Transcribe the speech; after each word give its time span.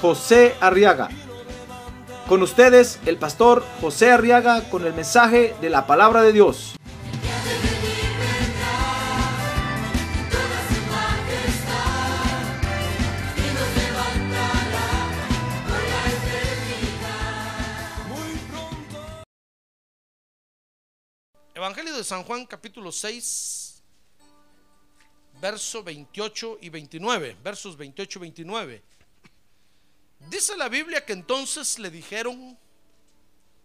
José 0.00 0.54
Arriaga. 0.60 1.08
Con 2.28 2.42
ustedes, 2.42 2.98
el 3.06 3.16
pastor 3.18 3.64
José 3.80 4.10
Arriaga 4.10 4.68
con 4.68 4.84
el 4.84 4.92
mensaje 4.92 5.54
de 5.60 5.70
la 5.70 5.86
palabra 5.86 6.22
de 6.22 6.32
Dios. 6.32 6.74
Evangelio 21.54 21.96
de 21.96 22.04
San 22.04 22.22
Juan 22.22 22.44
capítulo 22.44 22.92
6, 22.92 23.82
verso 25.40 25.82
28 25.82 26.58
y 26.60 26.68
29, 26.68 27.36
versos 27.42 27.76
28 27.78 28.18
y 28.18 28.20
29. 28.20 28.95
Dice 30.28 30.56
la 30.56 30.68
Biblia 30.68 31.04
que 31.04 31.12
entonces 31.12 31.78
le 31.78 31.90
dijeron 31.90 32.58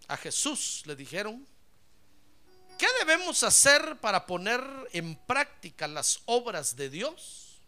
a 0.07 0.17
Jesús, 0.17 0.83
le 0.85 0.95
dijeron, 0.95 1.47
¿qué 2.77 2.87
debemos 2.99 3.43
hacer 3.43 3.99
para 3.99 4.25
poner 4.25 4.61
en 4.91 5.15
práctica 5.15 5.87
las 5.87 6.21
obras 6.25 6.75
de 6.75 6.89
Dios? 6.89 7.59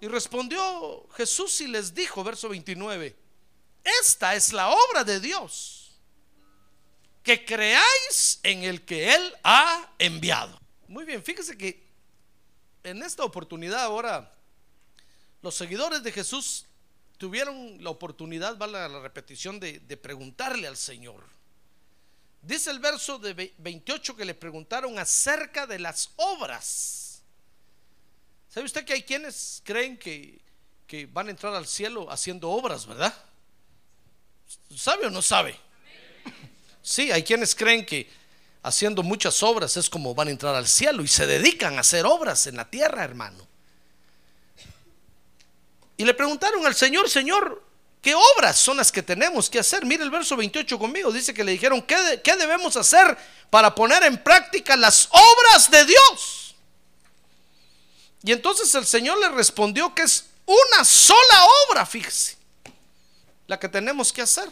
Y 0.00 0.08
respondió 0.08 1.08
Jesús 1.16 1.60
y 1.60 1.68
les 1.68 1.94
dijo, 1.94 2.24
verso 2.24 2.48
29, 2.48 3.16
esta 4.00 4.34
es 4.34 4.52
la 4.52 4.68
obra 4.68 5.04
de 5.04 5.20
Dios 5.20 5.78
que 7.22 7.44
creáis 7.44 8.40
en 8.42 8.62
el 8.62 8.84
que 8.84 9.14
Él 9.14 9.34
ha 9.44 9.92
enviado. 9.98 10.58
Muy 10.86 11.04
bien, 11.04 11.22
fíjese 11.22 11.58
que 11.58 11.86
en 12.82 13.02
esta 13.02 13.22
oportunidad 13.24 13.80
ahora 13.80 14.34
los 15.42 15.54
seguidores 15.54 16.02
de 16.02 16.10
Jesús 16.10 16.64
tuvieron 17.18 17.82
la 17.82 17.90
oportunidad, 17.90 18.56
vale 18.56 18.72
la 18.72 19.00
repetición, 19.00 19.60
de, 19.60 19.80
preguntarle 19.96 20.66
al 20.66 20.76
Señor. 20.76 21.24
Dice 22.40 22.70
el 22.70 22.78
verso 22.78 23.18
de 23.18 23.52
28 23.58 24.16
que 24.16 24.24
le 24.24 24.34
preguntaron 24.34 24.98
acerca 24.98 25.66
de 25.66 25.78
las 25.78 26.10
obras. 26.16 27.22
¿Sabe 28.48 28.64
usted 28.64 28.84
que 28.84 28.94
hay 28.94 29.02
quienes 29.02 29.60
creen 29.64 29.98
que 29.98 30.40
van 31.12 31.26
a 31.26 31.30
entrar 31.30 31.54
al 31.54 31.66
cielo 31.66 32.10
haciendo 32.10 32.48
obras, 32.48 32.86
verdad? 32.86 33.14
¿Sabe 34.74 35.06
o 35.06 35.10
no 35.10 35.20
sabe? 35.20 35.58
Sí, 36.82 37.10
hay 37.10 37.22
quienes 37.22 37.54
creen 37.54 37.84
que 37.84 38.08
haciendo 38.62 39.02
muchas 39.02 39.42
obras 39.42 39.76
es 39.76 39.90
como 39.90 40.14
van 40.14 40.28
a 40.28 40.30
entrar 40.30 40.54
al 40.54 40.66
cielo 40.66 41.02
y 41.02 41.08
se 41.08 41.26
dedican 41.26 41.76
a 41.76 41.80
hacer 41.80 42.06
obras 42.06 42.46
en 42.46 42.56
la 42.56 42.70
tierra, 42.70 43.04
hermano. 43.04 43.47
Y 45.98 46.04
le 46.04 46.14
preguntaron 46.14 46.64
al 46.64 46.76
Señor, 46.76 47.10
Señor, 47.10 47.60
¿qué 48.00 48.14
obras 48.14 48.56
son 48.56 48.76
las 48.76 48.92
que 48.92 49.02
tenemos 49.02 49.50
que 49.50 49.58
hacer? 49.58 49.84
Mire 49.84 50.04
el 50.04 50.10
verso 50.10 50.36
28 50.36 50.78
conmigo, 50.78 51.10
dice 51.10 51.34
que 51.34 51.42
le 51.42 51.52
dijeron, 51.52 51.82
¿qué, 51.82 52.20
qué 52.22 52.36
debemos 52.36 52.76
hacer 52.76 53.18
para 53.50 53.74
poner 53.74 54.04
en 54.04 54.16
práctica 54.22 54.76
las 54.76 55.08
obras 55.10 55.68
de 55.68 55.84
Dios? 55.84 56.54
Y 58.22 58.30
entonces 58.30 58.72
el 58.76 58.86
Señor 58.86 59.18
le 59.18 59.28
respondió 59.30 59.92
que 59.92 60.02
es 60.02 60.26
una 60.46 60.84
sola 60.84 61.46
obra, 61.68 61.84
fíjese, 61.84 62.36
la 63.48 63.58
que 63.58 63.68
tenemos 63.68 64.12
que 64.12 64.22
hacer. 64.22 64.48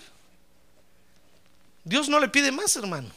Dios 1.85 2.09
no 2.09 2.19
le 2.19 2.29
pide 2.29 2.51
más, 2.51 2.75
hermano. 2.75 3.13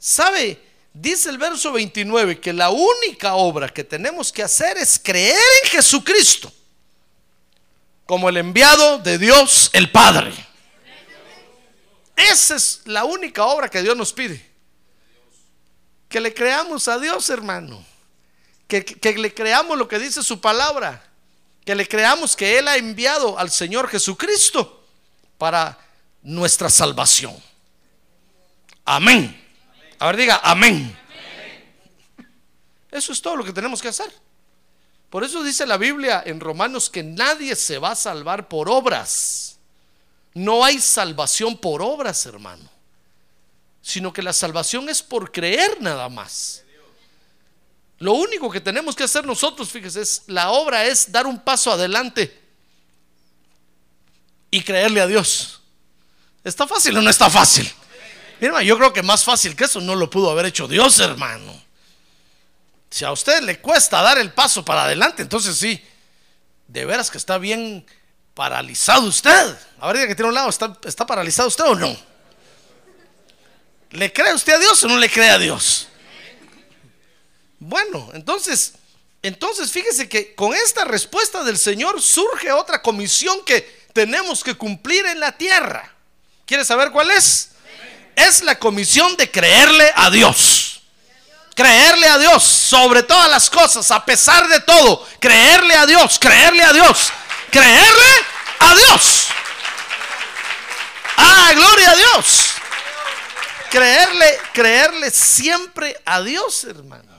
¿Sabe? 0.00 0.60
Dice 0.92 1.30
el 1.30 1.38
verso 1.38 1.70
29 1.70 2.40
que 2.40 2.52
la 2.52 2.70
única 2.70 3.36
obra 3.36 3.68
que 3.68 3.84
tenemos 3.84 4.32
que 4.32 4.42
hacer 4.42 4.76
es 4.78 4.98
creer 4.98 5.38
en 5.62 5.70
Jesucristo 5.70 6.52
como 8.06 8.28
el 8.28 8.36
enviado 8.36 8.98
de 8.98 9.18
Dios 9.18 9.70
el 9.72 9.90
Padre. 9.90 10.32
Esa 12.16 12.56
es 12.56 12.82
la 12.84 13.04
única 13.04 13.44
obra 13.44 13.68
que 13.68 13.82
Dios 13.82 13.96
nos 13.96 14.12
pide. 14.12 14.52
Que 16.08 16.20
le 16.20 16.32
creamos 16.32 16.86
a 16.88 16.98
Dios, 16.98 17.28
hermano. 17.30 17.84
Que, 18.68 18.84
que, 18.84 19.18
le 19.18 19.34
creamos 19.34 19.76
lo 19.76 19.88
que 19.88 19.98
dice 19.98 20.22
su 20.22 20.40
palabra. 20.40 21.02
Que 21.64 21.74
le 21.74 21.88
creamos 21.88 22.36
que 22.36 22.58
Él 22.58 22.68
ha 22.68 22.76
enviado 22.76 23.38
al 23.38 23.50
Señor 23.50 23.88
Jesucristo 23.88 24.86
para 25.38 25.78
nuestra 26.22 26.70
salvación. 26.70 27.36
Amén. 28.84 29.40
A 29.98 30.06
ver, 30.06 30.16
diga, 30.16 30.40
amén. 30.44 30.96
Eso 32.90 33.12
es 33.12 33.20
todo 33.20 33.36
lo 33.36 33.44
que 33.44 33.52
tenemos 33.52 33.82
que 33.82 33.88
hacer. 33.88 34.12
Por 35.14 35.22
eso 35.22 35.44
dice 35.44 35.64
la 35.64 35.76
Biblia 35.76 36.24
en 36.26 36.40
Romanos 36.40 36.90
que 36.90 37.04
nadie 37.04 37.54
se 37.54 37.78
va 37.78 37.92
a 37.92 37.94
salvar 37.94 38.48
por 38.48 38.68
obras. 38.68 39.58
No 40.32 40.64
hay 40.64 40.80
salvación 40.80 41.56
por 41.56 41.82
obras, 41.82 42.26
hermano. 42.26 42.68
Sino 43.80 44.12
que 44.12 44.22
la 44.22 44.32
salvación 44.32 44.88
es 44.88 45.04
por 45.04 45.30
creer 45.30 45.80
nada 45.80 46.08
más. 46.08 46.64
Lo 48.00 48.14
único 48.14 48.50
que 48.50 48.60
tenemos 48.60 48.96
que 48.96 49.04
hacer 49.04 49.24
nosotros, 49.24 49.70
fíjese, 49.70 50.00
es 50.00 50.22
la 50.26 50.50
obra 50.50 50.84
es 50.84 51.12
dar 51.12 51.28
un 51.28 51.38
paso 51.38 51.70
adelante 51.70 52.36
y 54.50 54.62
creerle 54.64 55.00
a 55.00 55.06
Dios. 55.06 55.60
¿Está 56.42 56.66
fácil 56.66 56.96
o 56.96 57.02
no 57.02 57.10
está 57.10 57.30
fácil? 57.30 57.72
Mira, 58.40 58.64
yo 58.64 58.76
creo 58.76 58.92
que 58.92 59.04
más 59.04 59.22
fácil 59.22 59.54
que 59.54 59.62
eso 59.62 59.80
no 59.80 59.94
lo 59.94 60.10
pudo 60.10 60.28
haber 60.32 60.46
hecho 60.46 60.66
Dios, 60.66 60.98
hermano. 60.98 61.63
Si 62.94 63.04
a 63.04 63.10
usted 63.10 63.40
le 63.40 63.58
cuesta 63.58 64.00
dar 64.02 64.18
el 64.18 64.32
paso 64.32 64.64
para 64.64 64.84
adelante, 64.84 65.22
entonces 65.22 65.56
sí, 65.56 65.84
de 66.68 66.84
veras 66.84 67.10
que 67.10 67.18
está 67.18 67.38
bien 67.38 67.84
paralizado 68.34 69.02
usted. 69.08 69.58
A 69.80 69.92
ver, 69.92 70.06
que 70.06 70.14
tiene 70.14 70.28
un 70.28 70.34
lado, 70.36 70.48
¿está, 70.48 70.78
¿está 70.84 71.04
paralizado 71.04 71.48
usted 71.48 71.64
o 71.64 71.74
no? 71.74 71.96
¿Le 73.90 74.12
cree 74.12 74.32
usted 74.32 74.52
a 74.52 74.58
Dios 74.60 74.84
o 74.84 74.86
no 74.86 74.96
le 74.96 75.10
cree 75.10 75.30
a 75.30 75.38
Dios? 75.40 75.88
Bueno, 77.58 78.10
entonces, 78.12 78.74
entonces 79.22 79.72
fíjese 79.72 80.08
que 80.08 80.36
con 80.36 80.54
esta 80.54 80.84
respuesta 80.84 81.42
del 81.42 81.58
Señor 81.58 82.00
surge 82.00 82.52
otra 82.52 82.80
comisión 82.80 83.44
que 83.44 83.88
tenemos 83.92 84.44
que 84.44 84.54
cumplir 84.54 85.04
en 85.06 85.18
la 85.18 85.36
tierra. 85.36 85.92
¿Quiere 86.46 86.64
saber 86.64 86.92
cuál 86.92 87.10
es? 87.10 87.50
Es 88.14 88.44
la 88.44 88.56
comisión 88.56 89.16
de 89.16 89.28
creerle 89.28 89.90
a 89.96 90.10
Dios. 90.12 90.63
Creerle 91.54 92.08
a 92.08 92.18
Dios 92.18 92.42
sobre 92.42 93.02
todas 93.04 93.30
las 93.30 93.48
cosas, 93.48 93.90
a 93.90 94.04
pesar 94.04 94.48
de 94.48 94.60
todo. 94.60 95.06
Creerle 95.20 95.74
a 95.74 95.86
Dios, 95.86 96.18
creerle 96.18 96.62
a 96.62 96.72
Dios, 96.72 97.12
creerle 97.50 98.10
a 98.58 98.74
Dios. 98.74 99.26
Ah, 101.16 101.52
gloria 101.54 101.90
a 101.90 101.96
Dios. 101.96 102.54
Creerle, 103.70 104.38
creerle 104.52 105.10
siempre 105.10 106.00
a 106.04 106.20
Dios, 106.22 106.64
hermano. 106.64 107.14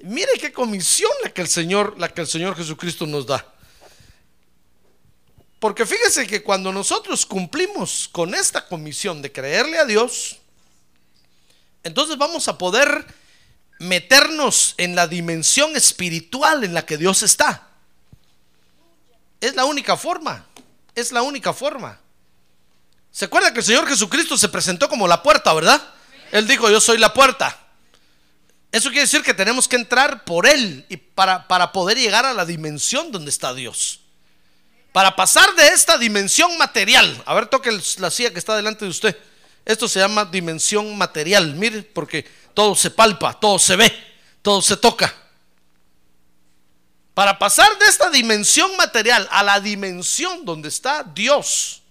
Mire 0.00 0.32
qué 0.38 0.52
comisión 0.52 1.10
la 1.22 1.30
que 1.30 1.40
el 1.40 1.48
Señor, 1.48 1.98
la 1.98 2.10
que 2.10 2.20
el 2.20 2.26
Señor 2.26 2.54
Jesucristo 2.54 3.06
nos 3.06 3.26
da. 3.26 3.54
Porque 5.58 5.86
fíjese 5.86 6.26
que 6.26 6.42
cuando 6.42 6.70
nosotros 6.70 7.24
cumplimos 7.24 8.06
con 8.12 8.34
esta 8.34 8.66
comisión 8.66 9.22
de 9.22 9.32
creerle 9.32 9.78
a 9.78 9.86
Dios, 9.86 10.36
entonces 11.82 12.18
vamos 12.18 12.48
a 12.48 12.58
poder 12.58 13.06
meternos 13.78 14.74
en 14.78 14.94
la 14.94 15.06
dimensión 15.06 15.76
espiritual 15.76 16.64
en 16.64 16.74
la 16.74 16.86
que 16.86 16.96
Dios 16.96 17.22
está. 17.22 17.68
Es 19.40 19.54
la 19.54 19.64
única 19.64 19.96
forma, 19.96 20.46
es 20.94 21.12
la 21.12 21.22
única 21.22 21.52
forma. 21.52 22.00
¿Se 23.10 23.26
acuerda 23.26 23.52
que 23.52 23.60
el 23.60 23.64
Señor 23.64 23.86
Jesucristo 23.86 24.36
se 24.36 24.48
presentó 24.48 24.88
como 24.88 25.06
la 25.06 25.22
puerta, 25.22 25.52
verdad? 25.52 25.82
Él 26.32 26.48
dijo, 26.48 26.68
yo 26.70 26.80
soy 26.80 26.98
la 26.98 27.14
puerta. 27.14 27.56
Eso 28.72 28.88
quiere 28.88 29.02
decir 29.02 29.22
que 29.22 29.34
tenemos 29.34 29.68
que 29.68 29.76
entrar 29.76 30.24
por 30.24 30.48
Él 30.48 30.84
y 30.88 30.96
para, 30.96 31.46
para 31.46 31.70
poder 31.70 31.96
llegar 31.96 32.26
a 32.26 32.32
la 32.32 32.44
dimensión 32.44 33.12
donde 33.12 33.30
está 33.30 33.54
Dios. 33.54 34.00
Para 34.90 35.14
pasar 35.14 35.54
de 35.54 35.68
esta 35.68 35.96
dimensión 35.98 36.58
material, 36.58 37.22
a 37.24 37.34
ver, 37.34 37.46
toque 37.46 37.70
la 37.98 38.10
silla 38.10 38.32
que 38.32 38.38
está 38.38 38.56
delante 38.56 38.84
de 38.84 38.90
usted. 38.90 39.16
Esto 39.64 39.88
se 39.88 40.00
llama 40.00 40.24
dimensión 40.24 40.96
material, 40.96 41.54
mire, 41.54 41.82
porque 41.82 42.24
todo 42.52 42.74
se 42.74 42.90
palpa, 42.90 43.38
todo 43.38 43.58
se 43.58 43.76
ve, 43.76 43.92
todo 44.42 44.60
se 44.60 44.76
toca. 44.76 45.14
Para 47.14 47.38
pasar 47.38 47.78
de 47.78 47.86
esta 47.86 48.10
dimensión 48.10 48.76
material 48.76 49.26
a 49.30 49.42
la 49.42 49.60
dimensión 49.60 50.44
donde 50.44 50.68
está 50.68 51.02
Dios, 51.02 51.82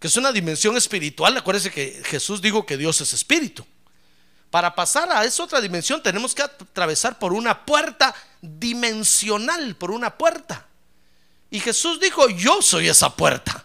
que 0.00 0.08
es 0.08 0.16
una 0.16 0.32
dimensión 0.32 0.76
espiritual, 0.76 1.36
acuérdense 1.36 1.70
que 1.70 2.02
Jesús 2.04 2.42
dijo 2.42 2.66
que 2.66 2.76
Dios 2.76 3.00
es 3.00 3.12
espíritu. 3.12 3.64
Para 4.50 4.74
pasar 4.74 5.10
a 5.10 5.24
esa 5.24 5.42
otra 5.42 5.60
dimensión 5.60 6.02
tenemos 6.02 6.34
que 6.34 6.42
atravesar 6.42 7.18
por 7.18 7.32
una 7.32 7.64
puerta 7.64 8.14
dimensional, 8.40 9.76
por 9.76 9.90
una 9.90 10.16
puerta. 10.16 10.66
Y 11.50 11.60
Jesús 11.60 12.00
dijo, 12.00 12.28
yo 12.28 12.62
soy 12.62 12.88
esa 12.88 13.14
puerta. 13.14 13.63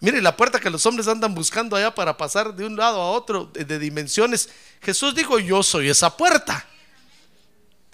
Mire 0.00 0.22
la 0.22 0.34
puerta 0.34 0.58
que 0.58 0.70
los 0.70 0.84
hombres 0.86 1.06
andan 1.08 1.34
buscando 1.34 1.76
allá 1.76 1.94
para 1.94 2.16
pasar 2.16 2.54
de 2.54 2.64
un 2.64 2.74
lado 2.74 3.00
a 3.00 3.10
otro 3.10 3.50
de, 3.52 3.78
dimensiones. 3.78 4.48
Jesús 4.80 5.14
dijo, 5.14 5.38
yo 5.38 5.62
soy 5.62 5.90
esa 5.90 6.16
puerta. 6.16 6.66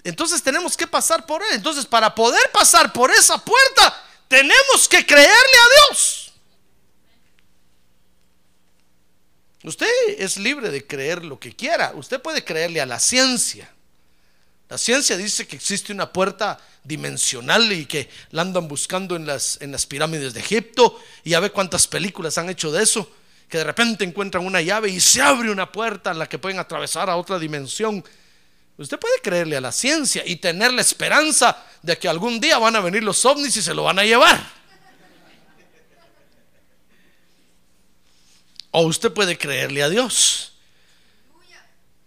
Entonces 0.03 0.41
tenemos 0.41 0.77
que 0.77 0.87
pasar 0.87 1.25
por 1.25 1.43
él. 1.43 1.49
Entonces 1.51 1.85
para 1.85 2.15
poder 2.15 2.49
pasar 2.53 2.93
por 2.93 3.11
esa 3.11 3.37
puerta, 3.37 4.03
tenemos 4.29 4.87
que 4.89 5.05
creerle 5.05 5.27
a 5.33 5.89
Dios. 5.89 6.33
Usted 9.63 9.87
es 10.17 10.37
libre 10.37 10.69
de 10.69 10.87
creer 10.87 11.25
lo 11.25 11.37
que 11.37 11.53
quiera. 11.53 11.91
Usted 11.93 12.21
puede 12.21 12.45
creerle 12.45 12.79
a 12.79 12.85
la 12.85 12.99
ciencia. 12.99 13.69
La 14.69 14.77
ciencia 14.77 15.15
dice 15.15 15.47
que 15.47 15.55
existe 15.55 15.93
una 15.93 16.11
puerta 16.11 16.59
dimensional 16.83 17.71
y 17.71 17.85
que 17.85 18.09
la 18.31 18.41
andan 18.41 18.67
buscando 18.67 19.15
en 19.15 19.25
las, 19.25 19.57
en 19.61 19.71
las 19.71 19.85
pirámides 19.85 20.33
de 20.33 20.41
Egipto. 20.41 20.99
Y 21.23 21.31
ya 21.31 21.39
ve 21.39 21.51
cuántas 21.51 21.87
películas 21.87 22.37
han 22.37 22.49
hecho 22.49 22.71
de 22.71 22.83
eso. 22.83 23.09
Que 23.47 23.59
de 23.59 23.63
repente 23.63 24.03
encuentran 24.03 24.45
una 24.45 24.61
llave 24.61 24.89
y 24.89 24.99
se 24.99 25.21
abre 25.21 25.51
una 25.51 25.71
puerta 25.71 26.11
en 26.11 26.19
la 26.19 26.27
que 26.27 26.37
pueden 26.37 26.59
atravesar 26.59 27.09
a 27.09 27.15
otra 27.15 27.39
dimensión. 27.39 28.03
Usted 28.77 28.99
puede 28.99 29.21
creerle 29.21 29.55
a 29.55 29.61
la 29.61 29.71
ciencia 29.71 30.23
y 30.25 30.35
tener 30.35 30.73
la 30.73 30.81
esperanza 30.81 31.63
de 31.81 31.97
que 31.97 32.09
algún 32.09 32.41
día 32.41 32.57
van 32.57 32.75
a 32.75 32.81
venir 32.81 33.03
los 33.03 33.23
ovnis 33.25 33.55
y 33.55 33.61
se 33.61 33.73
lo 33.73 33.83
van 33.83 33.99
a 33.99 34.03
llevar. 34.03 34.37
O 38.71 38.81
usted 38.81 39.13
puede 39.13 39.37
creerle 39.37 39.81
a 39.81 39.89
Dios. 39.89 40.56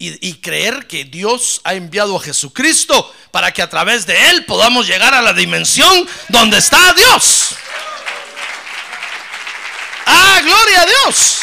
Y, 0.02 0.36
creer 0.36 0.86
que 0.86 1.04
Dios 1.04 1.60
ha 1.62 1.74
enviado 1.74 2.16
a 2.16 2.20
Jesucristo 2.20 3.14
para 3.30 3.52
que 3.52 3.60
a 3.60 3.68
través 3.68 4.06
de 4.06 4.30
Él 4.30 4.46
podamos 4.46 4.86
llegar 4.86 5.12
a 5.12 5.20
la 5.20 5.34
dimensión 5.34 6.08
donde 6.30 6.56
está 6.56 6.94
Dios. 6.94 7.50
Ah, 10.06 10.40
gloria 10.42 10.80
a 10.80 10.86
Dios. 10.86 11.40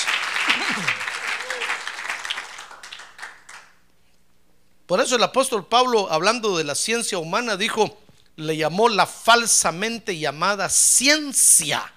Por 4.88 5.02
eso 5.02 5.18
el 5.18 5.24
apóstol 5.24 5.68
Pablo, 5.68 6.12
hablando 6.12 6.58
de 6.58 6.64
la 6.64 6.74
ciencia 6.74 7.20
humana, 7.20 7.58
dijo, 7.58 8.02
le 8.38 8.58
llamó 8.58 8.90
la 8.90 9.06
falsamente 9.06 10.18
llamada 10.18 10.68
ciencia. 10.70 11.94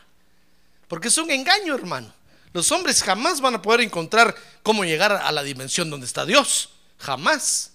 Porque 0.89 1.09
es 1.09 1.17
un 1.17 1.31
engaño, 1.31 1.75
hermano. 1.75 2.13
Los 2.53 2.73
hombres 2.73 3.03
jamás 3.03 3.41
van 3.41 3.55
a 3.55 3.63
poder 3.63 3.81
encontrar 3.81 4.35
cómo 4.63 4.85
llegar 4.85 5.13
a 5.13 5.31
la 5.33 5.43
dimensión 5.43 5.89
donde 5.91 6.07
está 6.07 6.27
Dios. 6.27 6.71
Jamás. 6.99 7.71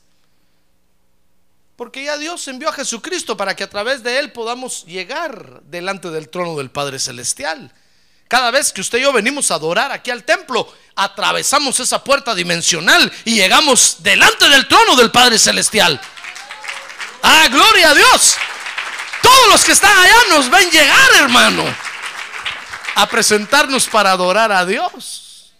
Porque 1.75 2.03
ya 2.05 2.17
Dios 2.17 2.47
envió 2.47 2.69
a 2.69 2.73
Jesucristo 2.73 3.35
para 3.35 3.55
que 3.55 3.63
a 3.63 3.69
través 3.69 4.03
de 4.03 4.19
Él 4.19 4.31
podamos 4.31 4.85
llegar 4.85 5.61
delante 5.63 6.09
del 6.09 6.29
trono 6.29 6.57
del 6.57 6.71
Padre 6.71 6.99
Celestial. 6.99 7.73
Cada 8.27 8.49
vez 8.49 8.73
que 8.73 8.81
usted 8.81 8.97
y 8.97 9.01
yo 9.01 9.13
venimos 9.13 9.51
a 9.51 9.55
adorar 9.55 9.91
aquí 9.91 10.09
al 10.09 10.23
templo, 10.23 10.73
atravesamos 10.95 11.79
esa 11.79 12.03
puerta 12.03 12.33
dimensional 12.33 13.11
y 13.23 13.35
llegamos 13.35 13.97
delante 13.99 14.49
del 14.49 14.67
trono 14.67 14.95
del 14.95 15.11
Padre 15.11 15.37
Celestial. 15.37 15.99
Ah, 17.21 17.47
gloria 17.49 17.91
a 17.91 17.93
Dios. 17.93 18.35
Todos 19.21 19.49
los 19.49 19.63
que 19.63 19.73
están 19.73 19.95
allá 19.97 20.17
nos 20.29 20.49
ven 20.49 20.69
llegar, 20.71 21.11
hermano, 21.15 21.63
a 22.95 23.07
presentarnos 23.07 23.87
para 23.87 24.11
adorar 24.11 24.51
a 24.53 24.65
Dios. 24.65 25.53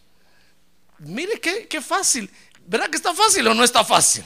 Mire 1.00 1.40
qué, 1.40 1.68
qué 1.68 1.82
fácil. 1.82 2.32
¿Verdad 2.66 2.90
que 2.90 2.96
está 2.96 3.14
fácil 3.14 3.46
o 3.48 3.54
no 3.54 3.64
está 3.64 3.84
fácil? 3.84 4.24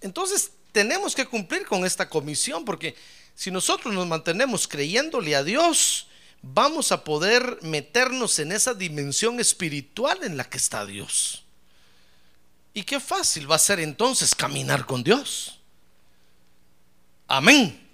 Entonces 0.00 0.50
tenemos 0.72 1.14
que 1.14 1.24
cumplir 1.24 1.64
con 1.64 1.86
esta 1.86 2.08
comisión 2.08 2.64
porque 2.64 2.96
si 3.36 3.52
nosotros 3.52 3.94
nos 3.94 4.06
mantenemos 4.08 4.66
creyéndole 4.66 5.36
a 5.36 5.44
Dios, 5.44 6.08
vamos 6.42 6.90
a 6.90 7.04
poder 7.04 7.58
meternos 7.62 8.40
en 8.40 8.50
esa 8.50 8.74
dimensión 8.74 9.38
espiritual 9.38 10.24
en 10.24 10.36
la 10.36 10.44
que 10.44 10.56
está 10.56 10.84
Dios. 10.84 11.44
Y 12.74 12.82
qué 12.82 12.98
fácil 12.98 13.50
va 13.50 13.54
a 13.54 13.60
ser 13.60 13.78
entonces 13.78 14.34
caminar 14.34 14.84
con 14.84 15.04
Dios. 15.04 15.60
Amén. 17.28 17.88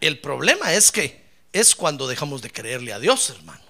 El 0.00 0.18
problema 0.18 0.74
es 0.74 0.90
que 0.90 1.19
es 1.52 1.74
cuando 1.74 2.06
dejamos 2.06 2.42
de 2.42 2.50
creerle 2.50 2.92
a 2.92 2.98
Dios, 2.98 3.30
hermano. 3.30 3.62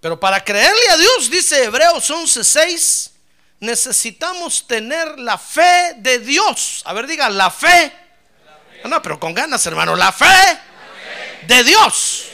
Pero 0.00 0.18
para 0.18 0.42
creerle 0.42 0.88
a 0.90 0.96
Dios, 0.96 1.30
dice 1.30 1.64
Hebreos 1.64 2.10
11:6, 2.10 3.10
necesitamos 3.60 4.66
tener 4.66 5.18
la 5.18 5.38
fe 5.38 5.94
de 5.98 6.18
Dios. 6.18 6.82
A 6.84 6.92
ver, 6.92 7.06
diga, 7.06 7.30
la 7.30 7.50
fe. 7.50 7.92
No, 8.82 8.90
no, 8.90 9.02
pero 9.02 9.20
con 9.20 9.32
ganas, 9.32 9.64
hermano, 9.66 9.94
la 9.94 10.10
fe, 10.10 10.58
de 11.46 11.64
Dios. 11.64 12.26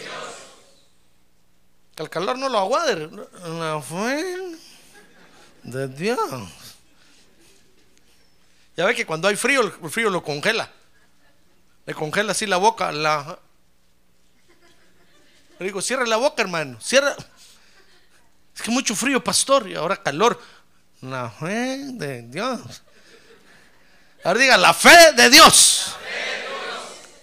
Que 1.95 2.03
el 2.03 2.11
calor 2.11 2.39
no 2.39 2.49
lo 2.49 2.59
aguade. 2.59 3.11
La 3.43 3.83
fe 3.83 4.57
de 5.63 5.89
Dios. 5.89 6.19
Ya 8.77 8.87
ve 8.87 8.95
que 8.95 9.05
cuando 9.05 9.29
hay 9.29 9.37
frío, 9.37 9.61
el 9.61 9.91
frío 9.91 10.09
lo 10.09 10.23
congela. 10.23 10.71
Le 11.85 11.95
congela 11.95 12.33
así 12.33 12.47
la 12.47 12.57
boca. 12.57 12.93
La... 12.93 13.39
Le 15.59 15.67
digo, 15.67 15.83
cierra 15.83 16.07
la 16.07 16.17
boca, 16.17 16.43
hermano. 16.43 16.81
Cierra. 16.81 17.17
Es 18.55 18.63
que 18.63 18.71
mucho 18.71 18.95
frío, 18.95 19.23
pastor. 19.23 19.69
Y 19.69 19.75
ahora 19.75 20.03
calor. 20.03 20.41
La 21.01 21.31
fe 21.31 21.79
de 21.93 22.23
Dios. 22.23 22.83
Ahora 24.25 24.41
diga, 24.41 24.57
la 24.57 24.75
fe 24.75 25.13
de 25.13 25.31
Dios. 25.31 25.95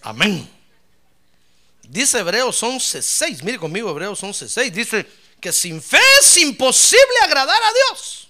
Amén. 0.02 0.50
Dice 1.84 2.20
Hebreos 2.20 2.62
11:6. 2.62 3.44
Mire 3.44 3.58
conmigo, 3.58 3.90
Hebreos 3.90 4.22
11:6. 4.22 4.72
Dice 4.72 5.06
que 5.40 5.52
sin 5.52 5.82
fe 5.82 6.02
es 6.22 6.38
imposible 6.38 7.20
agradar 7.24 7.62
a 7.62 7.74
Dios. 7.74 8.30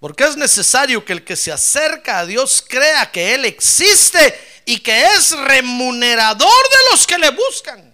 Porque 0.00 0.24
es 0.24 0.36
necesario 0.36 1.04
que 1.04 1.12
el 1.12 1.24
que 1.24 1.36
se 1.36 1.52
acerca 1.52 2.18
a 2.18 2.26
Dios 2.26 2.64
crea 2.66 3.10
que 3.10 3.34
Él 3.34 3.44
existe 3.44 4.62
y 4.64 4.78
que 4.80 5.04
es 5.04 5.30
remunerador 5.30 6.48
de 6.48 6.90
los 6.90 7.06
que 7.06 7.18
le 7.18 7.30
buscan. 7.30 7.91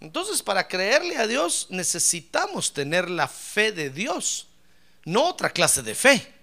Entonces, 0.00 0.42
para 0.42 0.68
creerle 0.68 1.16
a 1.16 1.26
Dios 1.26 1.66
necesitamos 1.70 2.72
tener 2.72 3.10
la 3.10 3.26
fe 3.26 3.72
de 3.72 3.90
Dios, 3.90 4.46
no 5.04 5.24
otra 5.24 5.50
clase 5.50 5.82
de 5.82 5.94
fe. 5.94 6.34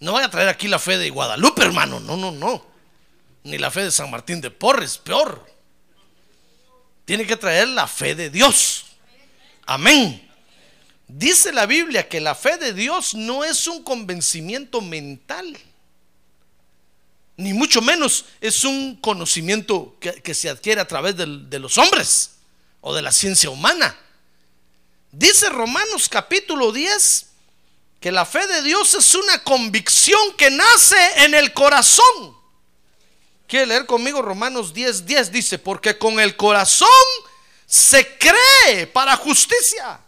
No 0.00 0.12
voy 0.12 0.22
a 0.22 0.30
traer 0.30 0.48
aquí 0.48 0.68
la 0.68 0.78
fe 0.78 0.98
de 0.98 1.10
Guadalupe, 1.10 1.62
hermano. 1.62 2.00
No, 2.00 2.16
no, 2.16 2.30
no. 2.30 2.66
Ni 3.44 3.56
la 3.56 3.70
fe 3.70 3.84
de 3.84 3.90
San 3.90 4.10
Martín 4.10 4.40
de 4.40 4.50
Porres, 4.50 4.98
peor. 4.98 5.46
Tiene 7.04 7.26
que 7.26 7.36
traer 7.36 7.68
la 7.68 7.86
fe 7.86 8.14
de 8.14 8.28
Dios. 8.28 8.84
Amén. 9.64 10.28
Dice 11.08 11.52
la 11.52 11.66
Biblia 11.66 12.08
que 12.08 12.20
la 12.20 12.34
fe 12.34 12.58
de 12.58 12.72
Dios 12.72 13.14
no 13.14 13.44
es 13.44 13.66
un 13.66 13.82
convencimiento 13.82 14.80
mental, 14.80 15.58
ni 17.36 17.52
mucho 17.52 17.82
menos 17.82 18.24
es 18.40 18.64
un 18.64 18.96
conocimiento 18.96 19.96
que, 20.00 20.34
se 20.34 20.48
adquiere 20.48 20.80
a 20.80 20.88
través 20.88 21.16
de 21.16 21.58
los 21.58 21.76
hombres 21.76 22.31
o 22.82 22.94
de 22.94 23.00
la 23.00 23.10
ciencia 23.10 23.48
humana. 23.48 23.96
Dice 25.10 25.48
Romanos 25.48 26.08
capítulo 26.08 26.72
10 26.72 27.26
que 28.00 28.12
la 28.12 28.26
fe 28.26 28.46
de 28.46 28.62
Dios 28.62 28.94
es 28.94 29.14
una 29.14 29.42
convicción 29.42 30.20
que 30.36 30.50
nace 30.50 31.24
en 31.24 31.34
el 31.34 31.52
corazón. 31.54 32.36
¿Quiere 33.46 33.66
leer 33.66 33.86
conmigo 33.86 34.20
Romanos 34.20 34.74
10, 34.74 35.06
10? 35.06 35.30
Dice, 35.30 35.58
porque 35.58 35.96
con 35.96 36.18
el 36.18 36.36
corazón 36.36 36.88
se 37.66 38.18
cree 38.18 38.86
para 38.88 39.16
justicia. 39.16 40.00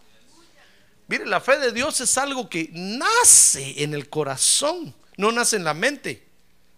Mire, 1.07 1.27
la 1.27 1.41
fe 1.41 1.59
de 1.59 1.71
Dios 1.71 2.01
es 2.01 2.19
algo 2.19 2.49
que 2.49 2.71
nace 2.73 3.83
en 3.83 3.95
el 3.95 4.09
corazón, 4.09 4.95
no 5.17 5.31
nace 5.31 5.57
en 5.57 5.65
la 5.65 5.75
mente, 5.75 6.27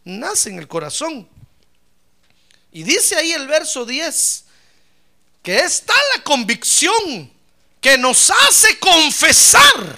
nace 0.04 0.50
en 0.50 0.58
el 0.58 0.68
corazón. 0.68 1.28
Y 2.72 2.82
dice 2.82 3.16
ahí 3.16 3.32
el 3.32 3.46
verso 3.46 3.86
10, 3.86 4.45
que 5.46 5.60
es 5.60 5.82
tal 5.82 5.96
la 6.16 6.24
convicción 6.24 7.30
que 7.80 7.96
nos 7.96 8.32
hace 8.32 8.80
confesar 8.80 9.96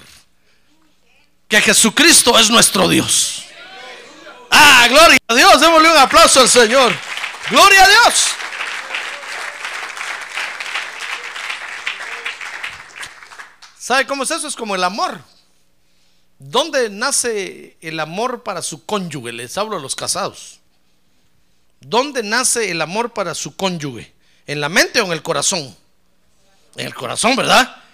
que 1.48 1.58
Jesucristo 1.62 2.38
es 2.38 2.50
nuestro 2.50 2.86
Dios. 2.86 3.44
Ah, 4.50 4.86
gloria 4.90 5.16
a 5.26 5.34
Dios, 5.34 5.58
démosle 5.58 5.90
un 5.90 5.96
aplauso 5.96 6.40
al 6.40 6.50
Señor. 6.50 6.94
Gloria 7.48 7.82
a 7.82 7.88
Dios. 7.88 8.26
¿Sabe 13.78 14.06
cómo 14.06 14.24
es 14.24 14.30
eso? 14.30 14.48
Es 14.48 14.54
como 14.54 14.74
el 14.74 14.84
amor. 14.84 15.18
¿Dónde 16.38 16.90
nace 16.90 17.78
el 17.80 18.00
amor 18.00 18.42
para 18.42 18.60
su 18.60 18.84
cónyuge? 18.84 19.32
Les 19.32 19.56
hablo 19.56 19.78
a 19.78 19.80
los 19.80 19.96
casados. 19.96 20.60
¿Dónde 21.80 22.22
nace 22.22 22.70
el 22.70 22.82
amor 22.82 23.14
para 23.14 23.34
su 23.34 23.56
cónyuge? 23.56 24.17
¿En 24.48 24.62
la 24.62 24.70
mente 24.70 25.00
o 25.02 25.04
en 25.04 25.12
el 25.12 25.22
corazón? 25.22 25.76
En 26.74 26.86
el 26.86 26.94
corazón, 26.94 27.36
¿verdad? 27.36 27.84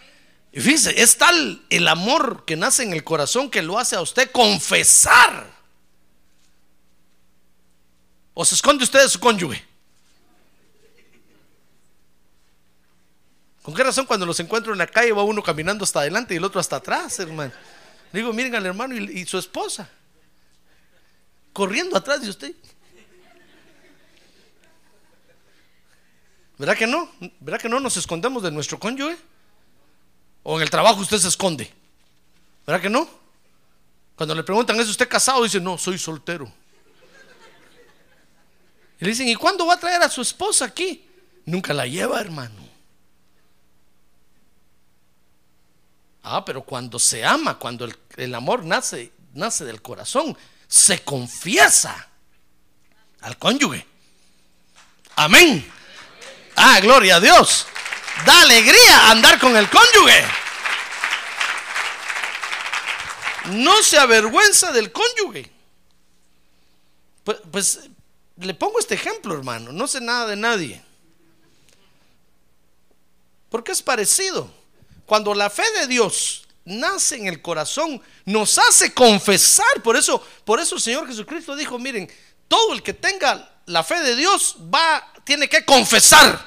Y 0.53 0.61
fíjese, 0.61 1.03
es 1.03 1.19
tal 1.19 1.67
el 1.69 1.89
amor 1.89 2.45
que 2.45 2.55
nace 2.55 2.85
en 2.85 2.93
el 2.93 3.03
corazón 3.03 3.51
que 3.51 3.61
lo 3.61 3.77
hace 3.77 3.97
a 3.97 4.01
usted 4.01 4.31
confesar. 4.31 5.53
¿O 8.35 8.45
se 8.45 8.55
esconde 8.55 8.85
usted 8.85 9.03
de 9.03 9.09
su 9.09 9.19
cónyuge? 9.19 9.65
¿Con 13.63 13.75
qué 13.75 13.83
razón 13.83 14.07
cuando 14.07 14.25
los 14.25 14.39
encuentro 14.39 14.73
en 14.73 14.79
la 14.79 14.87
calle 14.87 15.11
va 15.11 15.25
uno 15.25 15.43
caminando 15.43 15.83
hasta 15.83 16.01
adelante 16.01 16.35
y 16.35 16.37
el 16.37 16.45
otro 16.45 16.61
hasta 16.61 16.77
atrás, 16.77 17.19
hermano? 17.19 17.53
Digo, 18.13 18.33
miren 18.33 18.55
al 18.55 18.65
hermano 18.65 18.95
y, 18.95 19.23
y 19.23 19.27
su 19.27 19.39
esposa, 19.39 19.91
corriendo 21.53 21.97
atrás 21.97 22.23
de 22.23 22.31
usted. 22.31 22.55
¿Verdad 26.59 26.77
que 26.77 26.87
no? 26.87 27.11
¿Verdad 27.41 27.61
que 27.61 27.69
no 27.69 27.81
nos 27.81 27.97
escondemos 27.97 28.43
de 28.43 28.51
nuestro 28.51 28.79
cónyuge? 28.79 29.17
¿O 30.43 30.57
en 30.57 30.63
el 30.63 30.71
trabajo 30.71 31.01
usted 31.01 31.19
se 31.19 31.29
esconde? 31.29 31.73
¿Verdad 32.67 32.81
que 32.81 32.91
no? 32.91 33.09
Cuando 34.17 34.35
le 34.35 34.45
preguntan, 34.45 34.79
¿es 34.79 34.89
usted 34.89 35.09
casado? 35.09 35.43
Dice, 35.43 35.61
no, 35.61 35.77
soy 35.77 35.99
soltero. 35.99 36.51
Y 39.01 39.05
le 39.05 39.11
dicen, 39.11 39.29
¿y 39.29 39.35
cuándo 39.35 39.67
va 39.67 39.75
a 39.75 39.81
traer 39.81 40.03
a 40.03 40.09
su 40.09 40.23
esposa 40.23 40.67
aquí? 40.67 41.05
Nunca 41.47 41.75
la 41.75 41.87
lleva, 41.87 42.21
hermano. 42.21 42.63
Ah, 46.23 46.45
pero 46.45 46.63
cuando 46.63 46.99
se 46.99 47.25
ama, 47.25 47.59
cuando 47.59 47.85
el, 47.85 47.97
el 48.17 48.35
amor 48.35 48.65
nace, 48.65 49.13
nace 49.35 49.65
del 49.65 49.83
corazón, 49.83 50.37
se 50.69 51.03
confiesa 51.03 52.09
al 53.21 53.37
cónyuge. 53.39 53.87
Amén. 55.17 55.71
Ah, 56.57 56.79
gloria 56.81 57.17
a 57.17 57.21
Dios. 57.21 57.67
Da 58.25 58.43
alegría 58.43 59.11
andar 59.11 59.39
con 59.39 59.57
el 59.57 59.69
cónyuge. 59.69 60.25
No 63.47 63.83
se 63.83 63.99
avergüenza 63.99 64.73
del 64.73 64.93
cónyuge. 64.93 65.51
Pues, 67.25 67.39
pues, 67.51 67.81
le 68.37 68.55
pongo 68.55 68.79
este 68.79 68.95
ejemplo, 68.95 69.35
hermano. 69.35 69.73
No 69.73 69.87
sé 69.87 70.01
nada 70.01 70.27
de 70.27 70.37
nadie. 70.37 70.83
Porque 73.51 73.73
es 73.73 73.83
parecido. 73.83 74.51
Cuando 75.07 75.35
la 75.35 75.51
fe 75.51 75.65
de 75.79 75.87
Dios 75.87 76.45
nace 76.65 77.17
en 77.17 77.27
el 77.27 77.43
corazón, 77.43 78.01
nos 78.25 78.59
hace 78.59 78.93
confesar. 78.95 79.83
Por 79.83 79.97
eso, 79.97 80.23
por 80.45 80.61
eso 80.61 80.77
el 80.77 80.81
Señor 80.81 81.07
Jesucristo 81.07 81.55
dijo, 81.55 81.79
miren, 81.79 82.11
todo 82.49 82.73
el 82.73 82.83
que 82.83 82.95
tenga 82.95 83.51
la 83.67 83.85
fe 83.85 84.01
de 84.01 84.17
Dios 84.17 84.57
va, 84.73 85.13
tiene 85.25 85.49
que 85.49 85.65
confesar. 85.65 86.45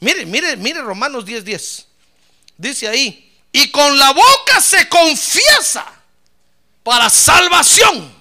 Mire, 0.00 0.26
mire, 0.26 0.56
mire 0.56 0.80
Romanos 0.80 1.24
10:10. 1.24 1.44
10. 1.44 1.86
Dice 2.56 2.88
ahí, 2.88 3.32
y 3.52 3.70
con 3.70 3.98
la 3.98 4.12
boca 4.12 4.60
se 4.60 4.88
confiesa 4.88 5.86
para 6.82 7.08
salvación. 7.08 8.12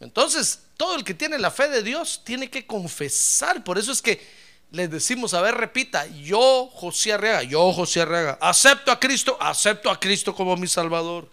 Entonces, 0.00 0.60
todo 0.76 0.96
el 0.96 1.04
que 1.04 1.14
tiene 1.14 1.38
la 1.38 1.50
fe 1.50 1.68
de 1.68 1.82
Dios 1.82 2.22
tiene 2.24 2.48
que 2.48 2.66
confesar. 2.66 3.64
Por 3.64 3.78
eso 3.78 3.92
es 3.92 4.00
que 4.00 4.24
les 4.70 4.90
decimos, 4.90 5.34
a 5.34 5.40
ver, 5.40 5.54
repita, 5.54 6.06
yo 6.06 6.70
José 6.74 7.14
Arrega, 7.14 7.42
yo 7.42 7.72
José 7.72 8.02
Arrega, 8.02 8.38
acepto 8.40 8.92
a 8.92 9.00
Cristo, 9.00 9.36
acepto 9.40 9.90
a 9.90 9.98
Cristo 9.98 10.34
como 10.34 10.56
mi 10.56 10.66
Salvador. 10.66 11.28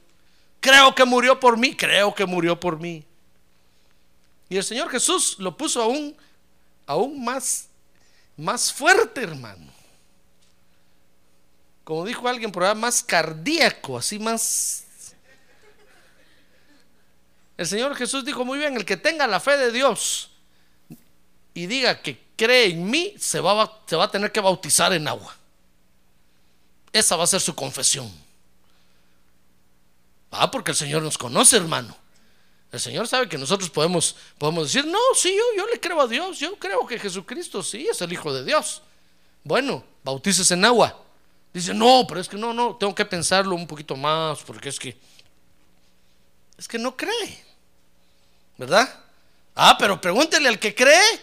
Creo 0.60 0.95
que 0.95 1.05
murió 1.05 1.39
por 1.39 1.57
mí, 1.57 1.75
creo 1.75 2.15
que 2.15 2.25
murió 2.25 2.60
por 2.60 2.79
mí. 2.79 3.03
Y 4.50 4.57
el 4.57 4.63
Señor 4.63 4.89
Jesús 4.89 5.36
lo 5.38 5.55
puso 5.55 5.81
aún, 5.81 6.15
aún 6.86 7.24
más, 7.24 7.68
más 8.38 8.72
fuerte, 8.72 9.24
hermano. 9.24 9.72
Como 11.84 12.06
dijo 12.06 12.27
alguien 12.27 12.51
por 12.51 12.63
ahí, 12.63 12.75
más 12.75 13.04
cardíaco, 13.04 13.98
así 13.98 14.20
más... 14.20 14.86
El 17.58 17.68
Señor 17.68 17.96
Jesús 17.96 18.25
dijo 18.25 18.44
muy 18.44 18.60
bien, 18.60 18.75
el 18.75 18.84
que 18.84 18.98
tenga 18.98 19.27
la 19.27 19.39
fe 19.39 19.56
de 19.56 19.72
Dios 19.72 20.32
y 21.54 21.68
diga 21.68 22.01
que 22.01 22.22
cree 22.36 22.72
en 22.72 22.89
mí, 22.89 23.15
se 23.18 23.39
va, 23.39 23.82
se 23.86 23.96
va 23.96 24.06
a 24.06 24.12
tener 24.12 24.32
que 24.32 24.42
bautizar 24.42 24.92
en 24.92 25.08
agua. 25.08 25.36
Esa 26.92 27.15
va 27.15 27.24
a 27.24 27.27
ser 27.27 27.39
su 27.39 27.56
confesión. 27.56 28.12
Ah, 30.32 30.51
porque 30.51 30.72
el 30.72 30.77
Señor 30.77 31.01
nos 31.01 31.18
conoce, 31.18 31.56
hermano. 31.56 31.96
El 32.75 32.82
Señor 32.82 33.08
sabe 33.08 33.29
que 33.29 33.38
nosotros 33.38 33.70
podemos, 33.70 34.17
podemos 34.38 34.65
decir, 34.65 34.86
no, 34.86 35.00
sí, 35.15 35.34
yo, 35.34 35.63
yo 35.63 35.65
le 35.72 35.79
creo 35.79 36.01
a 36.01 36.08
Dios, 36.08 36.38
yo 36.38 36.58
creo 36.58 36.86
que 36.86 37.00
Jesucristo 37.00 37.63
sí 37.63 37.88
es 37.89 38.01
el 38.01 38.12
Hijo 38.12 38.34
de 38.34 38.44
Dios. 38.44 38.82
Bueno, 39.46 39.82
bautices 40.03 40.51
en 40.51 40.65
agua. 40.65 41.01
Dice, 41.53 41.74
no, 41.74 42.03
pero 42.05 42.20
es 42.20 42.27
que 42.27 42.36
no, 42.36 42.53
no, 42.53 42.75
tengo 42.75 42.94
que 42.94 43.05
pensarlo 43.05 43.55
un 43.55 43.65
poquito 43.65 43.96
más, 43.96 44.39
porque 44.44 44.67
es 44.67 44.77
que, 44.77 44.98
es 46.58 46.67
que 46.67 46.77
no 46.77 46.98
cree. 46.98 47.46
¿Verdad? 48.58 48.94
Ah, 49.55 49.77
pero 49.79 50.01
pregúntele 50.01 50.50
al 50.50 50.60
que 50.60 50.75
cree. 50.75 51.22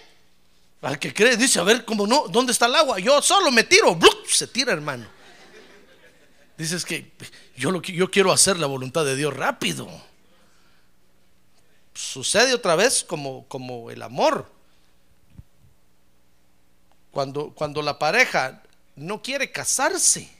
Al 0.80 0.99
que 0.99 1.12
cree, 1.12 1.37
dice, 1.37 1.61
a 1.61 1.64
ver, 1.64 1.85
¿cómo 1.85 2.06
no? 2.06 2.28
¿Dónde 2.28 2.52
está 2.52 2.64
el 2.64 2.76
agua? 2.76 2.99
Yo 2.99 3.21
solo 3.21 3.50
me 3.50 3.64
tiro, 3.64 3.99
se 4.26 4.47
tira, 4.47 4.73
hermano. 4.73 5.06
Dices 6.56 6.82
que 6.87 7.12
yo, 7.59 7.71
lo, 7.71 7.82
yo 7.82 8.11
quiero 8.11 8.32
hacer 8.32 8.56
la 8.56 8.66
voluntad 8.66 9.04
de 9.04 9.16
Dios 9.16 9.37
rápido 9.37 10.12
sucede 11.94 12.54
otra 12.54 12.76
vez 12.76 13.04
como, 13.04 13.46
como 13.49 13.90
el 13.90 14.02
amor. 14.02 14.50
Cuando, 17.11 17.50
cuando 17.50 17.82
la 17.82 17.99
pareja 17.99 18.62
no 18.96 19.22
quiere 19.22 19.50
casarse, 19.52 20.30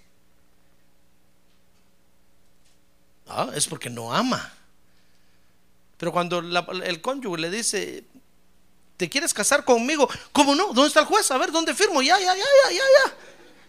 ah, 3.27 3.51
es 3.55 3.67
porque 3.67 3.91
no 3.91 4.13
ama. 4.13 4.53
Pero 5.99 6.13
cuando 6.13 6.39
el 6.39 7.01
cónyuge 7.01 7.41
le 7.41 7.51
dice, 7.51 8.05
¿te 8.97 9.09
quieres 9.09 9.33
casar 9.33 9.65
conmigo? 9.65 10.09
¿Cómo 10.33 10.55
no? 10.55 10.69
¿Dónde 10.69 10.89
está 10.89 11.01
el 11.01 11.07
juez? 11.07 11.31
A 11.31 11.39
ver, 11.39 11.53
¿dónde 11.53 11.75
firmo? 11.75 12.03
Ya, 12.03 12.19
ya, 12.19 12.35
ya, 12.35 12.35
ya, 12.35 12.71
ya, 12.71 12.77
ya. 12.77 13.17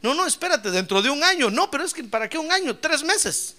No, 0.01 0.13
no, 0.13 0.25
espérate, 0.25 0.71
dentro 0.71 1.01
de 1.01 1.09
un 1.09 1.23
año. 1.23 1.49
No, 1.49 1.69
pero 1.69 1.83
es 1.83 1.93
que 1.93 2.03
¿para 2.03 2.27
qué 2.27 2.37
un 2.37 2.51
año? 2.51 2.77
Tres 2.77 3.03
meses. 3.03 3.55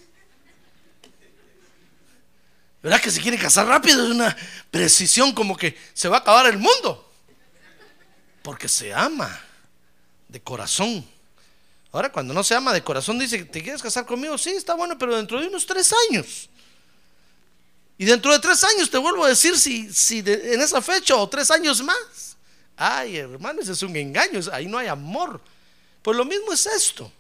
¿Verdad 2.85 3.00
que 3.00 3.11
se 3.11 3.23
quiere 3.23 3.38
casar 3.38 3.67
rápido? 3.67 4.05
Es 4.05 4.11
una 4.11 4.37
precisión 4.71 5.33
como 5.33 5.57
que 5.57 5.75
se 5.95 6.07
va 6.07 6.19
a 6.19 6.21
acabar 6.21 6.45
el 6.49 6.59
mundo. 6.59 7.11
Porque 8.43 8.69
se 8.69 8.93
ama 8.93 9.41
de 10.29 10.38
corazón. 10.43 11.03
Ahora, 11.93 12.12
cuando 12.12 12.35
no 12.35 12.45
se 12.45 12.55
ama 12.55 12.75
de 12.75 12.85
corazón, 12.85 13.19
dice, 13.19 13.43
¿te 13.47 13.62
quieres 13.62 13.81
casar 13.81 14.05
conmigo? 14.05 14.37
Sí, 14.37 14.50
está 14.50 14.75
bueno, 14.75 14.99
pero 14.99 15.17
dentro 15.17 15.41
de 15.41 15.47
unos 15.47 15.64
tres 15.64 15.95
años. 16.11 16.50
Y 17.97 18.05
dentro 18.05 18.31
de 18.31 18.38
tres 18.38 18.62
años 18.64 18.91
te 18.91 18.99
vuelvo 18.99 19.25
a 19.25 19.29
decir 19.29 19.57
si, 19.57 19.91
si 19.91 20.19
en 20.19 20.61
esa 20.61 20.83
fecha 20.83 21.17
o 21.17 21.26
tres 21.26 21.50
años 21.50 21.83
más. 21.83 22.37
Ay, 22.76 23.17
hermano, 23.17 23.62
ese 23.62 23.73
es 23.73 23.83
un 23.83 23.97
engaño, 23.97 24.41
ahí 24.53 24.67
no 24.67 24.76
hay 24.76 24.88
amor. 24.88 25.41
Pues 26.03 26.19
lo 26.19 26.26
mismo 26.26 26.53
es 26.53 26.67
esto. 26.67 27.11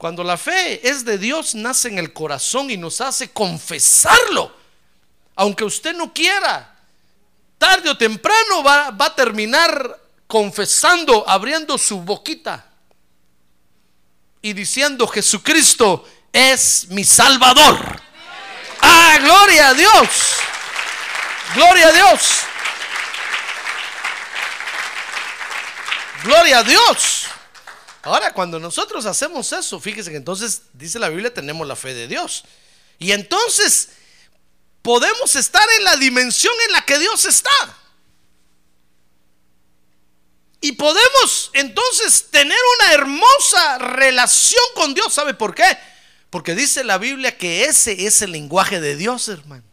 Cuando 0.00 0.24
la 0.24 0.38
fe 0.38 0.88
es 0.88 1.04
de 1.04 1.18
Dios, 1.18 1.54
nace 1.54 1.88
en 1.88 1.98
el 1.98 2.14
corazón 2.14 2.70
y 2.70 2.78
nos 2.78 3.02
hace 3.02 3.32
confesarlo. 3.32 4.50
Aunque 5.36 5.62
usted 5.62 5.94
no 5.94 6.10
quiera, 6.10 6.74
tarde 7.58 7.90
o 7.90 7.98
temprano 7.98 8.62
va, 8.62 8.86
a 8.98 9.14
terminar 9.14 10.00
confesando, 10.26 11.28
abriendo 11.28 11.76
su 11.76 12.00
boquita 12.00 12.64
y 14.40 14.54
diciendo, 14.54 15.06
Jesucristo 15.06 16.08
es 16.32 16.86
mi 16.88 17.04
Salvador. 17.04 18.00
Ah, 18.80 19.18
gloria 19.20 19.68
a 19.68 19.74
Dios. 19.74 20.08
Gloria 21.54 21.88
a 21.88 21.92
Dios. 21.92 22.40
Gloria 26.24 26.58
a 26.60 26.62
Dios. 26.62 27.26
Ahora, 28.02 28.32
cuando 28.32 28.58
nosotros 28.58 29.04
hacemos 29.04 29.52
eso, 29.52 29.78
fíjese 29.78 30.10
que 30.10 30.16
entonces 30.16 30.62
dice 30.72 30.98
la 30.98 31.10
Biblia, 31.10 31.32
tenemos 31.32 31.66
la 31.66 31.76
fe 31.76 31.92
de 31.92 32.08
Dios. 32.08 32.44
Y 32.98 33.12
entonces 33.12 33.90
podemos 34.82 35.36
estar 35.36 35.66
en 35.78 35.84
la 35.84 35.96
dimensión 35.96 36.54
en 36.66 36.72
la 36.72 36.82
que 36.82 36.98
Dios 36.98 37.24
está. 37.26 37.76
Y 40.62 40.72
podemos 40.72 41.50
entonces 41.54 42.30
tener 42.30 42.58
una 42.78 42.92
hermosa 42.92 43.78
relación 43.78 44.62
con 44.74 44.94
Dios. 44.94 45.12
¿Sabe 45.12 45.34
por 45.34 45.54
qué? 45.54 45.78
Porque 46.28 46.54
dice 46.54 46.84
la 46.84 46.98
Biblia 46.98 47.36
que 47.36 47.64
ese 47.64 48.06
es 48.06 48.22
el 48.22 48.32
lenguaje 48.32 48.80
de 48.80 48.96
Dios, 48.96 49.28
hermano. 49.28 49.64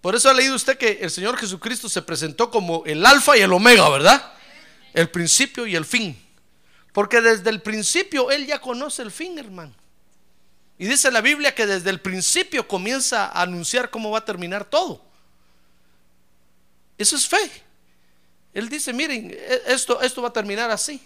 Por 0.00 0.14
eso 0.14 0.30
ha 0.30 0.34
leído 0.34 0.54
usted 0.54 0.78
que 0.78 0.98
el 1.02 1.10
Señor 1.10 1.36
Jesucristo 1.36 1.88
se 1.88 2.00
presentó 2.00 2.50
como 2.50 2.84
el 2.86 3.04
alfa 3.04 3.36
y 3.36 3.40
el 3.40 3.52
omega, 3.52 3.88
¿verdad? 3.88 4.35
El 4.96 5.10
principio 5.10 5.66
y 5.66 5.76
el 5.76 5.84
fin. 5.84 6.18
Porque 6.92 7.20
desde 7.20 7.50
el 7.50 7.60
principio 7.60 8.30
Él 8.30 8.46
ya 8.46 8.58
conoce 8.58 9.02
el 9.02 9.12
fin, 9.12 9.38
hermano. 9.38 9.74
Y 10.78 10.86
dice 10.86 11.10
la 11.10 11.20
Biblia 11.20 11.54
que 11.54 11.66
desde 11.66 11.90
el 11.90 12.00
principio 12.00 12.66
comienza 12.66 13.26
a 13.26 13.42
anunciar 13.42 13.90
cómo 13.90 14.10
va 14.10 14.18
a 14.18 14.24
terminar 14.24 14.64
todo. 14.64 15.02
Eso 16.96 17.14
es 17.16 17.28
fe. 17.28 17.50
Él 18.54 18.70
dice, 18.70 18.94
miren, 18.94 19.30
e- 19.30 19.62
esto, 19.66 20.00
esto 20.00 20.22
va 20.22 20.28
a 20.28 20.32
terminar 20.32 20.70
así. 20.70 20.98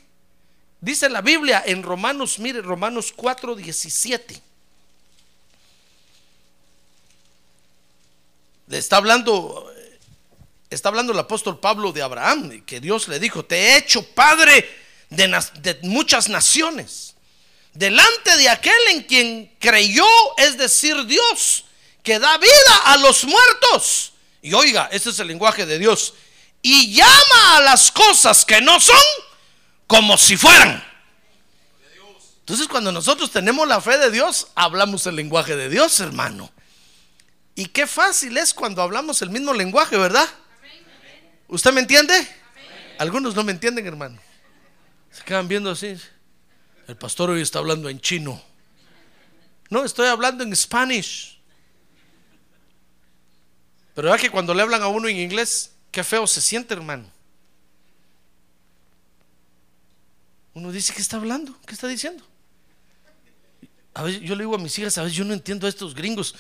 Dice 0.81 1.09
la 1.09 1.21
Biblia 1.21 1.61
en 1.67 1.83
Romanos, 1.83 2.39
mire, 2.39 2.63
Romanos 2.63 3.13
4, 3.15 3.57
17. 3.57 4.41
Le 8.69 8.79
está 8.79 8.99
hablando, 8.99 9.69
está 10.71 10.89
hablando 10.89 11.13
el 11.13 11.19
apóstol 11.19 11.59
Pablo 11.59 11.93
de 11.93 12.03
Abraham, 12.03 12.63
que 12.65 12.81
Dios 12.81 13.09
le 13.09 13.19
dijo, 13.19 13.45
te 13.45 13.57
he 13.57 13.77
hecho 13.79 14.03
padre 14.15 14.69
de, 15.11 15.79
muchas 15.83 16.29
naciones. 16.29 17.15
Delante 17.75 18.37
de 18.37 18.49
aquel 18.49 18.81
en 18.91 19.03
quien 19.03 19.57
creyó, 19.59 20.07
es 20.39 20.57
decir, 20.57 21.05
Dios, 21.07 21.65
que 22.03 22.19
da 22.19 22.39
vida 22.39 22.77
a 22.87 22.97
los 22.99 23.25
muertos. 23.25 24.13
Y 24.43 24.55
oiga, 24.55 24.89
ese 24.93 25.11
es 25.11 25.19
el 25.19 25.29
lenguaje 25.29 25.67
de 25.67 25.79
Dios. 25.79 26.15
Y 26.63 26.95
llama 26.95 27.57
a 27.57 27.61
las 27.61 27.91
cosas 27.91 28.45
que 28.45 28.61
no 28.61 28.81
son 28.81 28.97
como 29.87 30.17
si 30.17 30.37
fueran. 30.37 30.85
Entonces 32.41 32.67
cuando 32.69 32.91
nosotros 32.91 33.31
tenemos 33.31 33.69
la 33.69 33.81
fe 33.81 33.99
de 33.99 34.11
Dios, 34.11 34.49
hablamos 34.55 35.07
el 35.07 35.17
lenguaje 35.17 35.55
de 35.55 35.69
Dios, 35.69 36.01
hermano. 36.01 36.51
Y 37.55 37.67
qué 37.67 37.87
fácil 37.87 38.37
es 38.37 38.55
cuando 38.55 38.83
hablamos 38.83 39.23
el 39.23 39.31
mismo 39.31 39.53
lenguaje, 39.53 39.97
¿verdad? 39.97 40.29
¿Usted 41.51 41.73
me 41.73 41.81
entiende? 41.81 42.15
Algunos 42.99 43.35
no 43.35 43.43
me 43.43 43.51
entienden, 43.51 43.85
hermano. 43.85 44.21
Se 45.11 45.25
quedan 45.25 45.49
viendo 45.49 45.71
así. 45.71 45.97
El 46.87 46.97
pastor 46.97 47.31
hoy 47.31 47.43
está 47.43 47.59
hablando 47.59 47.89
en 47.89 48.01
chino. 48.01 48.41
No, 49.69 49.85
estoy 49.85 50.07
hablando 50.07 50.45
en 50.45 50.55
Spanish. 50.55 51.41
Pero 53.95 54.15
es 54.15 54.21
que 54.21 54.31
cuando 54.31 54.55
le 54.55 54.63
hablan 54.63 54.83
a 54.83 54.89
uno 54.89 55.09
en 55.09 55.17
inglés, 55.17 55.73
qué 55.91 56.05
feo 56.05 56.27
se 56.27 56.41
siente, 56.41 56.73
hermano. 56.73 57.11
Uno 60.55 60.71
dice, 60.71 60.93
¿qué 60.95 61.03
está 61.03 61.17
hablando? 61.17 61.57
¿Qué 61.67 61.75
está 61.75 61.89
diciendo? 61.89 62.25
A 63.95 64.05
veces 64.05 64.21
yo 64.21 64.37
le 64.37 64.45
digo 64.45 64.55
a 64.55 64.59
mis 64.59 64.79
hijas, 64.79 64.97
a 64.99 65.03
veces 65.03 65.17
yo 65.17 65.25
no 65.25 65.35
entiendo 65.35 65.67
a 65.67 65.71
estos 65.71 65.97
gringos. 65.97 66.35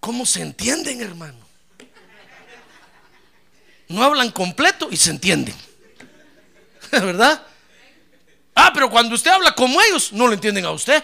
¿Cómo 0.00 0.26
se 0.26 0.42
entienden, 0.42 1.00
hermano? 1.00 1.43
No 3.88 4.02
hablan 4.02 4.30
completo 4.30 4.88
y 4.90 4.96
se 4.96 5.10
entienden. 5.10 5.54
¿Verdad? 6.90 7.42
Ah, 8.54 8.70
pero 8.72 8.88
cuando 8.88 9.14
usted 9.14 9.30
habla 9.30 9.54
como 9.54 9.80
ellos, 9.82 10.12
no 10.12 10.26
lo 10.26 10.32
entienden 10.32 10.64
a 10.64 10.70
usted. 10.70 11.02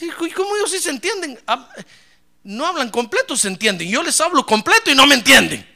¿Y 0.00 0.30
cómo 0.30 0.56
ellos 0.56 0.70
sí 0.70 0.78
se 0.78 0.90
entienden? 0.90 1.38
Ah, 1.46 1.68
No 2.44 2.66
hablan 2.66 2.90
completo, 2.90 3.36
se 3.36 3.48
entienden. 3.48 3.88
Yo 3.88 4.02
les 4.02 4.20
hablo 4.20 4.46
completo 4.46 4.90
y 4.90 4.94
no 4.94 5.06
me 5.06 5.14
entienden. 5.16 5.66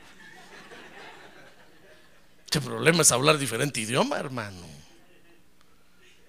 Este 2.44 2.60
problema 2.60 3.02
es 3.02 3.10
hablar 3.10 3.36
diferente 3.36 3.80
idioma, 3.80 4.16
hermano. 4.16 4.74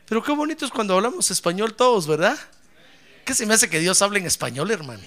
Pero 0.08 0.24
qué 0.24 0.32
bonito 0.32 0.66
es 0.66 0.72
cuando 0.72 0.96
hablamos 0.96 1.30
español 1.32 1.76
todos, 1.76 2.08
¿verdad? 2.08 2.38
¿Qué 3.24 3.34
se 3.34 3.46
me 3.46 3.54
hace 3.54 3.70
que 3.70 3.80
Dios 3.80 4.02
hable 4.02 4.20
en 4.20 4.26
español, 4.26 4.72
hermano? 4.72 5.04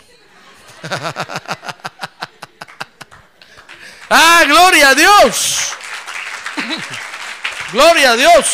ah, 4.11 4.45
gloria 4.47 4.91
a 4.91 4.95
Dios. 4.95 5.59
gloria 7.73 8.12
a 8.12 8.17
Dios. 8.17 8.47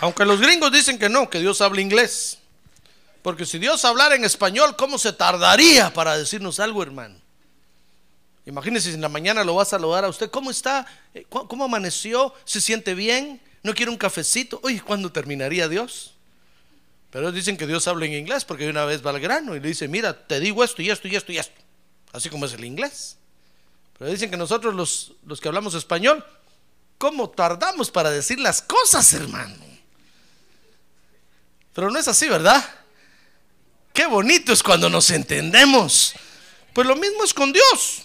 Aunque 0.00 0.24
los 0.24 0.40
gringos 0.40 0.72
dicen 0.72 0.98
que 0.98 1.08
no, 1.08 1.28
que 1.28 1.40
Dios 1.40 1.60
habla 1.60 1.80
inglés. 1.80 2.38
Porque 3.22 3.44
si 3.44 3.58
Dios 3.58 3.84
hablara 3.84 4.14
en 4.14 4.24
español, 4.24 4.76
¿cómo 4.76 4.98
se 4.98 5.12
tardaría 5.12 5.92
para 5.92 6.16
decirnos 6.16 6.60
algo, 6.60 6.82
hermano? 6.82 7.16
Imagínese 8.46 8.88
si 8.88 8.94
en 8.94 9.02
la 9.02 9.08
mañana 9.08 9.44
lo 9.44 9.56
va 9.56 9.64
a 9.64 9.66
saludar 9.66 10.04
a 10.04 10.08
usted. 10.08 10.30
¿Cómo 10.30 10.50
está? 10.50 10.86
Eh, 11.12 11.26
¿Cómo 11.28 11.64
amaneció? 11.64 12.32
¿Se 12.44 12.60
siente 12.60 12.94
bien? 12.94 13.40
¿No 13.62 13.74
quiere 13.74 13.90
un 13.90 13.98
cafecito? 13.98 14.60
Oye, 14.62 14.80
¿cuándo 14.80 15.12
terminaría 15.12 15.68
Dios? 15.68 16.14
Pero 17.10 17.32
dicen 17.32 17.56
que 17.56 17.66
Dios 17.66 17.88
habla 17.88 18.06
en 18.06 18.14
inglés 18.14 18.44
porque 18.44 18.68
una 18.68 18.84
vez 18.84 19.04
va 19.04 19.10
al 19.10 19.20
grano 19.20 19.56
y 19.56 19.60
le 19.60 19.68
dice, 19.68 19.88
mira, 19.88 20.26
te 20.26 20.40
digo 20.40 20.62
esto 20.62 20.80
y 20.80 20.90
esto 20.90 21.08
y 21.08 21.16
esto 21.16 21.32
y 21.32 21.38
esto. 21.38 21.60
Así 22.12 22.30
como 22.30 22.46
es 22.46 22.52
el 22.52 22.64
inglés. 22.64 23.16
Pero 23.98 24.10
dicen 24.10 24.30
que 24.30 24.36
nosotros 24.36 24.74
los, 24.74 25.12
los 25.26 25.40
que 25.40 25.48
hablamos 25.48 25.74
español, 25.74 26.24
¿cómo 26.98 27.30
tardamos 27.30 27.90
para 27.90 28.10
decir 28.10 28.38
las 28.38 28.62
cosas, 28.62 29.12
hermano? 29.12 29.56
Pero 31.74 31.90
no 31.90 31.98
es 31.98 32.08
así, 32.08 32.28
¿verdad? 32.28 32.64
Qué 33.92 34.06
bonito 34.06 34.52
es 34.52 34.62
cuando 34.62 34.88
nos 34.88 35.10
entendemos. 35.10 36.14
Pues 36.72 36.86
lo 36.86 36.96
mismo 36.96 37.24
es 37.24 37.34
con 37.34 37.52
Dios. 37.52 38.02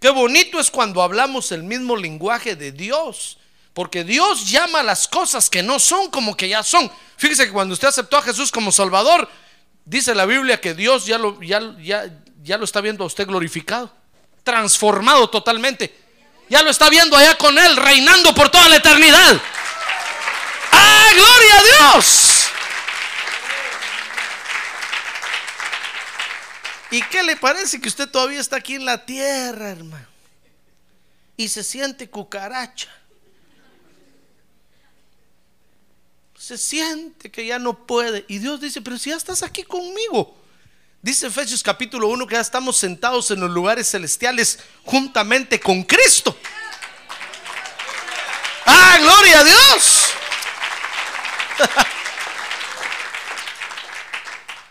Qué 0.00 0.10
bonito 0.10 0.60
es 0.60 0.70
cuando 0.70 1.02
hablamos 1.02 1.50
el 1.52 1.62
mismo 1.62 1.96
lenguaje 1.96 2.56
de 2.56 2.72
Dios. 2.72 3.38
Porque 3.72 4.04
Dios 4.04 4.50
llama 4.50 4.80
a 4.80 4.82
las 4.82 5.08
cosas 5.08 5.50
que 5.50 5.62
no 5.62 5.78
son 5.78 6.10
como 6.10 6.36
que 6.36 6.48
ya 6.48 6.62
son. 6.62 6.90
Fíjese 7.16 7.46
que 7.46 7.52
cuando 7.52 7.74
usted 7.74 7.88
aceptó 7.88 8.18
a 8.18 8.22
Jesús 8.22 8.52
como 8.52 8.70
Salvador, 8.70 9.28
dice 9.84 10.14
la 10.14 10.26
Biblia 10.26 10.60
que 10.60 10.74
Dios 10.74 11.06
ya 11.06 11.18
lo, 11.18 11.40
ya, 11.42 11.76
ya, 11.80 12.04
ya 12.44 12.58
lo 12.58 12.64
está 12.64 12.82
viendo 12.82 13.04
a 13.04 13.06
usted 13.06 13.26
glorificado, 13.26 13.90
transformado 14.42 15.30
totalmente. 15.30 15.98
Ya 16.50 16.62
lo 16.62 16.70
está 16.70 16.90
viendo 16.90 17.16
allá 17.16 17.38
con 17.38 17.58
Él, 17.58 17.74
reinando 17.76 18.34
por 18.34 18.50
toda 18.50 18.68
la 18.68 18.76
eternidad. 18.76 19.40
¡Ah, 20.70 21.10
gloria 21.14 21.58
a 21.58 21.92
Dios! 21.94 22.44
¿Y 26.90 27.02
qué 27.04 27.22
le 27.22 27.36
parece 27.36 27.80
que 27.80 27.88
usted 27.88 28.08
todavía 28.10 28.40
está 28.40 28.56
aquí 28.56 28.74
en 28.74 28.84
la 28.84 29.06
tierra, 29.06 29.70
hermano? 29.70 30.06
Y 31.38 31.48
se 31.48 31.64
siente 31.64 32.10
cucaracha. 32.10 32.94
Se 36.38 36.58
siente 36.58 37.30
que 37.30 37.46
ya 37.46 37.58
no 37.58 37.86
puede. 37.86 38.26
Y 38.28 38.38
Dios 38.38 38.60
dice, 38.60 38.82
pero 38.82 38.98
si 38.98 39.08
ya 39.10 39.16
estás 39.16 39.42
aquí 39.42 39.62
conmigo. 39.62 40.43
Dice 41.04 41.26
Efesios 41.26 41.62
capítulo 41.62 42.08
1 42.08 42.26
que 42.26 42.34
ya 42.34 42.40
estamos 42.40 42.78
sentados 42.78 43.30
en 43.30 43.38
los 43.38 43.50
lugares 43.50 43.90
celestiales 43.90 44.58
juntamente 44.84 45.60
con 45.60 45.82
Cristo. 45.82 46.34
¡Ah, 48.64 48.96
gloria 49.02 49.40
a 49.40 49.44
Dios! 49.44 50.04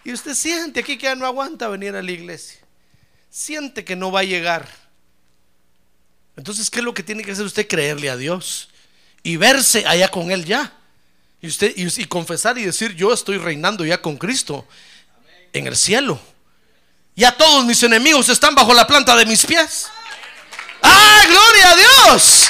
Y 0.06 0.12
usted 0.12 0.34
siente 0.34 0.80
aquí 0.82 0.98
que 0.98 1.04
ya 1.04 1.16
no 1.16 1.28
aguanta 1.28 1.70
venir 1.70 1.96
a 1.96 2.02
la 2.02 2.12
iglesia. 2.12 2.60
Siente 3.30 3.86
que 3.86 3.96
no 3.96 4.12
va 4.12 4.22
a 4.22 4.24
llegar. 4.24 4.68
Entonces, 6.36 6.70
¿qué 6.70 6.80
es 6.80 6.84
lo 6.84 6.94
que 6.94 7.04
tiene 7.04 7.24
que 7.24 7.32
hacer 7.32 7.46
usted? 7.46 7.68
Creerle 7.68 8.10
a 8.10 8.18
Dios 8.18 8.70
y 9.22 9.38
verse 9.38 9.86
allá 9.86 10.10
con 10.10 10.30
Él 10.32 10.44
ya. 10.44 10.74
Y 11.42 11.48
usted 11.48 11.74
y, 11.78 12.02
y 12.02 12.06
confesar 12.06 12.58
y 12.58 12.66
decir, 12.66 12.96
yo 12.96 13.14
estoy 13.14 13.38
reinando 13.38 13.86
ya 13.86 14.02
con 14.02 14.18
Cristo 14.18 14.68
en 15.54 15.68
el 15.68 15.78
cielo. 15.78 16.20
Ya 17.16 17.32
todos 17.38 17.64
mis 17.66 17.82
enemigos 17.84 18.28
están 18.30 18.56
bajo 18.56 18.74
la 18.74 18.88
planta 18.88 19.16
de 19.16 19.26
mis 19.26 19.46
pies. 19.46 19.90
¡Ah, 20.82 21.24
gloria 21.28 21.72
a 21.72 21.76
Dios! 21.76 22.50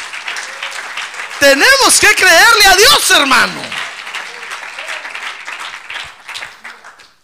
Tenemos 1.39 1.99
que 1.99 2.15
creerle 2.15 2.65
a 2.65 2.75
Dios, 2.75 3.11
hermano. 3.11 3.61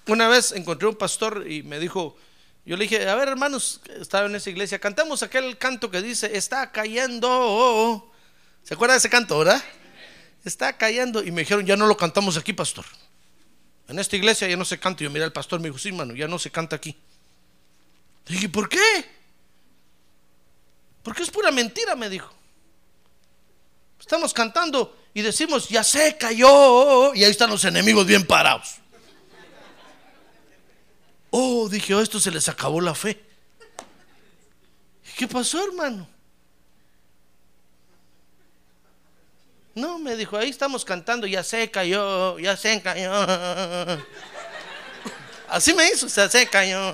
Una 0.08 0.28
vez 0.28 0.52
encontré 0.52 0.88
un 0.88 0.96
pastor 0.96 1.46
y 1.50 1.64
me 1.64 1.80
dijo, 1.80 2.18
yo 2.66 2.76
le 2.76 2.84
dije, 2.84 3.08
a 3.08 3.16
ver 3.16 3.30
hermanos, 3.30 3.80
estaba 4.00 4.26
en 4.26 4.36
esa 4.36 4.50
iglesia, 4.50 4.80
cantamos 4.80 5.24
aquel 5.24 5.58
canto 5.58 5.90
que 5.90 6.02
dice, 6.02 6.36
está 6.36 6.72
cayendo. 6.72 8.12
¿Se 8.64 8.74
acuerda 8.74 8.96
de 8.96 9.00
ese 9.00 9.10
canto, 9.10 9.40
verdad? 9.40 9.64
Está 10.44 10.78
cayendo. 10.78 11.24
Y 11.24 11.32
me 11.32 11.42
dijeron, 11.42 11.66
ya 11.66 11.78
no 11.78 11.88
lo 11.88 11.96
cantamos 11.96 12.38
aquí, 12.38 12.54
pastor. 12.54 12.86
En 13.90 13.98
esta 13.98 14.16
iglesia 14.16 14.48
ya 14.48 14.56
no 14.56 14.66
se 14.66 14.80
canta. 14.80 15.04
Y 15.04 15.06
yo 15.06 15.10
miré 15.10 15.26
al 15.26 15.34
pastor, 15.34 15.60
me 15.60 15.68
dijo, 15.68 15.80
sí, 15.80 15.90
hermano, 15.90 16.16
ya 16.16 16.28
no 16.28 16.38
se 16.38 16.52
canta 16.52 16.76
aquí. 16.76 16.96
Le 18.28 18.36
dije, 18.36 18.48
¿por 18.48 18.70
qué? 18.70 18.80
Porque 21.02 21.24
es 21.24 21.32
pura 21.32 21.50
mentira, 21.52 21.96
me 21.96 22.08
dijo. 22.08 22.32
Estamos 24.00 24.34
cantando 24.34 24.96
y 25.14 25.24
decimos, 25.24 25.68
ya 25.70 25.84
se 25.84 26.18
cayó. 26.18 27.14
Y 27.16 27.24
ahí 27.24 27.32
están 27.32 27.50
los 27.50 27.66
enemigos 27.66 28.06
bien 28.06 28.26
parados. 28.26 28.76
Oh, 31.32 31.68
dije, 31.68 31.96
oh, 31.96 32.02
esto 32.02 32.20
se 32.20 32.32
les 32.32 32.48
acabó 32.48 32.82
la 32.82 32.94
fe. 32.94 33.24
¿Qué 35.18 35.28
pasó, 35.28 35.64
hermano? 35.64 36.08
No, 39.76 40.00
me 40.00 40.16
dijo, 40.16 40.38
ahí 40.38 40.50
estamos 40.50 40.84
cantando, 40.84 41.26
ya 41.28 41.44
se 41.44 41.70
cayó, 41.72 42.38
ya 42.40 42.58
se 42.58 42.82
cayó. 42.82 43.12
Así 45.48 45.74
me 45.74 45.88
hizo, 45.90 46.10
se, 46.10 46.28
se 46.30 46.48
cayó. 46.48 46.92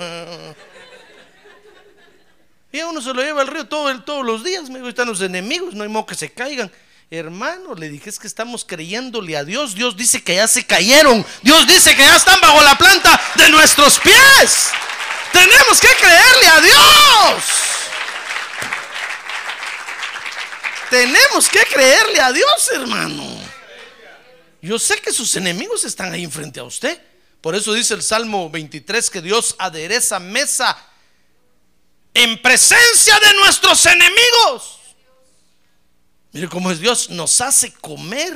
Y 2.72 2.80
a 2.80 2.88
uno 2.88 3.02
se 3.02 3.14
lo 3.14 3.22
lleva 3.22 3.42
al 3.42 3.48
río 3.48 3.68
todo 3.68 3.90
el- 3.90 4.04
todos 4.04 4.26
los 4.26 4.44
días. 4.44 4.70
Me 4.70 4.78
dijo, 4.80 4.90
están 4.90 5.08
los 5.08 5.22
enemigos, 5.22 5.74
no 5.74 5.84
hay 5.84 5.90
modo 5.90 6.06
que 6.06 6.16
se 6.16 6.32
caigan. 6.32 6.72
Hermano, 7.10 7.76
le 7.76 7.88
dije, 7.90 8.10
es 8.10 8.20
que 8.20 8.28
estamos 8.28 8.66
creyéndole 8.66 9.38
a 9.38 9.44
Dios. 9.44 9.76
Dios 9.76 9.96
dice 9.96 10.24
que 10.24 10.36
ya 10.36 10.48
se 10.48 10.66
cayeron. 10.66 11.26
Dios 11.42 11.66
dice 11.68 11.96
que 11.96 12.02
ya 12.04 12.16
están 12.16 12.40
bajo 12.42 12.62
la 12.62 12.78
planta 12.78 13.20
de 13.36 13.50
nuestros 13.50 14.00
pies. 14.00 14.70
Tenemos 15.32 15.80
que 15.80 15.88
creerle 16.00 16.48
a 16.48 16.62
Dios. 16.62 17.44
Tenemos 20.90 21.50
que 21.50 21.60
creerle 21.66 22.20
a 22.20 22.32
Dios, 22.32 22.72
hermano. 22.74 23.24
Yo 24.62 24.80
sé 24.80 24.98
que 24.98 25.12
sus 25.12 25.36
enemigos 25.36 25.84
están 25.86 26.14
ahí 26.14 26.26
frente 26.28 26.60
a 26.60 26.64
usted. 26.64 27.00
Por 27.42 27.56
eso 27.56 27.74
dice 27.74 27.94
el 27.94 28.02
Salmo 28.02 28.50
23 28.50 29.10
que 29.10 29.22
Dios 29.22 29.56
adereza 29.60 30.20
mesa 30.20 30.76
en 32.14 32.42
presencia 32.42 33.20
de 33.20 33.34
nuestros 33.36 33.86
enemigos. 33.86 34.80
Mire 36.32 36.50
cómo 36.50 36.72
es 36.72 36.80
Dios, 36.80 37.10
nos 37.12 37.40
hace 37.42 37.72
comer 37.74 38.36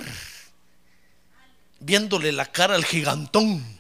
viéndole 1.80 2.32
la 2.32 2.46
cara 2.46 2.76
al 2.76 2.86
gigantón. 2.86 3.80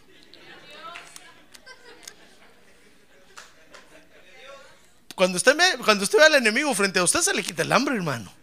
Cuando 5.15 5.35
usted, 5.35 5.55
ve, 5.55 5.77
cuando 5.83 6.05
usted 6.05 6.17
ve 6.17 6.25
al 6.25 6.35
enemigo 6.35 6.73
frente 6.73 6.97
a 6.99 7.03
usted, 7.03 7.21
se 7.21 7.33
le 7.33 7.43
quita 7.43 7.61
el 7.61 7.71
hambre, 7.73 7.95
hermano. 7.95 8.38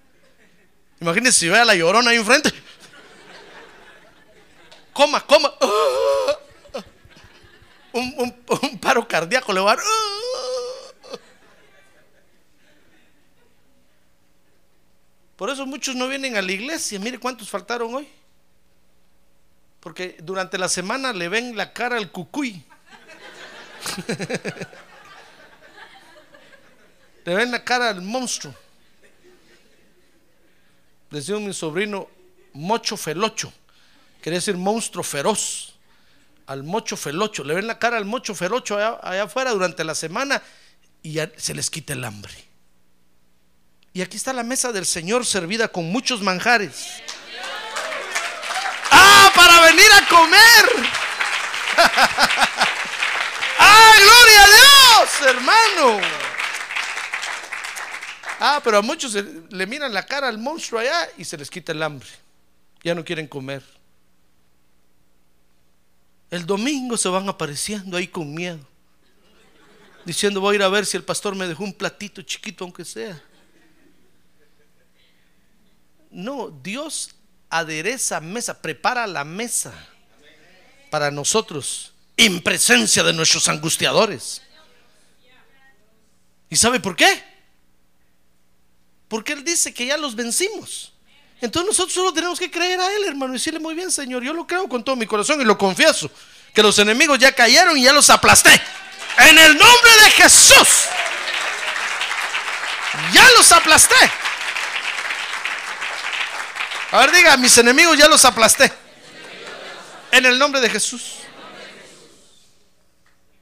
Imagínese 1.01 1.41
si 1.41 1.49
ve 1.49 1.59
a 1.59 1.65
la 1.65 1.75
llorona 1.75 2.11
ahí 2.11 2.17
enfrente. 2.17 2.53
Coma, 4.93 5.21
coma. 5.27 5.53
Un 7.93 8.79
paro 8.81 9.07
cardíaco 9.07 9.53
le 9.53 9.61
va 9.61 9.73
a 9.73 9.77
dar. 9.77 9.85
Por 15.37 15.51
eso 15.51 15.67
muchos 15.67 15.95
no 15.95 16.09
vienen 16.09 16.37
a 16.37 16.43
la 16.43 16.51
iglesia. 16.51 16.99
Mire 16.99 17.19
cuántos 17.19 17.51
faltaron 17.51 17.95
hoy. 17.95 18.09
Porque 19.81 20.17
durante 20.21 20.57
la 20.59 20.69
semana 20.69 21.13
le 21.13 21.29
ven 21.29 21.57
la 21.57 21.73
cara 21.73 21.97
al 21.99 22.11
cucuy. 22.11 22.65
le 27.25 27.35
ven 27.35 27.51
la 27.51 27.63
cara 27.63 27.91
al 27.91 28.01
monstruo. 28.01 28.55
Decía 31.11 31.37
mi 31.37 31.53
sobrino, 31.53 32.09
mocho 32.53 32.97
felocho. 32.97 33.53
Quería 34.23 34.39
decir 34.39 34.57
monstruo 34.57 35.05
feroz. 35.05 35.75
Al 36.47 36.63
mocho 36.63 36.97
felocho. 36.97 37.45
Le 37.45 37.55
ven 37.55 37.67
la 37.67 37.79
cara 37.79 37.97
al 37.97 38.05
mocho 38.05 38.35
ferocho 38.35 38.77
allá, 38.77 39.23
afuera 39.23 39.51
durante 39.53 39.85
la 39.85 39.95
semana 39.95 40.43
y 41.03 41.19
se 41.37 41.55
les 41.55 41.71
quita 41.71 41.93
el 41.93 42.05
hambre. 42.05 42.35
Y 43.93 44.03
aquí 44.03 44.17
está 44.17 44.33
la 44.33 44.43
mesa 44.43 44.73
del 44.73 44.85
Señor 44.85 45.25
servida 45.25 45.69
con 45.69 45.91
muchos 45.91 46.21
manjares. 46.23 47.03
¡Ah, 48.91 49.33
para 49.35 49.61
venir 49.63 49.91
a 49.93 50.09
comer! 50.09 50.91
¡Ah, 53.59 53.93
gloria 53.99 54.45
a 54.45 54.49
Dios, 54.49 55.31
hermano! 55.31 56.26
Ah, 58.39 58.61
pero 58.63 58.79
a 58.79 58.83
muchos 58.83 59.15
le 59.15 59.67
miran 59.67 59.93
la 59.93 60.05
cara 60.05 60.29
al 60.29 60.39
monstruo 60.39 60.81
allá 60.81 61.09
y 61.17 61.25
se 61.25 61.37
les 61.37 61.51
quita 61.51 61.73
el 61.73 61.83
hambre. 61.83 62.09
Ya 62.83 62.95
no 62.95 63.05
quieren 63.05 63.27
comer. 63.27 63.63
El 66.31 66.45
domingo 66.45 66.97
se 66.97 67.09
van 67.09 67.29
apareciendo 67.29 67.97
ahí 67.97 68.09
con 68.09 68.33
miedo. 68.33 68.61
Diciendo, 70.05 70.41
voy 70.41 70.55
a 70.55 70.57
ir 70.57 70.63
a 70.63 70.69
ver 70.69 70.87
si 70.87 70.97
el 70.97 71.03
pastor 71.03 71.35
me 71.35 71.49
dejó 71.49 71.65
un 71.65 71.73
platito 71.73 72.23
chiquito, 72.23 72.65
aunque 72.65 72.85
sea. 72.85 73.21
No, 76.11 76.51
Dios 76.63 77.11
adereza 77.49 78.21
mesa, 78.21 78.61
prepara 78.61 79.07
la 79.07 79.25
mesa 79.25 79.73
para 80.91 81.11
nosotros 81.11 81.93
en 82.17 82.43
presencia 82.43 83.03
de 83.03 83.13
nuestros 83.13 83.49
angustiadores. 83.49 84.43
¿Y 86.49 86.57
sabe 86.57 86.81
por 86.81 86.97
qué? 86.97 87.36
Porque 89.09 89.33
Él 89.33 89.45
dice 89.45 89.73
que 89.73 89.87
ya 89.87 89.97
los 89.97 90.15
vencimos. 90.15 90.93
Entonces 91.41 91.69
nosotros 91.69 91.95
solo 91.95 92.13
tenemos 92.13 92.39
que 92.39 92.51
creer 92.51 92.81
a 92.81 92.95
Él, 92.97 93.05
hermano, 93.05 93.35
y 93.35 93.37
decirle 93.37 93.61
muy 93.61 93.75
bien, 93.75 93.91
Señor, 93.91 94.23
yo 94.23 94.33
lo 94.33 94.47
creo 94.47 94.69
con 94.69 94.83
todo 94.83 94.97
mi 94.97 95.07
corazón 95.07 95.41
y 95.41 95.45
lo 95.45 95.59
confieso, 95.59 96.11
que 96.55 96.63
los 96.63 96.79
enemigos 96.79 97.19
ya 97.19 97.33
cayeron 97.33 97.77
y 97.77 97.83
ya 97.83 97.93
los 97.93 98.09
aplasté. 98.11 98.61
En 99.19 99.39
el 99.39 99.57
nombre 99.57 99.91
de 100.05 100.11
Jesús. 100.11 100.87
Ya 103.13 103.29
los 103.37 103.53
aplasté. 103.53 103.95
A 106.93 106.99
ver, 107.01 107.13
diga, 107.13 107.37
mis 107.37 107.57
enemigos 107.59 107.99
ya 107.99 108.09
los 108.09 108.25
aplasté. 108.25 108.73
En 110.13 110.25
el 110.25 110.39
nombre 110.39 110.61
de 110.61 110.71
Jesús. 110.71 111.17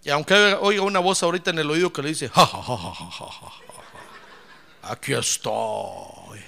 Y 0.03 0.11
aunque 0.11 0.35
oiga 0.61 0.83
una 0.83 0.99
voz 0.99 1.23
ahorita 1.23 1.51
en 1.51 1.59
el 1.61 1.71
oído 1.71 1.93
que 1.93 2.03
le 2.03 2.09
dice, 2.09 2.29
"Ja, 2.29 2.47
ja, 2.47 2.63
ja, 2.63 2.77
ja, 2.77 2.95
ja, 2.95 3.11
ja, 3.11 3.53
aquí 4.89 5.13
estoy. 5.13 6.41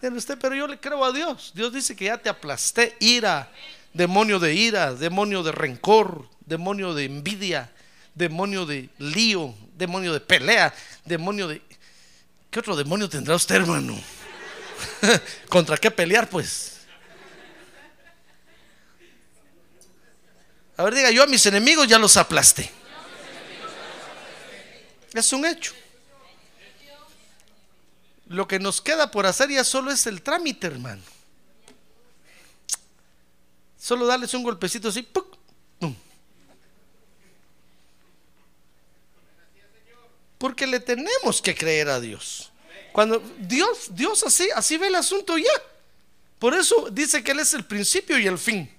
Usted, 0.00 0.38
pero 0.38 0.54
yo 0.54 0.66
le 0.66 0.78
creo 0.78 1.04
a 1.04 1.12
Dios. 1.12 1.52
Dios 1.54 1.72
dice 1.72 1.96
que 1.96 2.06
ya 2.06 2.18
te 2.18 2.28
aplasté 2.28 2.96
ira, 3.00 3.50
demonio 3.92 4.38
de 4.38 4.54
ira, 4.54 4.94
demonio 4.94 5.42
de 5.42 5.52
rencor, 5.52 6.28
demonio 6.46 6.94
de 6.94 7.04
envidia, 7.04 7.70
demonio 8.14 8.64
de 8.64 8.88
lío, 8.98 9.54
demonio 9.76 10.12
de 10.12 10.20
pelea, 10.20 10.72
demonio 11.04 11.48
de... 11.48 11.62
¿Qué 12.50 12.60
otro 12.60 12.76
demonio 12.76 13.08
tendrá 13.08 13.34
usted, 13.34 13.56
hermano? 13.56 13.98
¿Contra 15.48 15.76
qué 15.76 15.90
pelear, 15.90 16.28
pues? 16.28 16.78
A 20.76 20.84
ver, 20.84 20.94
diga, 20.94 21.10
yo 21.10 21.24
a 21.24 21.26
mis 21.26 21.44
enemigos 21.44 21.88
ya 21.88 21.98
los 21.98 22.16
aplasté. 22.16 22.70
Es 25.12 25.32
un 25.32 25.44
hecho. 25.44 25.74
Lo 28.28 28.46
que 28.46 28.58
nos 28.58 28.80
queda 28.80 29.10
por 29.10 29.26
hacer 29.26 29.50
ya 29.50 29.64
solo 29.64 29.90
es 29.90 30.06
el 30.06 30.22
trámite, 30.22 30.66
hermano. 30.66 31.02
Solo 33.78 34.06
darles 34.06 34.34
un 34.34 34.42
golpecito 34.42 34.88
así. 34.88 35.06
Porque 40.36 40.66
le 40.66 40.78
tenemos 40.78 41.42
que 41.42 41.54
creer 41.54 41.88
a 41.88 41.98
Dios. 41.98 42.52
Cuando 42.92 43.18
Dios, 43.38 43.88
Dios 43.90 44.22
así, 44.24 44.48
así 44.54 44.76
ve 44.76 44.88
el 44.88 44.94
asunto 44.94 45.36
ya. 45.36 45.44
Por 46.38 46.54
eso 46.54 46.88
dice 46.90 47.24
que 47.24 47.32
Él 47.32 47.40
es 47.40 47.54
el 47.54 47.64
principio 47.64 48.18
y 48.18 48.26
el 48.26 48.38
fin. 48.38 48.70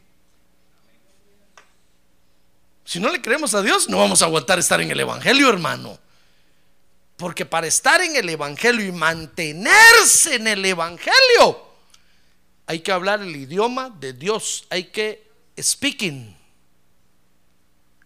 Si 2.86 3.00
no 3.00 3.12
le 3.12 3.22
creemos 3.22 3.54
a 3.54 3.62
Dios, 3.62 3.90
no 3.90 3.98
vamos 3.98 4.22
a 4.22 4.26
aguantar 4.26 4.58
estar 4.58 4.80
en 4.82 4.90
el 4.90 5.00
Evangelio, 5.00 5.50
hermano. 5.50 6.00
Porque 7.20 7.46
para 7.46 7.68
estar 7.68 8.00
en 8.00 8.16
el 8.16 8.30
Evangelio 8.30 8.86
y 8.86 8.94
mantenerse 8.94 10.36
en 10.36 10.48
el 10.48 10.64
Evangelio, 10.64 11.68
hay 12.66 12.80
que 12.80 12.94
hablar 12.94 13.22
el 13.22 13.36
idioma 13.36 13.90
de 13.90 14.14
Dios. 14.14 14.66
Hay 14.70 14.86
que 14.86 15.30
speaking. 15.60 16.34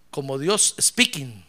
Como 0.09 0.39
Dios 0.39 0.73
speaking. 0.81 1.45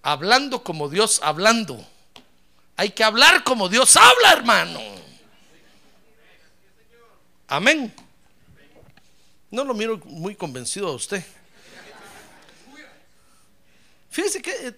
Hablando 0.00 0.64
como 0.64 0.88
Dios 0.88 1.20
hablando. 1.22 1.86
Hay 2.76 2.92
que 2.92 3.04
hablar 3.04 3.44
como 3.44 3.68
Dios 3.68 3.94
habla, 3.94 4.32
hermano. 4.32 4.80
Amén. 7.46 7.94
No 9.50 9.64
lo 9.64 9.74
miro 9.74 9.98
muy 10.06 10.34
convencido 10.34 10.88
a 10.88 10.94
usted. 10.94 11.22
Fíjese 14.12 14.42
que, 14.42 14.50
eh, 14.50 14.74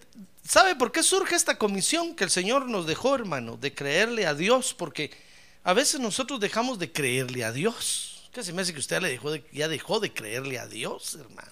¿sabe 0.49 0.77
por 0.77 0.93
qué 0.93 1.03
surge 1.03 1.35
esta 1.35 1.59
comisión 1.59 2.15
que 2.15 2.23
el 2.23 2.31
Señor 2.31 2.67
nos 2.69 2.87
dejó, 2.87 3.17
hermano? 3.17 3.57
De 3.57 3.75
creerle 3.75 4.27
a 4.27 4.35
Dios, 4.35 4.73
porque 4.75 5.11
a 5.65 5.73
veces 5.73 5.99
nosotros 5.99 6.39
dejamos 6.39 6.79
de 6.79 6.93
creerle 6.93 7.43
a 7.45 7.51
Dios. 7.51 8.31
¿Qué 8.33 8.45
se 8.45 8.53
me 8.53 8.63
hace 8.63 8.73
que 8.73 8.79
usted 8.79 9.03
le 9.03 9.09
dejó 9.09 9.33
de- 9.33 9.45
ya 9.53 9.67
dejó 9.67 9.99
de 9.99 10.13
creerle 10.13 10.61
a 10.61 10.69
Dios, 10.69 11.17
hermano? 11.17 11.51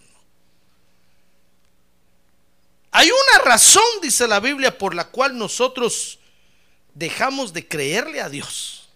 Hay 2.92 3.09
una 3.11 3.45
razón, 3.45 3.83
dice 4.01 4.29
la 4.29 4.38
Biblia, 4.38 4.79
por 4.79 4.95
la 4.95 5.09
cual 5.09 5.37
nosotros 5.37 6.21
dejamos 6.95 7.53
de 7.53 7.66
creerle 7.66 8.21
a 8.21 8.29
Dios. 8.29 8.88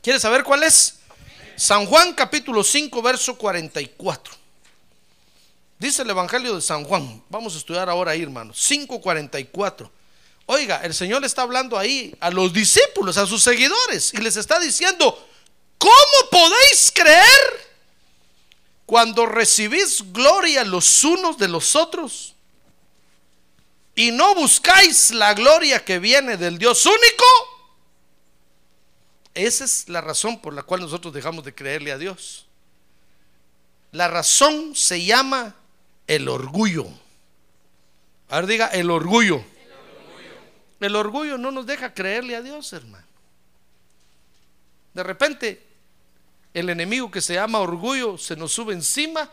¿Quiere 0.00 0.20
saber 0.20 0.44
cuál 0.44 0.62
es? 0.62 1.00
San 1.56 1.86
Juan 1.86 2.12
capítulo 2.14 2.62
5, 2.62 3.02
verso 3.02 3.36
44. 3.36 4.41
Dice 5.82 6.02
el 6.02 6.10
Evangelio 6.10 6.54
de 6.54 6.60
San 6.60 6.84
Juan. 6.84 7.24
Vamos 7.28 7.56
a 7.56 7.58
estudiar 7.58 7.88
ahora 7.88 8.12
ahí, 8.12 8.22
hermanos. 8.22 8.56
5:44. 8.56 9.90
Oiga, 10.46 10.80
el 10.84 10.94
Señor 10.94 11.22
le 11.22 11.26
está 11.26 11.42
hablando 11.42 11.76
ahí 11.76 12.14
a 12.20 12.30
los 12.30 12.52
discípulos, 12.52 13.18
a 13.18 13.26
sus 13.26 13.42
seguidores, 13.42 14.14
y 14.14 14.18
les 14.18 14.36
está 14.36 14.60
diciendo, 14.60 15.28
¿cómo 15.78 16.30
podéis 16.30 16.92
creer 16.94 17.72
cuando 18.86 19.26
recibís 19.26 20.04
gloria 20.12 20.62
los 20.62 21.02
unos 21.02 21.36
de 21.36 21.48
los 21.48 21.74
otros 21.74 22.36
y 23.96 24.12
no 24.12 24.36
buscáis 24.36 25.10
la 25.10 25.34
gloria 25.34 25.84
que 25.84 25.98
viene 25.98 26.36
del 26.36 26.58
Dios 26.58 26.86
único, 26.86 27.24
esa 29.34 29.64
es 29.64 29.88
la 29.88 30.00
razón 30.00 30.40
por 30.40 30.54
la 30.54 30.62
cual 30.62 30.80
nosotros 30.80 31.12
dejamos 31.12 31.44
de 31.44 31.52
creerle 31.52 31.90
a 31.90 31.98
Dios. 31.98 32.46
La 33.90 34.06
razón 34.06 34.76
se 34.76 35.04
llama 35.04 35.56
el 36.14 36.28
orgullo. 36.28 36.86
A 38.28 38.36
ver, 38.36 38.46
diga, 38.46 38.66
el 38.68 38.90
orgullo. 38.90 39.42
El 40.78 40.96
orgullo 40.96 41.38
no 41.38 41.50
nos 41.50 41.64
deja 41.64 41.94
creerle 41.94 42.36
a 42.36 42.42
Dios, 42.42 42.72
hermano. 42.72 43.06
De 44.92 45.02
repente, 45.02 45.66
el 46.52 46.68
enemigo 46.68 47.10
que 47.10 47.22
se 47.22 47.34
llama 47.34 47.60
orgullo 47.60 48.18
se 48.18 48.36
nos 48.36 48.52
sube 48.52 48.74
encima 48.74 49.30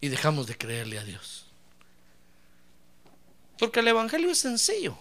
y 0.00 0.08
dejamos 0.08 0.46
de 0.46 0.56
creerle 0.56 0.98
a 0.98 1.04
Dios. 1.04 1.44
Porque 3.58 3.80
el 3.80 3.88
Evangelio 3.88 4.30
es 4.30 4.38
sencillo. 4.38 4.96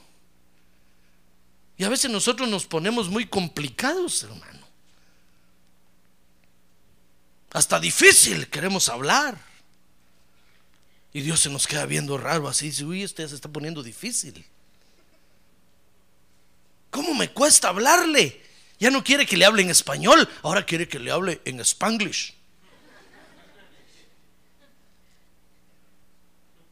Y 1.77 1.85
a 1.85 1.89
veces 1.89 2.11
nosotros 2.11 2.49
nos 2.49 2.65
ponemos 2.65 3.07
muy 3.07 3.27
complicados, 3.27 4.23
hermano. 4.23 4.62
Hasta 7.53 7.79
difícil 7.79 8.49
queremos 8.49 8.89
hablar. 8.89 9.37
Y 11.13 11.21
Dios 11.21 11.39
se 11.39 11.51
nos 11.51 11.67
queda 11.67 11.85
viendo 11.85 12.17
raro 12.17 12.47
así. 12.47 12.65
Dice, 12.65 12.83
uy, 12.83 13.03
este 13.03 13.27
se 13.27 13.35
está 13.35 13.47
poniendo 13.47 13.83
difícil. 13.83 14.43
¿Cómo 16.89 17.13
me 17.13 17.31
cuesta 17.31 17.69
hablarle? 17.69 18.41
Ya 18.79 18.89
no 18.89 19.03
quiere 19.03 19.25
que 19.25 19.37
le 19.37 19.45
hable 19.45 19.61
en 19.61 19.69
español, 19.69 20.27
ahora 20.41 20.65
quiere 20.65 20.87
que 20.87 20.99
le 20.99 21.11
hable 21.11 21.41
en 21.45 21.59
spanglish. 21.59 22.33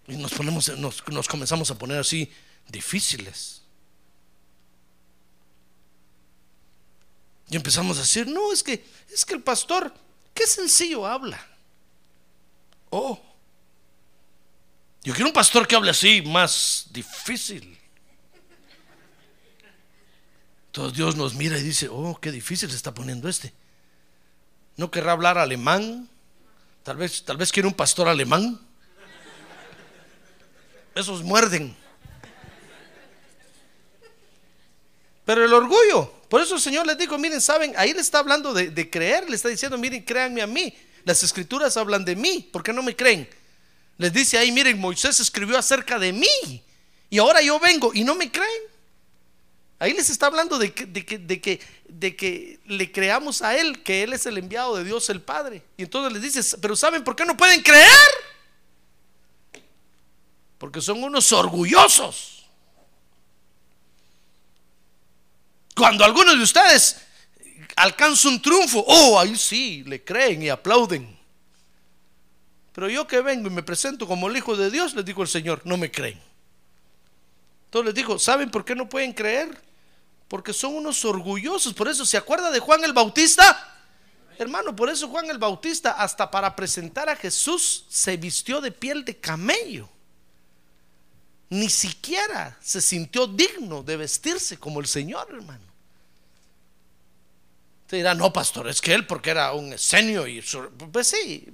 Y 0.07 0.15
nos 0.15 0.33
ponemos, 0.33 0.67
nos, 0.77 1.07
nos 1.07 1.27
comenzamos 1.27 1.69
a 1.69 1.77
poner 1.77 1.99
así 1.99 2.31
difíciles. 2.67 3.61
Y 7.49 7.55
empezamos 7.55 7.97
a 7.97 8.01
decir, 8.01 8.27
no, 8.27 8.51
es 8.51 8.63
que, 8.63 8.83
es 9.13 9.23
que 9.23 9.35
el 9.35 9.41
pastor, 9.41 9.93
qué 10.33 10.47
sencillo 10.47 11.05
habla. 11.05 11.39
Oh, 12.89 13.21
yo 15.03 15.13
quiero 15.13 15.29
un 15.29 15.33
pastor 15.33 15.67
que 15.67 15.75
hable 15.75 15.89
así, 15.89 16.21
más 16.21 16.87
difícil. 16.91 17.77
Entonces 20.67 20.95
Dios 20.95 21.15
nos 21.15 21.33
mira 21.33 21.57
y 21.57 21.63
dice, 21.63 21.89
oh, 21.89 22.17
qué 22.21 22.31
difícil 22.31 22.69
se 22.69 22.75
está 22.75 22.93
poniendo 22.93 23.27
este. 23.27 23.53
¿No 24.77 24.91
querrá 24.91 25.13
hablar 25.13 25.37
alemán? 25.37 26.07
Tal 26.83 26.97
vez, 26.97 27.23
tal 27.23 27.37
vez 27.37 27.51
quiere 27.51 27.67
un 27.67 27.73
pastor 27.73 28.07
alemán. 28.07 28.59
Esos 30.93 31.23
muerden. 31.23 31.75
Pero 35.25 35.45
el 35.45 35.53
orgullo, 35.53 36.13
por 36.31 36.41
eso 36.41 36.55
el 36.55 36.61
Señor 36.61 36.87
les 36.87 36.97
dijo, 36.97 37.17
miren, 37.17 37.41
saben, 37.41 37.73
ahí 37.75 37.91
le 37.93 37.99
está 37.99 38.19
hablando 38.19 38.53
de, 38.53 38.89
creer, 38.89 39.29
le 39.29 39.35
está 39.35 39.49
diciendo, 39.49 39.77
miren, 39.77 40.01
créanme 40.01 40.41
a 40.41 40.47
mí. 40.47 40.73
Las 41.03 41.23
escrituras 41.23 41.75
hablan 41.75 42.05
de 42.05 42.15
mí, 42.15 42.47
¿por 42.53 42.63
qué 42.63 42.71
no 42.71 42.81
me 42.81 42.95
creen? 42.95 43.27
Les 43.97 44.13
dice 44.13 44.37
ahí, 44.37 44.49
miren, 44.49 44.79
Moisés 44.79 45.19
escribió 45.19 45.57
acerca 45.57 45.99
de 45.99 46.13
mí. 46.13 46.63
Y 47.09 47.17
ahora 47.17 47.41
yo 47.41 47.59
vengo 47.59 47.91
y 47.93 48.05
no 48.05 48.15
me 48.15 48.31
creen. 48.31 48.61
Ahí 49.77 49.91
les 49.91 50.09
está 50.09 50.27
hablando 50.27 50.57
de 50.57 50.73
que, 50.73 50.85
de, 50.85 51.05
que, 51.05 51.17
de, 51.17 51.41
que, 51.41 51.59
de 51.89 52.15
que 52.15 52.61
le 52.65 52.89
creamos 52.93 53.41
a 53.41 53.57
Él, 53.57 53.83
que 53.83 54.03
Él 54.03 54.13
es 54.13 54.25
el 54.25 54.37
enviado 54.37 54.77
de 54.77 54.85
Dios 54.85 55.09
el 55.09 55.19
Padre. 55.19 55.61
Y 55.75 55.83
entonces 55.83 56.13
les 56.13 56.33
dice, 56.33 56.57
pero 56.59 56.77
¿saben 56.77 57.03
por 57.03 57.13
qué 57.13 57.25
no 57.25 57.35
pueden 57.35 57.61
creer? 57.61 57.89
Porque 60.57 60.79
son 60.79 61.03
unos 61.03 61.29
orgullosos. 61.33 62.40
Cuando 65.81 66.05
algunos 66.05 66.37
de 66.37 66.43
ustedes 66.43 66.97
alcanzan 67.75 68.33
un 68.33 68.41
triunfo, 68.43 68.85
oh, 68.87 69.19
ahí 69.19 69.35
sí, 69.35 69.83
le 69.87 70.03
creen 70.03 70.43
y 70.43 70.49
aplauden. 70.49 71.17
Pero 72.71 72.87
yo 72.87 73.07
que 73.07 73.19
vengo 73.21 73.47
y 73.47 73.49
me 73.49 73.63
presento 73.63 74.05
como 74.05 74.27
el 74.27 74.37
Hijo 74.37 74.55
de 74.55 74.69
Dios, 74.69 74.93
les 74.93 75.03
digo 75.03 75.23
el 75.23 75.27
Señor, 75.27 75.59
no 75.65 75.77
me 75.77 75.89
creen. 75.89 76.21
Entonces 77.65 77.87
les 77.87 77.95
digo, 77.95 78.19
¿saben 78.19 78.51
por 78.51 78.63
qué 78.63 78.75
no 78.75 78.87
pueden 78.87 79.11
creer? 79.11 79.59
Porque 80.27 80.53
son 80.53 80.75
unos 80.75 81.03
orgullosos. 81.03 81.73
Por 81.73 81.87
eso, 81.87 82.05
¿se 82.05 82.15
acuerda 82.15 82.51
de 82.51 82.59
Juan 82.59 82.83
el 82.83 82.93
Bautista? 82.93 83.83
Hermano, 84.37 84.75
por 84.75 84.87
eso 84.87 85.07
Juan 85.07 85.31
el 85.31 85.39
Bautista, 85.39 85.93
hasta 85.93 86.29
para 86.29 86.55
presentar 86.55 87.09
a 87.09 87.15
Jesús, 87.15 87.85
se 87.89 88.17
vistió 88.17 88.61
de 88.61 88.71
piel 88.71 89.03
de 89.03 89.17
camello. 89.17 89.89
Ni 91.49 91.71
siquiera 91.71 92.55
se 92.61 92.81
sintió 92.81 93.25
digno 93.25 93.81
de 93.81 93.97
vestirse 93.97 94.59
como 94.59 94.79
el 94.79 94.85
Señor, 94.85 95.27
hermano. 95.31 95.70
Te 97.91 97.97
dirá, 97.97 98.15
no, 98.15 98.31
pastor, 98.31 98.69
es 98.69 98.79
que 98.79 98.93
él 98.93 99.05
porque 99.05 99.31
era 99.31 99.51
un 99.51 99.73
escenio 99.73 100.25
y 100.25 100.41
pues 100.93 101.07
sí, 101.07 101.45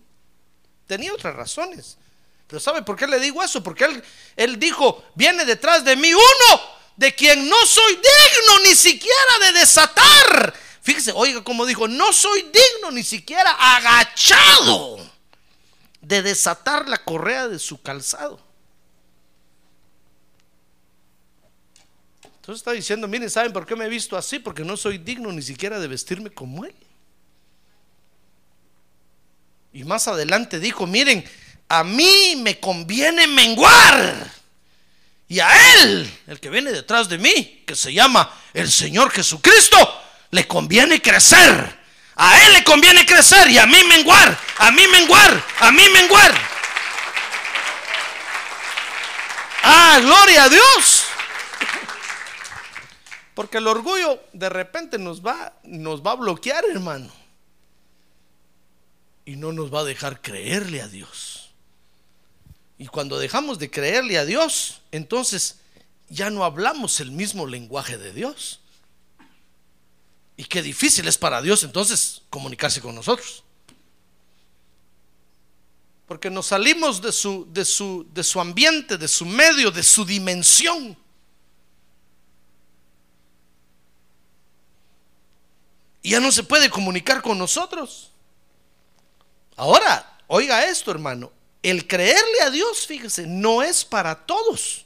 tenía 0.86 1.12
otras 1.12 1.36
razones. 1.36 1.98
Pero 2.46 2.60
¿sabe 2.60 2.84
por 2.84 2.96
qué 2.96 3.08
le 3.08 3.20
digo 3.20 3.42
eso? 3.42 3.64
Porque 3.64 3.86
él, 3.86 4.04
él 4.36 4.60
dijo, 4.60 5.04
viene 5.16 5.46
detrás 5.46 5.84
de 5.84 5.96
mí 5.96 6.14
uno 6.14 6.62
de 6.96 7.16
quien 7.16 7.50
no 7.50 7.66
soy 7.66 7.96
digno 7.96 8.60
ni 8.66 8.76
siquiera 8.76 9.40
de 9.46 9.60
desatar. 9.62 10.54
Fíjese, 10.84 11.12
oiga 11.16 11.44
como 11.44 11.66
dijo, 11.66 11.88
no 11.88 12.14
soy 12.14 12.44
digno 12.44 12.92
ni 12.92 13.02
siquiera 13.02 13.50
agachado 13.76 15.00
de 16.02 16.22
desatar 16.22 16.88
la 16.88 17.04
correa 17.04 17.48
de 17.48 17.58
su 17.58 17.82
calzado. 17.82 18.40
Entonces 22.48 22.62
está 22.62 22.72
diciendo, 22.72 23.10
miren, 23.10 23.30
¿saben 23.30 23.52
por 23.52 23.66
qué 23.66 23.76
me 23.76 23.84
he 23.84 23.90
visto 23.90 24.16
así? 24.16 24.40
Porque 24.40 24.64
no 24.64 24.78
soy 24.78 25.00
digno 25.00 25.34
ni 25.34 25.42
siquiera 25.42 25.82
de 25.82 25.88
vestirme 25.90 26.30
como 26.30 26.64
él. 26.64 26.74
Y 29.74 29.84
más 29.84 30.08
adelante 30.08 30.58
dijo, 30.58 30.88
miren, 30.88 31.30
a 31.68 31.84
mí 31.84 32.38
me 32.38 32.58
conviene 32.58 33.28
menguar. 33.28 34.32
Y 35.28 35.42
a 35.42 35.74
Él, 35.74 36.10
el 36.28 36.40
que 36.40 36.50
viene 36.50 36.72
detrás 36.72 37.10
de 37.10 37.18
mí, 37.18 37.64
que 37.68 37.76
se 37.76 37.92
llama 37.92 38.34
el 38.54 38.72
Señor 38.72 39.12
Jesucristo, 39.12 39.78
le 40.32 40.48
conviene 40.48 41.02
crecer. 41.02 41.78
A 42.16 42.46
Él 42.46 42.54
le 42.54 42.64
conviene 42.64 43.06
crecer 43.06 43.52
y 43.52 43.58
a 43.58 43.66
mí 43.66 43.84
menguar, 43.90 44.40
a 44.60 44.72
mí 44.72 44.88
menguar, 44.88 45.46
a 45.60 45.72
mí 45.74 45.84
menguar. 45.90 46.34
Ah, 49.64 50.00
gloria 50.02 50.44
a 50.46 50.50
Dios. 50.50 51.07
Porque 53.38 53.60
el 53.60 53.68
orgullo 53.68 54.20
de 54.34 54.50
repente 54.50 54.98
nos 54.98 55.24
va, 55.24 55.54
nos 55.62 56.02
va 56.02 56.14
a 56.14 56.16
bloquear, 56.16 56.66
hermano. 56.72 57.08
Y 59.26 59.36
no 59.36 59.54
nos 59.54 59.72
va 59.72 59.82
a 59.82 59.84
dejar 59.84 60.24
creerle 60.24 60.82
a 60.82 60.88
Dios. 60.88 61.52
Y 62.80 62.88
cuando 62.88 63.20
dejamos 63.20 63.60
de 63.60 63.70
creerle 63.70 64.18
a 64.18 64.26
Dios, 64.26 64.82
entonces 64.92 65.60
ya 66.10 66.32
no 66.32 66.46
hablamos 66.46 67.00
el 67.00 67.12
mismo 67.12 67.46
lenguaje 67.46 68.00
de 68.00 68.12
Dios. 68.12 68.60
Y 70.36 70.46
qué 70.46 70.64
difícil 70.64 71.08
es 71.08 71.20
para 71.20 71.40
Dios 71.40 71.62
entonces 71.64 72.24
comunicarse 72.32 72.82
con 72.82 72.96
nosotros. 72.96 73.44
Porque 76.08 76.32
nos 76.32 76.48
salimos 76.48 77.04
de 77.04 77.12
su, 77.12 77.48
de 77.54 77.66
su, 77.66 78.08
de 78.16 78.24
su 78.24 78.42
ambiente, 78.42 78.98
de 78.98 79.08
su 79.08 79.28
medio, 79.28 79.70
de 79.70 79.84
su 79.84 80.06
dimensión. 80.06 80.98
Y 86.08 86.12
ya 86.12 86.22
no 86.22 86.32
se 86.32 86.44
puede 86.44 86.70
comunicar 86.70 87.22
con 87.22 87.38
nosotros. 87.38 88.12
Ahora, 89.58 90.18
oiga 90.28 90.66
esto, 90.66 90.90
hermano. 90.90 91.34
El 91.62 91.86
creerle 91.86 92.44
a 92.46 92.50
Dios, 92.50 92.88
fíjese, 92.88 93.28
no 93.28 93.62
es 93.62 93.84
para 93.84 94.16
todos. 94.16 94.86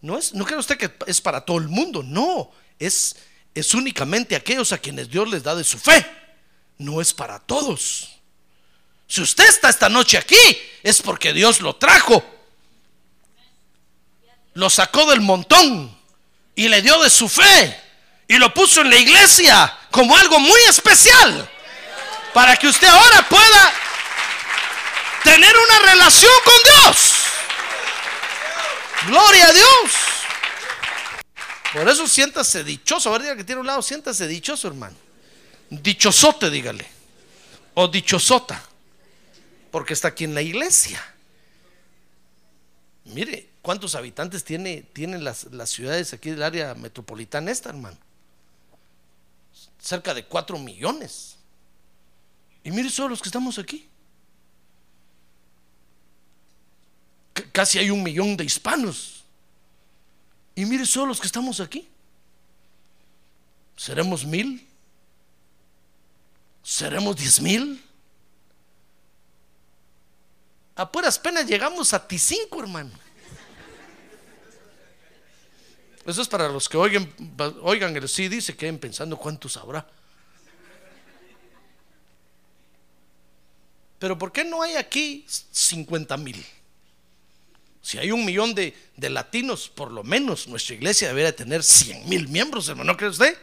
No 0.00 0.16
es, 0.16 0.32
no 0.32 0.44
cree 0.44 0.60
usted 0.60 0.78
que 0.78 0.92
es 1.08 1.20
para 1.20 1.44
todo 1.44 1.58
el 1.58 1.66
mundo, 1.66 2.04
no, 2.04 2.52
es, 2.78 3.16
es 3.52 3.74
únicamente 3.74 4.36
aquellos 4.36 4.70
a 4.70 4.78
quienes 4.78 5.10
Dios 5.10 5.28
les 5.28 5.42
da 5.42 5.56
de 5.56 5.64
su 5.64 5.76
fe. 5.76 6.06
No 6.78 7.00
es 7.00 7.12
para 7.12 7.40
todos. 7.40 8.10
Si 9.08 9.22
usted 9.22 9.48
está 9.48 9.70
esta 9.70 9.88
noche 9.88 10.18
aquí, 10.18 10.38
es 10.84 11.02
porque 11.02 11.32
Dios 11.32 11.60
lo 11.60 11.74
trajo. 11.74 12.22
Lo 14.54 14.70
sacó 14.70 15.04
del 15.10 15.20
montón 15.20 15.98
y 16.54 16.68
le 16.68 16.80
dio 16.80 17.02
de 17.02 17.10
su 17.10 17.28
fe 17.28 17.76
y 18.28 18.38
lo 18.38 18.52
puso 18.54 18.80
en 18.80 18.90
la 18.90 18.96
iglesia 18.96 19.78
como 19.90 20.16
algo 20.16 20.38
muy 20.38 20.60
especial 20.68 21.50
para 22.32 22.56
que 22.56 22.66
usted 22.66 22.88
ahora 22.88 23.28
pueda 23.28 23.72
tener 25.24 25.54
una 25.56 25.90
relación 25.90 26.32
con 26.44 26.54
Dios. 26.64 27.12
Gloria 29.06 29.48
a 29.48 29.52
Dios. 29.52 29.92
Por 31.72 31.88
eso 31.88 32.06
siéntase 32.06 32.64
dichoso. 32.64 33.08
A 33.08 33.12
ver, 33.12 33.22
diga 33.22 33.36
que 33.36 33.44
tiene 33.44 33.60
un 33.60 33.66
lado, 33.66 33.82
siéntase 33.82 34.26
dichoso, 34.26 34.68
hermano. 34.68 34.96
Dichosote, 35.70 36.50
dígale. 36.50 36.86
O 37.74 37.88
dichosota. 37.88 38.62
Porque 39.70 39.94
está 39.94 40.08
aquí 40.08 40.24
en 40.24 40.34
la 40.34 40.42
iglesia. 40.42 41.02
Mire, 43.04 43.48
¿cuántos 43.62 43.94
habitantes 43.94 44.44
tiene, 44.44 44.84
tienen 44.92 45.24
las, 45.24 45.44
las 45.44 45.70
ciudades 45.70 46.12
aquí 46.12 46.30
del 46.30 46.42
área 46.42 46.74
metropolitana 46.74 47.50
esta, 47.50 47.70
hermano? 47.70 47.96
Cerca 49.82 50.14
de 50.14 50.24
4 50.24 50.58
millones. 50.58 51.36
Y 52.62 52.70
mire 52.70 52.88
solo 52.88 53.08
los 53.08 53.20
que 53.20 53.28
estamos 53.28 53.58
aquí. 53.58 53.88
Casi 57.50 57.78
hay 57.78 57.90
un 57.90 58.02
millón 58.02 58.36
de 58.36 58.44
hispanos. 58.44 59.24
Y 60.54 60.64
mire 60.64 60.86
solo 60.86 61.06
los 61.06 61.20
que 61.20 61.26
estamos 61.26 61.58
aquí. 61.58 61.88
¿Seremos 63.76 64.24
mil? 64.24 64.64
¿Seremos 66.62 67.16
diez 67.16 67.40
mil? 67.40 67.84
A 70.76 70.90
puras 70.92 71.18
penas 71.18 71.46
llegamos 71.46 71.92
a 71.92 72.06
T5, 72.06 72.60
hermano. 72.60 72.92
Eso 76.04 76.22
es 76.22 76.28
para 76.28 76.48
los 76.48 76.68
que 76.68 76.76
oigan, 76.76 77.96
el 77.96 78.08
CD, 78.08 78.40
se 78.40 78.56
queden 78.56 78.78
pensando 78.78 79.16
cuántos 79.16 79.56
habrá. 79.56 79.86
Pero 84.00 84.18
¿por 84.18 84.32
qué 84.32 84.44
no 84.44 84.62
hay 84.62 84.74
aquí 84.74 85.24
50 85.28 86.16
mil? 86.16 86.44
Si 87.80 87.98
hay 87.98 88.10
un 88.10 88.24
millón 88.24 88.52
de, 88.52 88.74
latinos, 88.96 89.68
por 89.68 89.92
lo 89.92 90.02
menos 90.02 90.48
nuestra 90.48 90.74
iglesia 90.74 91.08
debería 91.08 91.34
tener 91.34 91.62
100 91.62 92.08
mil 92.08 92.28
miembros, 92.28 92.68
hermano, 92.68 92.92
¿no 92.92 92.96
cree 92.96 93.10
usted? 93.10 93.38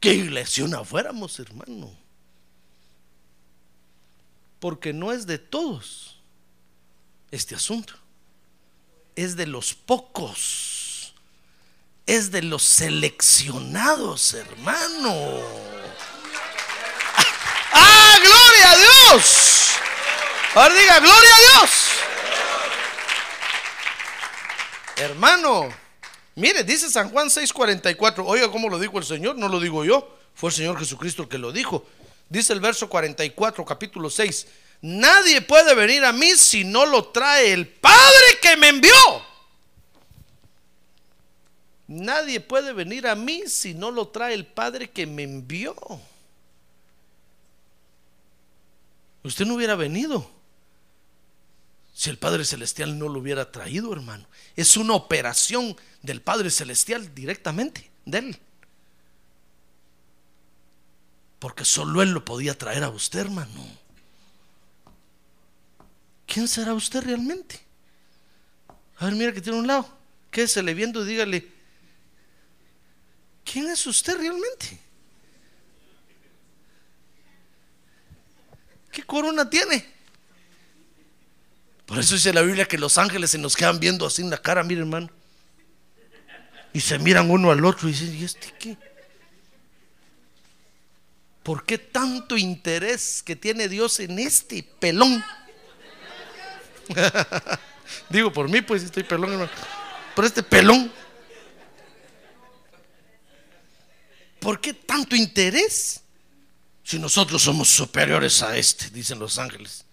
¿Qué 0.00 0.14
iglesia 0.14 0.66
fuéramos, 0.84 1.38
hermano? 1.38 1.94
Porque 4.58 4.94
no 4.94 5.12
es 5.12 5.26
de 5.26 5.38
todos 5.38 6.18
este 7.30 7.54
asunto. 7.54 8.05
Es 9.16 9.34
de 9.34 9.46
los 9.46 9.74
pocos. 9.74 11.14
Es 12.06 12.30
de 12.30 12.42
los 12.42 12.62
seleccionados, 12.62 14.34
hermano. 14.34 15.40
¡Ah, 17.72 18.18
gloria 18.22 18.70
a 18.70 18.76
Dios! 18.76 19.70
Ahora 20.54 20.74
diga, 20.74 21.00
gloria 21.00 21.34
a 21.34 21.40
Dios. 21.40 21.70
Hermano, 24.96 25.68
mire, 26.34 26.62
dice 26.62 26.88
San 26.88 27.10
Juan 27.10 27.28
6:44. 27.28 28.24
Oiga 28.26 28.50
cómo 28.50 28.68
lo 28.68 28.78
dijo 28.78 28.98
el 28.98 29.04
Señor, 29.04 29.36
no 29.36 29.48
lo 29.48 29.60
digo 29.60 29.84
yo. 29.84 30.16
Fue 30.34 30.50
el 30.50 30.56
Señor 30.56 30.78
Jesucristo 30.78 31.22
el 31.22 31.28
que 31.28 31.38
lo 31.38 31.52
dijo. 31.52 31.84
Dice 32.28 32.52
el 32.52 32.60
verso 32.60 32.88
44, 32.88 33.64
capítulo 33.64 34.10
6. 34.10 34.46
Nadie 34.80 35.40
puede 35.40 35.74
venir 35.74 36.04
a 36.04 36.12
mí 36.12 36.36
si 36.36 36.64
no 36.64 36.86
lo 36.86 37.08
trae 37.08 37.52
el 37.52 37.66
Padre 37.66 38.38
que 38.40 38.56
me 38.56 38.68
envió. 38.68 38.94
Nadie 41.88 42.40
puede 42.40 42.72
venir 42.72 43.06
a 43.06 43.14
mí 43.14 43.44
si 43.46 43.74
no 43.74 43.90
lo 43.90 44.08
trae 44.08 44.34
el 44.34 44.46
Padre 44.46 44.90
que 44.90 45.06
me 45.06 45.22
envió. 45.22 45.74
Usted 49.22 49.46
no 49.46 49.54
hubiera 49.54 49.74
venido 49.74 50.30
si 51.94 52.10
el 52.10 52.18
Padre 52.18 52.44
Celestial 52.44 52.98
no 52.98 53.08
lo 53.08 53.20
hubiera 53.20 53.50
traído, 53.50 53.92
hermano. 53.92 54.26
Es 54.54 54.76
una 54.76 54.94
operación 54.94 55.76
del 56.02 56.20
Padre 56.20 56.50
Celestial 56.50 57.14
directamente, 57.14 57.90
de 58.04 58.18
Él. 58.18 58.38
Porque 61.38 61.64
solo 61.64 62.02
Él 62.02 62.10
lo 62.10 62.24
podía 62.24 62.56
traer 62.56 62.84
a 62.84 62.90
usted, 62.90 63.20
hermano. 63.20 63.64
¿Quién 66.26 66.48
será 66.48 66.74
usted 66.74 67.02
realmente? 67.02 67.60
A 68.98 69.06
ver, 69.06 69.14
mira 69.14 69.32
que 69.32 69.40
tiene 69.40 69.58
un 69.58 69.66
lado. 69.66 69.88
Quédese 70.30 70.60
viendo 70.74 71.04
y 71.04 71.08
dígale, 71.08 71.48
¿quién 73.44 73.70
es 73.70 73.86
usted 73.86 74.18
realmente? 74.18 74.78
¿Qué 78.90 79.02
corona 79.02 79.48
tiene? 79.48 79.86
Por 81.86 81.98
eso 81.98 82.14
dice 82.14 82.32
la 82.32 82.42
Biblia 82.42 82.66
que 82.66 82.76
los 82.76 82.98
ángeles 82.98 83.30
se 83.30 83.38
nos 83.38 83.54
quedan 83.54 83.78
viendo 83.78 84.06
así 84.06 84.22
en 84.22 84.30
la 84.30 84.38
cara, 84.38 84.64
mire 84.64 84.80
hermano. 84.80 85.08
Y 86.72 86.80
se 86.80 86.98
miran 86.98 87.30
uno 87.30 87.50
al 87.50 87.64
otro 87.64 87.88
y 87.88 87.92
dicen, 87.92 88.14
¿y 88.14 88.24
este 88.24 88.52
qué? 88.58 88.76
¿Por 91.42 91.64
qué 91.64 91.78
tanto 91.78 92.36
interés 92.36 93.22
que 93.22 93.36
tiene 93.36 93.68
Dios 93.68 94.00
en 94.00 94.18
este 94.18 94.62
pelón? 94.62 95.24
Digo, 98.08 98.32
por 98.32 98.48
mí, 98.48 98.60
pues 98.60 98.82
estoy 98.82 99.02
pelón, 99.02 99.32
hermano. 99.32 99.50
Por 100.14 100.24
este 100.24 100.42
pelón. 100.42 100.90
¿Por 104.40 104.60
qué 104.60 104.72
tanto 104.72 105.16
interés? 105.16 106.00
Si 106.84 106.98
nosotros 106.98 107.42
somos 107.42 107.68
superiores 107.68 108.42
a 108.42 108.56
este, 108.56 108.90
dicen 108.90 109.18
los 109.18 109.38
ángeles. 109.38 109.84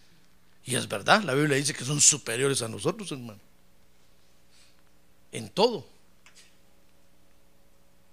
Y 0.66 0.76
es 0.76 0.88
verdad, 0.88 1.24
la 1.24 1.34
Biblia 1.34 1.58
dice 1.58 1.74
que 1.74 1.84
son 1.84 2.00
superiores 2.00 2.62
a 2.62 2.68
nosotros, 2.68 3.12
hermano. 3.12 3.40
En 5.32 5.50
todo. 5.50 5.88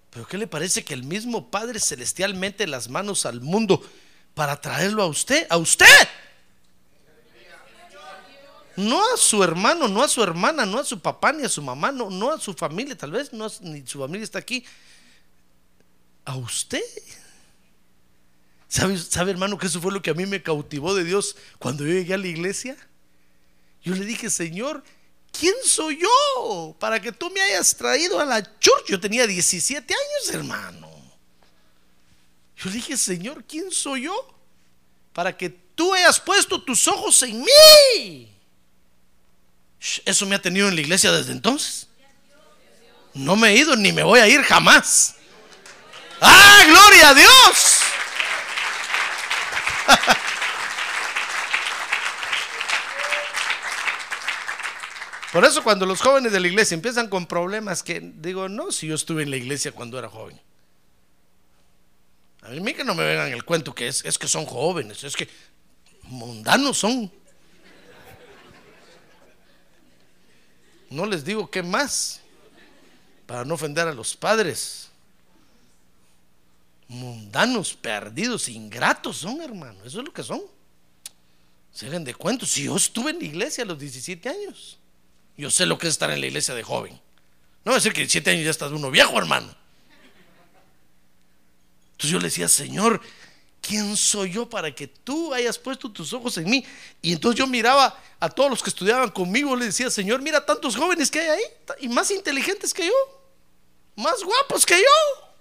Pero 0.09 0.27
¿qué 0.27 0.37
le 0.37 0.47
parece 0.47 0.83
que 0.83 0.93
el 0.93 1.03
mismo 1.03 1.49
Padre 1.49 1.79
celestial 1.79 2.33
mete 2.33 2.67
las 2.67 2.89
manos 2.89 3.25
al 3.25 3.39
mundo 3.39 3.81
para 4.33 4.59
traerlo 4.59 5.03
a 5.03 5.07
usted? 5.07 5.47
¿A 5.49 5.57
usted? 5.57 5.85
No 8.75 9.01
a 9.13 9.17
su 9.17 9.43
hermano, 9.43 9.87
no 9.87 10.03
a 10.03 10.07
su 10.07 10.23
hermana, 10.23 10.65
no 10.65 10.79
a 10.79 10.85
su 10.85 10.99
papá, 10.99 11.33
ni 11.33 11.43
a 11.43 11.49
su 11.49 11.61
mamá, 11.61 11.91
no, 11.91 12.09
no 12.09 12.31
a 12.31 12.39
su 12.39 12.53
familia, 12.53 12.97
tal 12.97 13.11
vez 13.11 13.33
no, 13.33 13.47
ni 13.61 13.85
su 13.85 13.99
familia 13.99 14.23
está 14.23 14.39
aquí. 14.39 14.63
A 16.23 16.35
usted. 16.35 16.81
¿Sabe, 18.67 18.97
¿Sabe, 18.97 19.31
hermano, 19.31 19.57
que 19.57 19.67
eso 19.67 19.81
fue 19.81 19.91
lo 19.91 20.01
que 20.01 20.11
a 20.11 20.13
mí 20.13 20.25
me 20.25 20.41
cautivó 20.41 20.95
de 20.95 21.03
Dios 21.03 21.35
cuando 21.59 21.85
yo 21.85 21.91
llegué 21.91 22.13
a 22.13 22.17
la 22.17 22.27
iglesia? 22.27 22.77
Yo 23.83 23.93
le 23.95 24.05
dije, 24.05 24.29
Señor, 24.29 24.83
¿quién 25.37 25.55
soy 25.65 25.99
yo 25.99 26.75
para 26.79 27.01
que 27.01 27.11
tú 27.11 27.29
me 27.31 27.41
hayas 27.41 27.75
traído 27.75 28.19
a 28.19 28.25
la 28.25 28.41
church? 28.59 28.85
Yo 28.87 28.99
tenía 28.99 29.27
17 29.27 29.93
años, 29.93 30.33
hermano. 30.33 30.89
Yo 32.55 32.69
le 32.69 32.75
dije, 32.75 32.95
Señor, 32.95 33.43
¿quién 33.43 33.71
soy 33.71 34.03
yo 34.03 34.35
para 35.11 35.35
que 35.35 35.49
tú 35.49 35.93
hayas 35.93 36.19
puesto 36.19 36.63
tus 36.63 36.87
ojos 36.87 37.23
en 37.23 37.41
mí? 37.41 38.30
Eso 40.05 40.25
me 40.25 40.35
ha 40.35 40.41
tenido 40.41 40.67
en 40.67 40.75
la 40.75 40.81
iglesia 40.81 41.11
desde 41.11 41.31
entonces. 41.31 41.87
No 43.13 43.35
me 43.35 43.49
he 43.49 43.55
ido 43.57 43.75
ni 43.75 43.91
me 43.91 44.03
voy 44.03 44.19
a 44.19 44.27
ir 44.27 44.41
jamás. 44.43 45.15
¡Ah, 46.21 46.63
gloria 46.67 47.09
a 47.09 47.13
Dios! 47.15 47.79
Por 55.31 55.45
eso 55.45 55.63
cuando 55.63 55.85
los 55.85 56.01
jóvenes 56.01 56.31
de 56.33 56.39
la 56.41 56.47
iglesia 56.47 56.75
empiezan 56.75 57.07
con 57.07 57.25
problemas 57.25 57.83
que 57.83 58.01
digo, 58.01 58.49
no, 58.49 58.71
si 58.71 58.87
yo 58.87 58.95
estuve 58.95 59.23
en 59.23 59.31
la 59.31 59.37
iglesia 59.37 59.71
cuando 59.71 59.97
era 59.97 60.09
joven. 60.09 60.39
A 62.41 62.49
mí 62.49 62.73
que 62.73 62.83
no 62.83 62.93
me 62.95 63.05
vengan 63.05 63.31
el 63.31 63.45
cuento 63.45 63.73
que 63.73 63.87
es, 63.87 64.03
es 64.03 64.17
que 64.17 64.27
son 64.27 64.45
jóvenes, 64.45 65.03
es 65.03 65.15
que 65.15 65.29
mundanos 66.03 66.77
son. 66.77 67.11
No 70.91 71.05
les 71.05 71.23
digo 71.23 71.49
qué 71.49 71.63
más, 71.63 72.19
para 73.25 73.45
no 73.45 73.53
ofender 73.53 73.87
a 73.87 73.93
los 73.93 74.15
padres. 74.15 74.89
Mundanos, 76.89 77.73
perdidos, 77.73 78.49
ingratos 78.49 79.17
son, 79.17 79.41
hermano. 79.41 79.79
Eso 79.85 79.99
es 79.99 80.05
lo 80.05 80.11
que 80.11 80.21
son. 80.21 80.41
Se 81.71 81.87
hagan 81.87 82.03
de 82.03 82.13
cuento. 82.13 82.45
Si 82.45 82.65
yo 82.65 82.75
estuve 82.75 83.11
en 83.11 83.19
la 83.19 83.23
iglesia 83.23 83.63
a 83.63 83.67
los 83.67 83.79
17 83.79 84.27
años, 84.27 84.77
yo 85.37 85.49
sé 85.49 85.65
lo 85.65 85.77
que 85.77 85.87
es 85.87 85.93
estar 85.93 86.11
en 86.11 86.19
la 86.19 86.27
iglesia 86.27 86.53
de 86.53 86.61
joven. 86.61 86.99
No 87.63 87.71
va 87.71 87.77
a 87.77 87.79
decir 87.79 87.93
que 87.93 88.01
17 88.01 88.29
años 88.29 88.43
ya 88.43 88.51
estás 88.51 88.73
uno 88.73 88.91
viejo, 88.91 89.17
hermano. 89.17 89.55
Entonces 91.93 92.11
yo 92.11 92.19
le 92.19 92.25
decía, 92.25 92.49
Señor, 92.49 93.01
¿quién 93.61 93.95
soy 93.95 94.31
yo 94.31 94.49
para 94.49 94.73
que 94.73 94.87
tú 94.87 95.33
hayas 95.33 95.57
puesto 95.57 95.89
tus 95.89 96.11
ojos 96.13 96.37
en 96.37 96.49
mí? 96.49 96.65
Y 97.01 97.13
entonces 97.13 97.37
yo 97.37 97.47
miraba 97.47 97.97
a 98.19 98.29
todos 98.29 98.49
los 98.49 98.61
que 98.61 98.69
estudiaban 98.69 99.09
conmigo, 99.09 99.55
le 99.55 99.65
decía, 99.65 99.89
Señor, 99.89 100.21
mira 100.21 100.45
tantos 100.45 100.75
jóvenes 100.75 101.09
que 101.09 101.19
hay 101.19 101.29
ahí, 101.29 101.43
y 101.79 101.89
más 101.89 102.11
inteligentes 102.11 102.73
que 102.73 102.85
yo, 102.85 102.93
más 103.95 104.23
guapos 104.23 104.65
que 104.65 104.77
yo. 104.77 105.31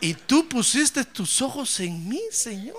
Y 0.00 0.12
tú 0.12 0.46
pusiste 0.46 1.04
tus 1.04 1.40
ojos 1.40 1.80
en 1.80 2.06
mí, 2.06 2.20
Señor. 2.30 2.76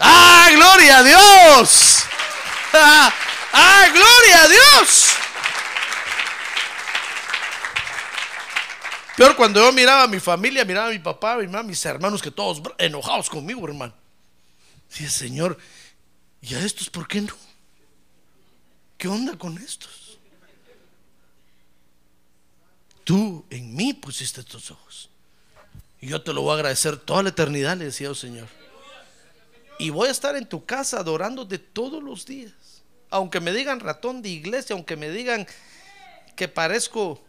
¡Ah, 0.00 0.48
gloria 0.52 0.98
a 0.98 1.02
Dios! 1.02 2.04
¡Ah, 2.72 3.12
ah 3.52 3.86
gloria 3.92 4.42
a 4.44 4.48
Dios! 4.48 5.27
Peor 9.18 9.34
cuando 9.34 9.60
yo 9.60 9.72
miraba 9.72 10.04
a 10.04 10.06
mi 10.06 10.20
familia, 10.20 10.64
miraba 10.64 10.86
a 10.86 10.90
mi 10.92 11.00
papá, 11.00 11.38
mi 11.38 11.46
mamá, 11.48 11.64
mis 11.64 11.84
hermanos, 11.84 12.22
que 12.22 12.30
todos 12.30 12.62
enojados 12.78 13.28
conmigo, 13.28 13.66
hermano. 13.66 13.92
Sí, 14.88 15.08
Señor, 15.08 15.58
¿y 16.40 16.54
a 16.54 16.60
estos 16.60 16.88
por 16.88 17.08
qué 17.08 17.22
no? 17.22 17.34
¿Qué 18.96 19.08
onda 19.08 19.36
con 19.36 19.58
estos? 19.58 20.18
Tú 23.02 23.44
en 23.50 23.74
mí 23.74 23.92
pusiste 23.92 24.44
tus 24.44 24.70
ojos. 24.70 25.10
Y 26.00 26.06
yo 26.06 26.22
te 26.22 26.32
lo 26.32 26.42
voy 26.42 26.52
a 26.52 26.54
agradecer 26.54 26.96
toda 26.96 27.24
la 27.24 27.30
eternidad, 27.30 27.76
le 27.76 27.86
decía 27.86 28.10
el 28.10 28.14
Señor. 28.14 28.46
Y 29.80 29.90
voy 29.90 30.06
a 30.06 30.12
estar 30.12 30.36
en 30.36 30.46
tu 30.46 30.64
casa 30.64 31.00
adorándote 31.00 31.58
todos 31.58 32.04
los 32.04 32.24
días. 32.24 32.52
Aunque 33.10 33.40
me 33.40 33.52
digan 33.52 33.80
ratón 33.80 34.22
de 34.22 34.28
iglesia, 34.28 34.74
aunque 34.74 34.94
me 34.94 35.10
digan 35.10 35.44
que 36.36 36.46
parezco... 36.46 37.20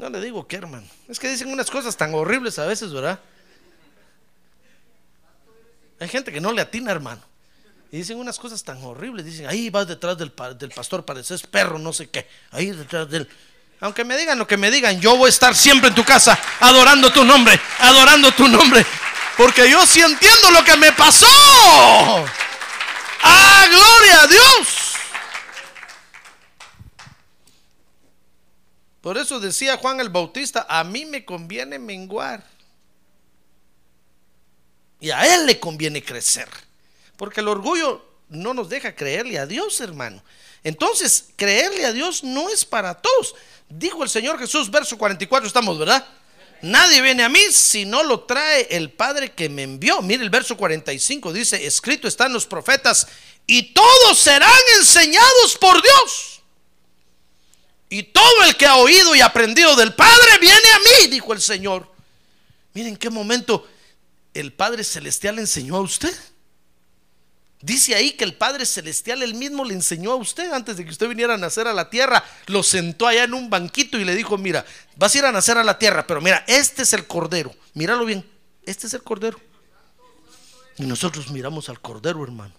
No 0.00 0.08
le 0.08 0.18
digo 0.22 0.46
que, 0.46 0.56
hermano. 0.56 0.86
Es 1.08 1.18
que 1.18 1.28
dicen 1.28 1.52
unas 1.52 1.70
cosas 1.70 1.94
tan 1.94 2.14
horribles 2.14 2.58
a 2.58 2.64
veces, 2.64 2.90
¿verdad? 2.90 3.20
Hay 6.00 6.08
gente 6.08 6.32
que 6.32 6.40
no 6.40 6.52
le 6.52 6.62
atina, 6.62 6.90
hermano. 6.90 7.20
Y 7.92 7.98
dicen 7.98 8.16
unas 8.16 8.38
cosas 8.38 8.64
tan 8.64 8.82
horribles. 8.82 9.26
Dicen, 9.26 9.46
ahí 9.46 9.68
vas 9.68 9.86
detrás 9.86 10.16
del, 10.16 10.32
del 10.58 10.70
pastor, 10.70 11.04
pareces 11.04 11.42
perro, 11.42 11.78
no 11.78 11.92
sé 11.92 12.08
qué. 12.08 12.26
Ahí 12.50 12.70
detrás 12.70 13.10
del... 13.10 13.28
Aunque 13.80 14.04
me 14.06 14.16
digan 14.16 14.38
lo 14.38 14.46
que 14.46 14.56
me 14.56 14.70
digan, 14.70 14.98
yo 15.02 15.18
voy 15.18 15.26
a 15.26 15.28
estar 15.28 15.54
siempre 15.54 15.90
en 15.90 15.94
tu 15.94 16.04
casa 16.04 16.38
adorando 16.60 17.12
tu 17.12 17.22
nombre, 17.22 17.60
adorando 17.80 18.32
tu 18.32 18.48
nombre. 18.48 18.86
Porque 19.36 19.68
yo 19.68 19.86
sí 19.86 20.00
entiendo 20.00 20.50
lo 20.50 20.64
que 20.64 20.78
me 20.78 20.92
pasó. 20.92 21.26
¡Ah, 23.22 23.66
gloria 23.68 24.22
a 24.22 24.26
Dios! 24.26 24.89
Por 29.00 29.16
eso 29.16 29.40
decía 29.40 29.78
Juan 29.78 30.00
el 30.00 30.10
Bautista, 30.10 30.66
a 30.68 30.84
mí 30.84 31.04
me 31.04 31.24
conviene 31.24 31.78
menguar. 31.78 32.44
Y 35.00 35.10
a 35.10 35.34
él 35.34 35.46
le 35.46 35.58
conviene 35.58 36.02
crecer. 36.02 36.48
Porque 37.16 37.40
el 37.40 37.48
orgullo 37.48 38.04
no 38.28 38.52
nos 38.54 38.68
deja 38.68 38.94
creerle 38.94 39.38
a 39.38 39.46
Dios, 39.46 39.80
hermano. 39.80 40.22
Entonces, 40.62 41.30
creerle 41.36 41.86
a 41.86 41.92
Dios 41.92 42.22
no 42.22 42.50
es 42.50 42.64
para 42.64 42.94
todos. 42.94 43.34
Dijo 43.68 44.02
el 44.02 44.10
Señor 44.10 44.38
Jesús, 44.38 44.70
verso 44.70 44.98
44, 44.98 45.46
estamos, 45.46 45.78
¿verdad? 45.78 46.06
Nadie 46.62 47.00
viene 47.00 47.22
a 47.22 47.30
mí 47.30 47.40
si 47.50 47.86
no 47.86 48.02
lo 48.02 48.24
trae 48.24 48.66
el 48.70 48.90
Padre 48.90 49.32
que 49.32 49.48
me 49.48 49.62
envió. 49.62 50.02
Mire 50.02 50.22
el 50.22 50.28
verso 50.28 50.56
45, 50.58 51.32
dice, 51.32 51.64
escrito 51.64 52.06
están 52.06 52.32
los 52.32 52.46
profetas, 52.46 53.06
y 53.46 53.72
todos 53.72 54.18
serán 54.18 54.50
enseñados 54.78 55.56
por 55.58 55.80
Dios. 55.80 56.29
Y 57.90 58.04
todo 58.04 58.44
el 58.46 58.56
que 58.56 58.66
ha 58.66 58.76
oído 58.76 59.14
y 59.16 59.20
aprendido 59.20 59.74
del 59.74 59.92
Padre 59.94 60.38
viene 60.40 60.54
a 60.54 60.78
mí, 60.78 61.08
dijo 61.10 61.32
el 61.32 61.40
Señor. 61.40 61.92
Miren 62.72 62.96
qué 62.96 63.10
momento 63.10 63.68
el 64.32 64.52
Padre 64.52 64.84
Celestial 64.84 65.34
le 65.34 65.42
enseñó 65.42 65.76
a 65.76 65.80
usted. 65.80 66.16
Dice 67.62 67.96
ahí 67.96 68.12
que 68.12 68.22
el 68.22 68.36
Padre 68.36 68.64
Celestial 68.64 69.22
él 69.22 69.34
mismo 69.34 69.64
le 69.64 69.74
enseñó 69.74 70.12
a 70.12 70.16
usted 70.16 70.52
antes 70.52 70.76
de 70.76 70.84
que 70.84 70.90
usted 70.92 71.08
viniera 71.08 71.34
a 71.34 71.36
nacer 71.36 71.66
a 71.66 71.74
la 71.74 71.90
tierra. 71.90 72.24
Lo 72.46 72.62
sentó 72.62 73.08
allá 73.08 73.24
en 73.24 73.34
un 73.34 73.50
banquito 73.50 73.98
y 73.98 74.04
le 74.04 74.14
dijo, 74.14 74.38
mira, 74.38 74.64
vas 74.96 75.14
a 75.14 75.18
ir 75.18 75.24
a 75.24 75.32
nacer 75.32 75.58
a 75.58 75.64
la 75.64 75.78
tierra, 75.78 76.06
pero 76.06 76.20
mira, 76.20 76.44
este 76.46 76.82
es 76.82 76.92
el 76.92 77.08
cordero. 77.08 77.52
Míralo 77.74 78.04
bien, 78.04 78.24
este 78.64 78.86
es 78.86 78.94
el 78.94 79.02
cordero. 79.02 79.38
Y 80.78 80.84
nosotros 80.84 81.30
miramos 81.30 81.68
al 81.68 81.80
cordero, 81.80 82.22
hermano. 82.22 82.54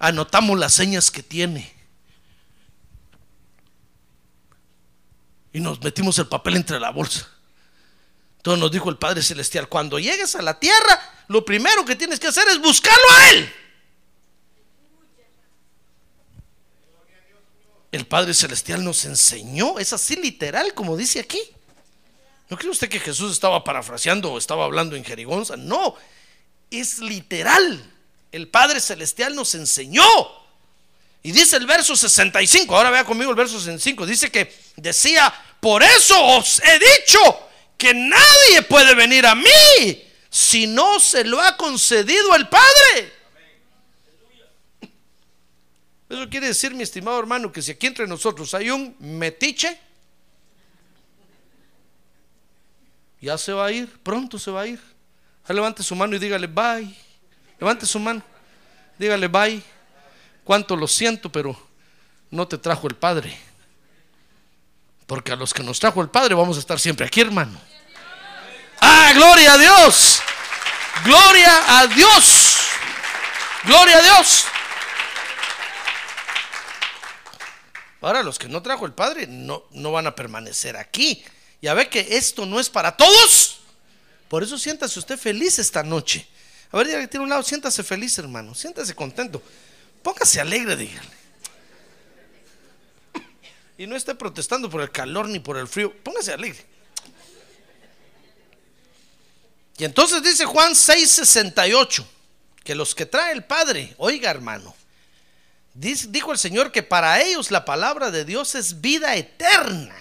Anotamos 0.00 0.58
las 0.58 0.74
señas 0.74 1.12
que 1.12 1.22
tiene. 1.22 1.79
Y 5.52 5.60
nos 5.60 5.82
metimos 5.82 6.18
el 6.18 6.28
papel 6.28 6.56
entre 6.56 6.78
la 6.78 6.90
bolsa. 6.90 7.28
Entonces 8.36 8.60
nos 8.60 8.70
dijo 8.70 8.88
el 8.88 8.96
Padre 8.96 9.22
Celestial, 9.22 9.68
cuando 9.68 9.98
llegues 9.98 10.34
a 10.34 10.42
la 10.42 10.58
tierra, 10.58 10.98
lo 11.28 11.44
primero 11.44 11.84
que 11.84 11.96
tienes 11.96 12.18
que 12.18 12.28
hacer 12.28 12.48
es 12.48 12.58
buscarlo 12.60 13.10
a 13.10 13.30
Él. 13.30 13.52
El 17.92 18.06
Padre 18.06 18.34
Celestial 18.34 18.84
nos 18.84 19.04
enseñó, 19.04 19.78
es 19.78 19.92
así 19.92 20.16
literal 20.16 20.74
como 20.74 20.96
dice 20.96 21.20
aquí. 21.20 21.40
¿No 22.48 22.56
cree 22.56 22.70
usted 22.70 22.88
que 22.88 23.00
Jesús 23.00 23.32
estaba 23.32 23.62
parafraseando 23.62 24.32
o 24.32 24.38
estaba 24.38 24.64
hablando 24.64 24.96
en 24.96 25.04
jerigonza? 25.04 25.56
No, 25.56 25.94
es 26.70 26.98
literal. 26.98 27.92
El 28.32 28.48
Padre 28.48 28.80
Celestial 28.80 29.34
nos 29.34 29.54
enseñó. 29.54 30.04
Y 31.22 31.32
dice 31.32 31.56
el 31.56 31.66
verso 31.66 31.94
65, 31.94 32.74
ahora 32.74 32.90
vea 32.90 33.04
conmigo 33.04 33.30
el 33.30 33.36
verso 33.36 33.58
65, 33.58 34.06
dice 34.06 34.30
que 34.30 34.54
decía, 34.76 35.32
por 35.60 35.82
eso 35.82 36.22
os 36.36 36.62
he 36.64 36.78
dicho 36.78 37.48
que 37.76 37.92
nadie 37.92 38.62
puede 38.68 38.94
venir 38.94 39.26
a 39.26 39.34
mí 39.34 40.02
si 40.30 40.66
no 40.66 40.98
se 40.98 41.24
lo 41.24 41.40
ha 41.40 41.56
concedido 41.56 42.34
el 42.34 42.48
Padre. 42.48 43.12
Eso 46.08 46.28
quiere 46.28 46.48
decir, 46.48 46.74
mi 46.74 46.82
estimado 46.82 47.18
hermano, 47.18 47.52
que 47.52 47.62
si 47.62 47.70
aquí 47.70 47.86
entre 47.86 48.06
nosotros 48.06 48.52
hay 48.54 48.70
un 48.70 48.96
metiche, 48.98 49.78
ya 53.20 53.36
se 53.36 53.52
va 53.52 53.66
a 53.66 53.72
ir, 53.72 53.88
pronto 54.02 54.38
se 54.38 54.50
va 54.50 54.62
a 54.62 54.66
ir. 54.66 54.80
Levante 55.48 55.82
su 55.82 55.94
mano 55.94 56.16
y 56.16 56.18
dígale, 56.18 56.46
bye. 56.46 56.94
Levante 57.58 57.84
su 57.84 57.98
mano, 57.98 58.22
dígale, 58.98 59.28
bye. 59.28 59.62
Cuánto 60.50 60.74
lo 60.74 60.88
siento, 60.88 61.30
pero 61.30 61.56
no 62.28 62.48
te 62.48 62.58
trajo 62.58 62.88
el 62.88 62.96
Padre. 62.96 63.38
Porque 65.06 65.30
a 65.30 65.36
los 65.36 65.54
que 65.54 65.62
nos 65.62 65.78
trajo 65.78 66.02
el 66.02 66.08
Padre 66.08 66.34
vamos 66.34 66.56
a 66.56 66.58
estar 66.58 66.80
siempre 66.80 67.06
aquí, 67.06 67.20
hermano. 67.20 67.56
Ah, 68.80 69.12
gloria 69.14 69.52
a 69.52 69.58
Dios. 69.58 70.20
Gloria 71.04 71.78
a 71.78 71.86
Dios. 71.86 72.56
Gloria 73.62 73.98
a 73.98 74.02
Dios. 74.02 74.46
Ahora 78.00 78.24
los 78.24 78.36
que 78.36 78.48
no 78.48 78.60
trajo 78.60 78.86
el 78.86 78.92
Padre 78.92 79.28
no, 79.28 79.62
no 79.70 79.92
van 79.92 80.08
a 80.08 80.16
permanecer 80.16 80.76
aquí. 80.76 81.24
Ya 81.62 81.74
ve 81.74 81.88
que 81.88 82.16
esto 82.16 82.44
no 82.44 82.58
es 82.58 82.68
para 82.68 82.96
todos. 82.96 83.60
Por 84.26 84.42
eso 84.42 84.58
siéntase 84.58 84.98
usted 84.98 85.16
feliz 85.16 85.60
esta 85.60 85.84
noche. 85.84 86.26
A 86.72 86.76
ver, 86.78 86.88
dígale 86.88 87.04
que 87.04 87.08
tiene 87.12 87.22
un 87.22 87.30
lado, 87.30 87.44
siéntase 87.44 87.84
feliz, 87.84 88.18
hermano. 88.18 88.52
Siéntase 88.56 88.96
contento. 88.96 89.40
Póngase 90.02 90.40
alegre, 90.40 90.76
dígale. 90.76 91.20
Y 93.78 93.86
no 93.86 93.96
esté 93.96 94.14
protestando 94.14 94.68
por 94.68 94.82
el 94.82 94.90
calor 94.90 95.28
ni 95.28 95.38
por 95.38 95.56
el 95.56 95.66
frío. 95.66 95.92
Póngase 96.02 96.32
alegre. 96.32 96.66
Y 99.78 99.84
entonces 99.84 100.22
dice 100.22 100.44
Juan 100.44 100.72
6:68, 100.74 102.04
que 102.62 102.74
los 102.74 102.94
que 102.94 103.06
trae 103.06 103.32
el 103.32 103.44
Padre, 103.44 103.94
oiga 103.96 104.30
hermano, 104.30 104.76
dijo 105.72 106.32
el 106.32 106.38
Señor 106.38 106.70
que 106.70 106.82
para 106.82 107.22
ellos 107.22 107.50
la 107.50 107.64
palabra 107.64 108.10
de 108.10 108.26
Dios 108.26 108.54
es 108.54 108.82
vida 108.82 109.16
eterna. 109.16 109.96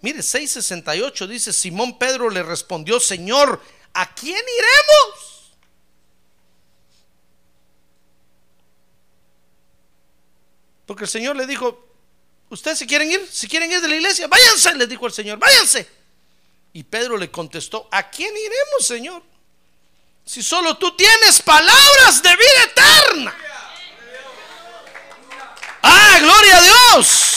Mire, 0.00 0.20
6:68 0.20 1.26
dice, 1.28 1.52
Simón 1.52 1.98
Pedro 1.98 2.30
le 2.30 2.42
respondió, 2.42 2.98
Señor, 2.98 3.62
¿a 3.94 4.12
quién 4.14 4.36
iremos? 4.36 5.37
Porque 10.88 11.04
el 11.04 11.10
Señor 11.10 11.36
le 11.36 11.46
dijo, 11.46 11.86
¿ustedes 12.48 12.78
se 12.78 12.86
quieren 12.86 13.12
ir? 13.12 13.28
Si 13.30 13.46
quieren 13.46 13.70
ir 13.70 13.78
de 13.78 13.88
la 13.88 13.96
iglesia, 13.96 14.26
váyanse, 14.26 14.74
le 14.74 14.86
dijo 14.86 15.06
el 15.06 15.12
Señor, 15.12 15.38
váyanse. 15.38 15.86
Y 16.72 16.82
Pedro 16.82 17.18
le 17.18 17.30
contestó, 17.30 17.90
¿a 17.92 18.08
quién 18.08 18.34
iremos, 18.34 18.86
Señor? 18.86 19.22
Si 20.24 20.42
solo 20.42 20.78
tú 20.78 20.96
tienes 20.96 21.42
palabras 21.42 22.22
de 22.22 22.30
vida 22.30 22.62
eterna. 22.64 23.36
Ah, 25.82 26.16
gloria 26.22 26.56
a 26.56 26.62
Dios. 26.62 27.36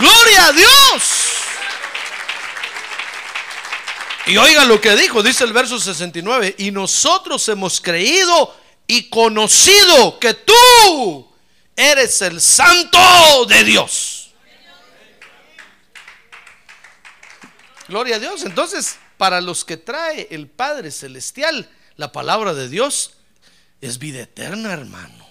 Gloria 0.00 0.46
a 0.46 0.52
Dios. 0.52 1.02
Y 4.26 4.36
oiga 4.38 4.64
lo 4.64 4.80
que 4.80 4.96
dijo, 4.96 5.22
dice 5.22 5.44
el 5.44 5.52
verso 5.52 5.78
69, 5.78 6.56
y 6.58 6.72
nosotros 6.72 7.48
hemos 7.48 7.80
creído 7.80 8.52
y 8.88 9.08
conocido 9.10 10.18
que 10.18 10.34
tú 10.34 11.30
eres 11.76 12.20
el 12.22 12.40
santo 12.40 12.98
de 13.46 13.62
Dios. 13.62 14.30
Gloria 17.86 18.16
a 18.16 18.18
Dios. 18.18 18.44
Entonces, 18.44 18.98
para 19.16 19.40
los 19.40 19.64
que 19.64 19.76
trae 19.76 20.26
el 20.30 20.48
Padre 20.48 20.90
Celestial, 20.90 21.70
la 21.96 22.12
palabra 22.12 22.54
de 22.54 22.68
Dios 22.68 23.12
es 23.80 23.98
vida 23.98 24.20
eterna, 24.20 24.72
hermano. 24.72 25.28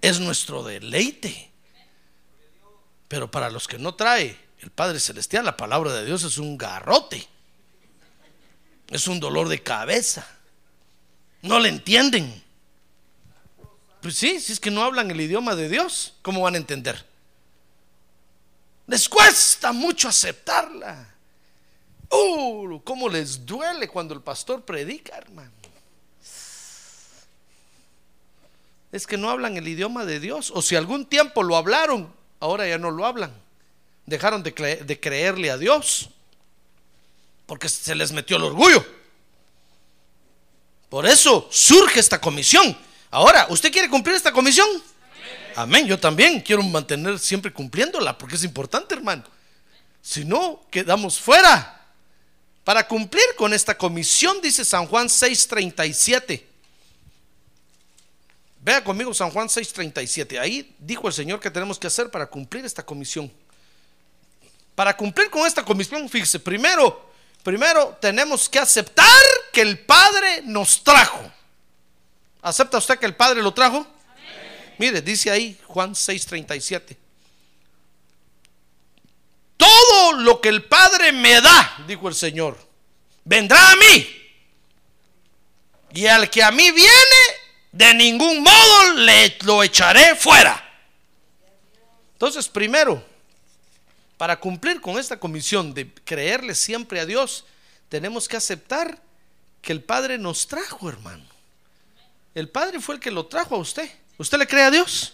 Es 0.00 0.20
nuestro 0.20 0.62
deleite. 0.62 1.50
Pero 3.08 3.30
para 3.30 3.50
los 3.50 3.68
que 3.68 3.78
no 3.78 3.94
trae 3.94 4.38
el 4.60 4.70
Padre 4.70 5.00
Celestial, 5.00 5.44
la 5.44 5.56
palabra 5.56 5.92
de 5.92 6.04
Dios 6.04 6.24
es 6.24 6.38
un 6.38 6.58
garrote. 6.58 7.26
Es 8.88 9.06
un 9.08 9.20
dolor 9.20 9.48
de 9.48 9.62
cabeza. 9.62 10.26
No 11.40 11.58
le 11.58 11.68
entienden. 11.70 12.42
Pues 14.02 14.16
sí, 14.16 14.40
si 14.40 14.52
es 14.52 14.58
que 14.58 14.72
no 14.72 14.82
hablan 14.82 15.12
el 15.12 15.20
idioma 15.20 15.54
de 15.54 15.68
Dios, 15.68 16.14
¿cómo 16.22 16.42
van 16.42 16.54
a 16.54 16.58
entender? 16.58 17.06
Les 18.88 19.08
cuesta 19.08 19.72
mucho 19.72 20.08
aceptarla. 20.08 21.08
Uh, 22.10 22.80
cómo 22.82 23.08
les 23.08 23.46
duele 23.46 23.88
cuando 23.88 24.12
el 24.12 24.20
pastor 24.20 24.64
predica, 24.64 25.16
hermano. 25.16 25.52
Es 28.90 29.06
que 29.06 29.16
no 29.16 29.30
hablan 29.30 29.56
el 29.56 29.68
idioma 29.68 30.04
de 30.04 30.18
Dios. 30.18 30.50
O 30.52 30.60
si 30.62 30.74
algún 30.74 31.06
tiempo 31.06 31.44
lo 31.44 31.56
hablaron, 31.56 32.12
ahora 32.40 32.68
ya 32.68 32.78
no 32.78 32.90
lo 32.90 33.06
hablan. 33.06 33.32
Dejaron 34.04 34.42
de, 34.42 34.50
de 34.84 35.00
creerle 35.00 35.48
a 35.50 35.56
Dios. 35.56 36.10
Porque 37.46 37.68
se 37.68 37.94
les 37.94 38.10
metió 38.10 38.36
el 38.36 38.42
orgullo. 38.42 38.84
Por 40.90 41.06
eso 41.06 41.48
surge 41.52 42.00
esta 42.00 42.20
comisión. 42.20 42.76
Ahora, 43.12 43.46
¿usted 43.50 43.70
quiere 43.70 43.90
cumplir 43.90 44.16
esta 44.16 44.32
comisión? 44.32 44.66
Amén. 45.54 45.86
Yo 45.86 46.00
también 46.00 46.40
quiero 46.40 46.62
mantener 46.62 47.18
siempre 47.18 47.52
cumpliéndola 47.52 48.16
porque 48.16 48.36
es 48.36 48.42
importante, 48.42 48.94
hermano. 48.94 49.22
Si 50.00 50.24
no, 50.24 50.64
quedamos 50.70 51.20
fuera. 51.20 51.78
Para 52.64 52.88
cumplir 52.88 53.22
con 53.36 53.52
esta 53.52 53.76
comisión, 53.76 54.40
dice 54.40 54.64
San 54.64 54.86
Juan 54.86 55.08
6:37. 55.08 56.42
Vea 58.62 58.82
conmigo 58.82 59.12
San 59.12 59.30
Juan 59.30 59.48
6:37. 59.48 60.38
Ahí 60.40 60.74
dijo 60.78 61.06
el 61.06 61.12
Señor 61.12 61.38
que 61.38 61.50
tenemos 61.50 61.78
que 61.78 61.88
hacer 61.88 62.10
para 62.10 62.26
cumplir 62.26 62.64
esta 62.64 62.82
comisión. 62.82 63.30
Para 64.74 64.96
cumplir 64.96 65.28
con 65.28 65.46
esta 65.46 65.62
comisión, 65.62 66.08
fíjese, 66.08 66.40
primero, 66.40 67.12
primero 67.42 67.98
tenemos 68.00 68.48
que 68.48 68.58
aceptar 68.58 69.06
que 69.52 69.60
el 69.60 69.80
Padre 69.80 70.40
nos 70.44 70.82
trajo. 70.82 71.30
¿Acepta 72.42 72.78
usted 72.78 72.98
que 72.98 73.06
el 73.06 73.14
Padre 73.14 73.40
lo 73.40 73.54
trajo? 73.54 73.86
Mire, 74.78 75.00
dice 75.00 75.30
ahí 75.30 75.58
Juan 75.66 75.94
6:37. 75.94 76.96
Todo 79.56 80.12
lo 80.14 80.40
que 80.40 80.48
el 80.48 80.64
Padre 80.64 81.12
me 81.12 81.40
da, 81.40 81.84
dijo 81.86 82.08
el 82.08 82.16
Señor, 82.16 82.58
vendrá 83.24 83.70
a 83.70 83.76
mí. 83.76 84.18
Y 85.94 86.06
al 86.06 86.28
que 86.28 86.42
a 86.42 86.50
mí 86.50 86.70
viene, 86.72 87.20
de 87.70 87.94
ningún 87.94 88.42
modo 88.42 88.94
le 88.94 89.36
lo 89.42 89.62
echaré 89.62 90.16
fuera. 90.16 90.58
Entonces, 92.14 92.48
primero, 92.48 93.04
para 94.16 94.40
cumplir 94.40 94.80
con 94.80 94.98
esta 94.98 95.18
comisión 95.20 95.74
de 95.74 95.92
creerle 95.92 96.56
siempre 96.56 96.98
a 96.98 97.06
Dios, 97.06 97.44
tenemos 97.88 98.26
que 98.26 98.36
aceptar 98.36 99.00
que 99.60 99.72
el 99.72 99.82
Padre 99.82 100.18
nos 100.18 100.48
trajo, 100.48 100.88
hermano. 100.88 101.31
El 102.34 102.48
Padre 102.48 102.80
fue 102.80 102.94
el 102.94 103.00
que 103.00 103.10
lo 103.10 103.26
trajo 103.26 103.56
a 103.56 103.58
usted. 103.58 103.90
¿Usted 104.18 104.38
le 104.38 104.46
cree 104.46 104.64
a 104.64 104.70
Dios? 104.70 105.12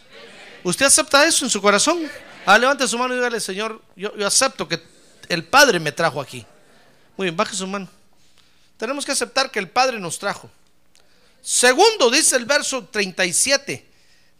¿Usted 0.62 0.86
acepta 0.86 1.26
eso 1.26 1.44
en 1.44 1.50
su 1.50 1.60
corazón? 1.60 2.08
Ah, 2.46 2.58
levante 2.58 2.86
su 2.86 2.98
mano 2.98 3.14
y 3.14 3.16
dígale, 3.16 3.40
Señor, 3.40 3.82
yo, 3.96 4.16
yo 4.16 4.26
acepto 4.26 4.68
que 4.68 4.80
el 5.28 5.44
Padre 5.44 5.80
me 5.80 5.92
trajo 5.92 6.20
aquí. 6.20 6.46
Muy 7.16 7.26
bien, 7.26 7.36
baje 7.36 7.54
su 7.54 7.66
mano. 7.66 7.88
Tenemos 8.76 9.04
que 9.04 9.12
aceptar 9.12 9.50
que 9.50 9.58
el 9.58 9.68
Padre 9.68 9.98
nos 9.98 10.18
trajo. 10.18 10.50
Segundo, 11.42 12.10
dice 12.10 12.36
el 12.36 12.44
verso 12.44 12.84
37, 12.84 13.86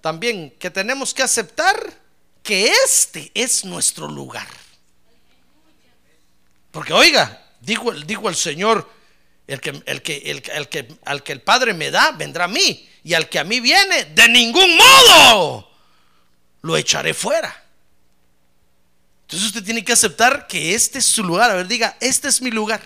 también 0.01 0.51
que 0.59 0.70
tenemos 0.70 1.12
que 1.12 1.22
aceptar 1.22 1.76
que 2.43 2.70
este 2.85 3.31
es 3.35 3.64
nuestro 3.64 4.09
lugar. 4.09 4.49
Porque 6.70 6.93
oiga, 6.93 7.45
dijo, 7.61 7.93
dijo 7.93 8.29
el 8.29 8.37
Señor, 8.37 8.89
el 9.49 9.61
que, 9.61 9.83
el, 9.87 10.03
que, 10.03 10.17
el, 10.19 10.69
que- 10.69 10.89
al 11.05 11.23
que 11.25 11.33
el 11.33 11.41
Padre 11.41 11.75
me 11.75 11.91
da, 11.91 12.13
vendrá 12.13 12.45
a 12.45 12.49
mí. 12.49 12.89
Y 13.03 13.15
al 13.15 13.29
que 13.29 13.39
a 13.39 13.45
mí 13.45 13.59
viene, 13.61 14.05
de 14.05 14.29
ningún 14.29 14.77
modo 14.77 15.69
lo 16.63 16.77
echaré 16.77 17.15
fuera. 17.15 17.65
Entonces 19.23 19.49
usted 19.49 19.65
tiene 19.65 19.85
que 19.85 19.93
aceptar 19.93 20.47
que 20.47 20.75
este 20.75 20.99
es 20.99 21.07
su 21.07 21.25
lugar. 21.25 21.51
A 21.51 21.55
ver, 21.55 21.67
diga, 21.67 21.97
este 22.01 22.29
es 22.29 22.41
mi 22.41 22.51
lugar. 22.51 22.81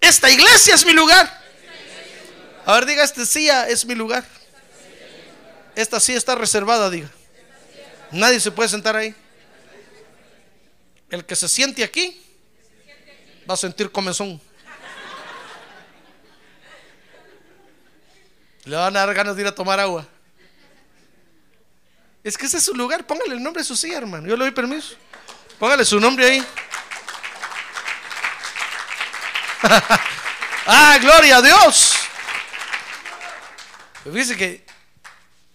Esta 0.00 0.30
iglesia 0.30 0.74
es 0.74 0.84
mi 0.84 0.92
lugar. 0.92 1.40
A 2.66 2.74
ver, 2.74 2.86
diga, 2.86 3.04
esta 3.04 3.24
silla 3.24 3.68
es 3.68 3.84
mi 3.84 3.94
lugar. 3.94 4.24
Esta 5.76 6.00
silla 6.00 6.18
está 6.18 6.34
reservada, 6.34 6.90
diga. 6.90 7.10
Nadie 8.10 8.40
se 8.40 8.50
puede 8.50 8.68
sentar 8.68 8.94
ahí. 8.96 9.14
El 11.10 11.24
que 11.24 11.36
se 11.36 11.48
siente 11.48 11.84
aquí 11.84 12.20
va 13.48 13.54
a 13.54 13.56
sentir 13.56 13.90
comezón. 13.90 14.40
Le 18.64 18.76
van 18.76 18.96
a 18.96 19.06
dar 19.06 19.14
ganas 19.14 19.36
de 19.36 19.42
ir 19.42 19.48
a 19.48 19.54
tomar 19.54 19.80
agua. 19.80 20.06
Es 22.22 22.38
que 22.38 22.46
ese 22.46 22.58
es 22.58 22.64
su 22.64 22.74
lugar. 22.74 23.06
Póngale 23.06 23.34
el 23.34 23.42
nombre 23.42 23.62
de 23.62 23.66
su 23.66 23.76
silla, 23.76 23.98
hermano. 23.98 24.28
Yo 24.28 24.36
le 24.36 24.44
doy 24.44 24.52
permiso. 24.52 24.94
Póngale 25.58 25.84
su 25.84 25.98
nombre 25.98 26.26
ahí. 26.26 26.46
ah, 30.66 30.98
gloria 31.00 31.36
a 31.38 31.42
Dios. 31.42 31.94
Fíjese 34.04 34.36
que 34.36 34.64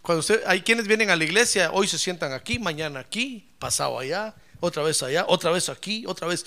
cuando 0.01 0.21
usted, 0.21 0.41
hay 0.45 0.61
quienes 0.61 0.87
vienen 0.87 1.09
a 1.09 1.17
la 1.17 1.23
iglesia, 1.25 1.69
hoy 1.73 1.85
se 1.87 1.97
sientan 1.97 2.31
aquí, 2.31 2.59
mañana 2.59 3.01
aquí, 3.01 3.49
pasado 3.59 3.99
allá, 3.99 4.33
otra 4.61 4.81
vez 4.83 5.03
allá, 5.03 5.25
otra 5.27 5.51
vez 5.51 5.67
aquí, 5.67 6.05
otra 6.07 6.27
vez, 6.27 6.45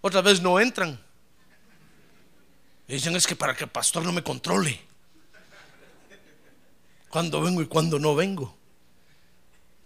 otra 0.00 0.22
vez 0.22 0.40
no 0.40 0.58
entran. 0.58 0.98
Y 2.88 2.94
dicen 2.94 3.14
es 3.14 3.26
que 3.26 3.36
para 3.36 3.54
que 3.54 3.64
el 3.64 3.70
pastor 3.70 4.04
no 4.04 4.12
me 4.12 4.22
controle. 4.22 4.85
Cuando 7.16 7.40
vengo 7.40 7.62
y 7.62 7.66
cuando 7.66 7.98
no 7.98 8.14
vengo. 8.14 8.54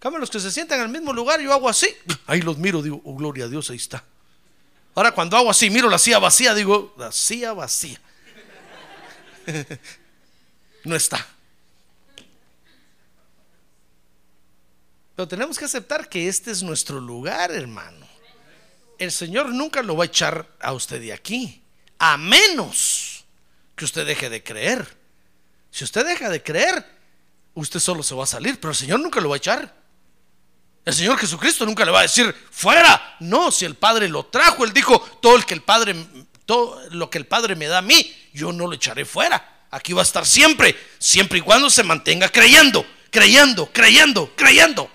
Cambio 0.00 0.18
los 0.18 0.30
que 0.30 0.40
se 0.40 0.50
sientan 0.50 0.80
en 0.80 0.86
el 0.86 0.90
mismo 0.90 1.12
lugar, 1.12 1.40
yo 1.40 1.52
hago 1.52 1.68
así. 1.68 1.86
Ahí 2.26 2.42
los 2.42 2.58
miro, 2.58 2.82
digo, 2.82 3.00
oh 3.04 3.14
gloria 3.14 3.44
a 3.44 3.48
Dios, 3.48 3.70
ahí 3.70 3.76
está. 3.76 4.02
Ahora 4.96 5.12
cuando 5.12 5.36
hago 5.36 5.48
así, 5.48 5.70
miro 5.70 5.88
la 5.88 6.00
silla 6.00 6.18
vacía, 6.18 6.54
digo, 6.54 6.92
la 6.98 7.12
silla 7.12 7.52
vacía. 7.52 8.00
no 10.84 10.96
está. 10.96 11.24
Pero 15.14 15.28
tenemos 15.28 15.56
que 15.56 15.66
aceptar 15.66 16.08
que 16.08 16.26
este 16.26 16.50
es 16.50 16.64
nuestro 16.64 16.98
lugar, 16.98 17.52
hermano. 17.52 18.08
El 18.98 19.12
Señor 19.12 19.50
nunca 19.50 19.84
lo 19.84 19.96
va 19.96 20.02
a 20.02 20.06
echar 20.08 20.48
a 20.58 20.72
usted 20.72 21.00
de 21.00 21.12
aquí, 21.12 21.62
a 21.96 22.16
menos 22.16 23.24
que 23.76 23.84
usted 23.84 24.04
deje 24.04 24.28
de 24.28 24.42
creer. 24.42 24.96
Si 25.70 25.84
usted 25.84 26.04
deja 26.04 26.28
de 26.28 26.42
creer, 26.42 26.98
usted 27.61 27.80
solo 27.80 28.02
se 28.02 28.14
va 28.14 28.24
a 28.24 28.26
salir, 28.26 28.58
pero 28.58 28.70
el 28.70 28.76
Señor 28.76 29.00
nunca 29.00 29.20
lo 29.20 29.28
va 29.28 29.36
a 29.36 29.38
echar. 29.38 29.74
El 30.84 30.94
Señor 30.94 31.18
Jesucristo 31.18 31.66
nunca 31.66 31.84
le 31.84 31.90
va 31.90 32.00
a 32.00 32.02
decir 32.02 32.34
fuera. 32.50 33.16
No, 33.20 33.50
si 33.50 33.64
el 33.64 33.74
Padre 33.74 34.08
lo 34.08 34.26
trajo, 34.26 34.64
él 34.64 34.72
dijo, 34.72 34.98
todo 35.20 35.36
el 35.36 35.44
que 35.44 35.54
el 35.54 35.62
Padre 35.62 35.94
todo 36.50 36.80
lo 36.90 37.08
que 37.11 37.18
el 37.18 37.28
Padre 37.28 37.54
me 37.54 37.68
da 37.68 37.78
a 37.78 37.82
mí, 37.82 38.12
yo 38.32 38.50
no 38.50 38.66
lo 38.66 38.74
echaré 38.74 39.04
fuera. 39.04 39.66
Aquí 39.70 39.92
va 39.92 40.00
a 40.00 40.02
estar 40.02 40.26
siempre, 40.26 40.76
siempre 40.98 41.38
y 41.38 41.42
cuando 41.42 41.70
se 41.70 41.84
mantenga 41.84 42.28
creyendo, 42.28 42.84
creyendo, 43.11 43.70
creyendo, 43.72 44.34
creyendo. 44.34 44.90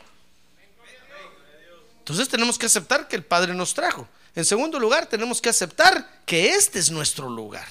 Entonces 1.99 2.28
tenemos 2.28 2.59
que 2.59 2.66
aceptar 2.66 3.07
que 3.07 3.16
el 3.16 3.24
Padre 3.24 3.53
nos 3.53 3.74
trajo. 3.74 4.05
En 4.36 4.43
segundo 4.43 4.82
lugar, 4.82 5.05
tenemos 5.05 5.39
que 5.39 5.47
aceptar 5.47 6.24
que 6.26 6.49
este 6.49 6.78
es 6.78 6.91
nuestro 6.91 7.30
lugar. 7.30 7.68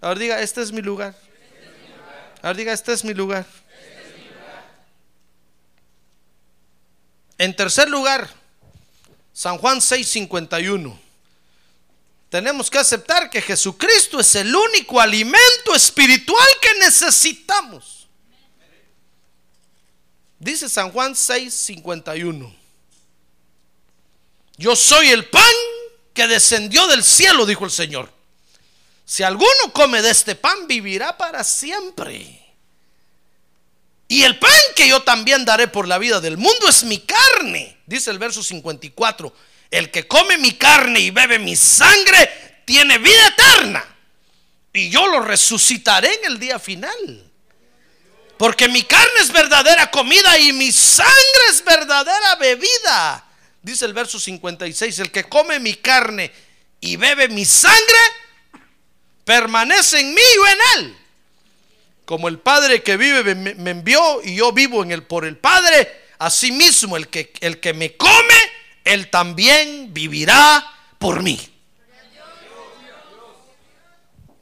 Ahora 0.00 0.18
diga, 0.18 0.40
este 0.40 0.62
es 0.62 0.72
mi 0.72 0.80
lugar. 0.80 1.14
Ahora 2.40 2.56
diga, 2.56 2.72
este 2.72 2.94
es 2.94 3.04
mi 3.04 3.12
lugar. 3.12 3.44
En 7.40 7.56
tercer 7.56 7.88
lugar, 7.88 8.28
San 9.32 9.56
Juan 9.56 9.80
6:51. 9.80 11.00
Tenemos 12.28 12.68
que 12.68 12.76
aceptar 12.76 13.30
que 13.30 13.40
Jesucristo 13.40 14.20
es 14.20 14.34
el 14.34 14.54
único 14.54 15.00
alimento 15.00 15.74
espiritual 15.74 16.46
que 16.60 16.74
necesitamos. 16.80 18.06
Dice 20.38 20.68
San 20.68 20.92
Juan 20.92 21.14
6:51. 21.14 22.54
Yo 24.58 24.76
soy 24.76 25.08
el 25.08 25.24
pan 25.24 25.54
que 26.12 26.26
descendió 26.26 26.86
del 26.88 27.02
cielo, 27.02 27.46
dijo 27.46 27.64
el 27.64 27.70
Señor. 27.70 28.12
Si 29.06 29.22
alguno 29.22 29.72
come 29.72 30.02
de 30.02 30.10
este 30.10 30.34
pan, 30.34 30.66
vivirá 30.66 31.16
para 31.16 31.42
siempre. 31.42 32.39
Y 34.10 34.24
el 34.24 34.40
pan 34.40 34.50
que 34.74 34.88
yo 34.88 35.04
también 35.04 35.44
daré 35.44 35.68
por 35.68 35.86
la 35.86 35.96
vida 35.96 36.20
del 36.20 36.36
mundo 36.36 36.68
es 36.68 36.82
mi 36.82 36.98
carne, 36.98 37.78
dice 37.86 38.10
el 38.10 38.18
verso 38.18 38.42
54. 38.42 39.32
El 39.70 39.92
que 39.92 40.08
come 40.08 40.36
mi 40.36 40.50
carne 40.54 40.98
y 40.98 41.10
bebe 41.12 41.38
mi 41.38 41.54
sangre 41.54 42.62
tiene 42.64 42.98
vida 42.98 43.28
eterna. 43.28 43.84
Y 44.72 44.90
yo 44.90 45.06
lo 45.06 45.20
resucitaré 45.20 46.12
en 46.12 46.32
el 46.32 46.40
día 46.40 46.58
final. 46.58 47.24
Porque 48.36 48.68
mi 48.68 48.82
carne 48.82 49.20
es 49.20 49.30
verdadera 49.30 49.92
comida 49.92 50.36
y 50.40 50.54
mi 50.54 50.72
sangre 50.72 51.46
es 51.48 51.64
verdadera 51.64 52.34
bebida. 52.34 53.24
Dice 53.62 53.84
el 53.84 53.92
verso 53.92 54.18
56, 54.18 54.98
el 54.98 55.12
que 55.12 55.22
come 55.28 55.60
mi 55.60 55.74
carne 55.74 56.32
y 56.80 56.96
bebe 56.96 57.28
mi 57.28 57.44
sangre, 57.44 58.00
permanece 59.24 60.00
en 60.00 60.12
mí 60.12 60.20
y 60.20 60.50
en 60.50 60.58
él. 60.78 60.96
Como 62.10 62.26
el 62.26 62.40
Padre 62.40 62.82
que 62.82 62.96
vive 62.96 63.36
me, 63.36 63.70
envió 63.70 64.20
y 64.24 64.34
yo 64.34 64.50
vivo 64.50 64.82
en 64.82 64.90
él 64.90 65.04
por 65.04 65.24
el 65.24 65.36
Padre, 65.36 66.06
asimismo 66.18 66.96
el 66.96 67.06
que, 67.06 67.32
el 67.40 67.60
que 67.60 67.72
me 67.72 67.96
come, 67.96 68.34
él 68.82 69.08
también 69.10 69.94
vivirá 69.94 70.60
por 70.98 71.22
mí. 71.22 71.38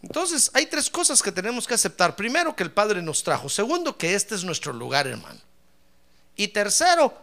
Entonces, 0.02 0.50
hay 0.54 0.64
tres 0.64 0.88
cosas 0.88 1.22
que 1.22 1.30
tenemos 1.30 1.66
que 1.66 1.74
aceptar. 1.74 2.16
Primero, 2.16 2.56
que 2.56 2.62
el 2.62 2.70
Padre 2.70 3.02
nos 3.02 3.22
trajo. 3.22 3.50
Segundo, 3.50 3.98
que 3.98 4.14
este 4.14 4.34
es 4.34 4.44
nuestro 4.44 4.72
lugar, 4.72 5.06
hermano. 5.06 5.40
Y 6.36 6.48
tercero, 6.48 7.20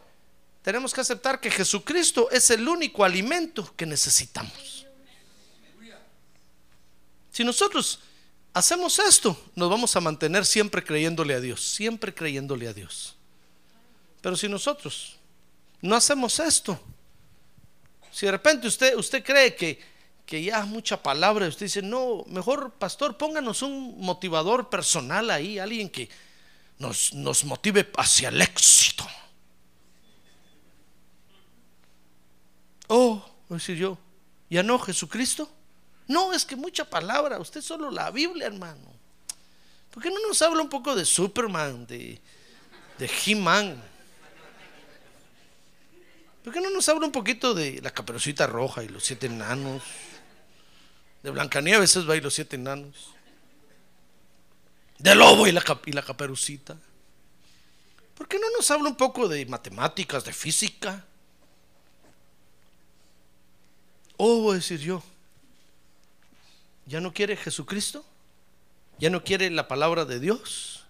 tenemos 0.61 0.93
que 0.93 1.01
aceptar 1.01 1.39
que 1.39 1.49
Jesucristo 1.49 2.29
es 2.29 2.51
el 2.51 2.67
único 2.67 3.03
alimento 3.03 3.73
que 3.75 3.87
necesitamos. 3.87 4.85
Si 7.31 7.43
nosotros 7.43 7.99
hacemos 8.55 8.97
esto, 8.99 9.37
nos 9.53 9.69
vamos 9.69 9.93
a 9.97 9.99
mantener 9.99 10.45
siempre 10.45 10.81
creyéndole 10.81 11.33
a 11.33 11.41
Dios, 11.41 11.61
siempre 11.61 12.13
creyéndole 12.13 12.69
a 12.69 12.73
Dios. 12.73 13.17
Pero 14.21 14.37
si 14.37 14.47
nosotros 14.47 15.17
no 15.81 15.93
hacemos 15.93 16.39
esto, 16.39 16.79
si 18.11 18.25
de 18.25 18.31
repente 18.31 18.67
usted, 18.67 18.95
usted 18.95 19.23
cree 19.25 19.55
que, 19.55 19.77
que 20.25 20.41
ya 20.41 20.63
mucha 20.63 21.03
palabra, 21.03 21.49
usted 21.49 21.65
dice, 21.65 21.81
no, 21.81 22.23
mejor 22.27 22.71
pastor, 22.71 23.17
pónganos 23.17 23.61
un 23.61 23.99
motivador 23.99 24.69
personal 24.69 25.29
ahí, 25.31 25.59
alguien 25.59 25.89
que 25.89 26.09
nos, 26.79 27.13
nos 27.13 27.43
motive 27.43 27.91
hacia 27.97 28.29
el 28.29 28.41
éxito. 28.41 29.05
Oh, 32.87 33.15
voy 33.49 33.55
a 33.57 33.59
decir 33.59 33.75
yo, 33.75 33.97
¿ya 34.49 34.63
no 34.63 34.79
Jesucristo? 34.79 35.51
No, 36.07 36.33
es 36.33 36.45
que 36.45 36.55
mucha 36.55 36.85
palabra, 36.85 37.39
usted 37.39 37.61
solo 37.61 37.89
la 37.89 38.11
Biblia, 38.11 38.47
hermano. 38.47 38.93
¿Por 39.91 40.03
qué 40.03 40.09
no 40.09 40.19
nos 40.27 40.41
habla 40.41 40.61
un 40.61 40.69
poco 40.69 40.93
de 40.93 41.05
Superman, 41.05 41.87
de, 41.87 42.19
de 42.97 43.11
He-Man? 43.25 43.81
¿Por 46.43 46.53
qué 46.53 46.61
no 46.61 46.69
nos 46.69 46.87
habla 46.89 47.07
un 47.07 47.11
poquito 47.11 47.55
de 47.55 47.81
la 47.81 47.91
caperucita 47.91 48.45
roja 48.45 48.83
y 48.83 48.87
los 48.87 49.03
siete 49.03 49.25
enanos? 49.25 49.81
De 51.23 51.31
Blancanieves 51.31 52.07
va 52.07 52.15
y 52.15 52.21
los 52.21 52.35
siete 52.35 52.55
enanos. 52.55 53.09
De 54.99 55.15
lobo 55.15 55.47
y 55.47 55.51
la, 55.51 55.63
y 55.85 55.91
la 55.91 56.03
caperucita. 56.03 56.77
¿Por 58.15 58.27
qué 58.27 58.37
no 58.37 58.49
nos 58.51 58.69
habla 58.69 58.89
un 58.89 58.95
poco 58.95 59.27
de 59.27 59.45
matemáticas, 59.47 60.23
de 60.23 60.33
física? 60.33 61.03
Oh, 64.17 64.41
voy 64.41 64.53
a 64.53 64.55
decir 64.55 64.79
yo, 64.79 65.01
¿ya 66.85 66.99
no 66.99 67.13
quiere 67.13 67.35
Jesucristo? 67.35 68.05
¿Ya 68.99 69.09
no 69.09 69.23
quiere 69.23 69.49
la 69.49 69.67
palabra 69.67 70.05
de 70.05 70.19
Dios? 70.19 70.83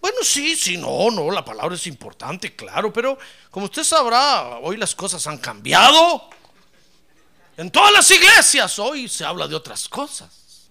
Bueno, 0.00 0.18
sí, 0.22 0.56
sí, 0.56 0.76
no, 0.76 1.10
no, 1.10 1.30
la 1.30 1.44
palabra 1.44 1.74
es 1.74 1.86
importante, 1.86 2.54
claro, 2.54 2.92
pero 2.92 3.18
como 3.50 3.66
usted 3.66 3.84
sabrá, 3.84 4.58
hoy 4.58 4.76
las 4.76 4.94
cosas 4.94 5.26
han 5.26 5.38
cambiado. 5.38 6.28
En 7.56 7.70
todas 7.70 7.92
las 7.92 8.10
iglesias 8.10 8.78
hoy 8.78 9.08
se 9.08 9.24
habla 9.24 9.48
de 9.48 9.54
otras 9.54 9.88
cosas. 9.88 10.68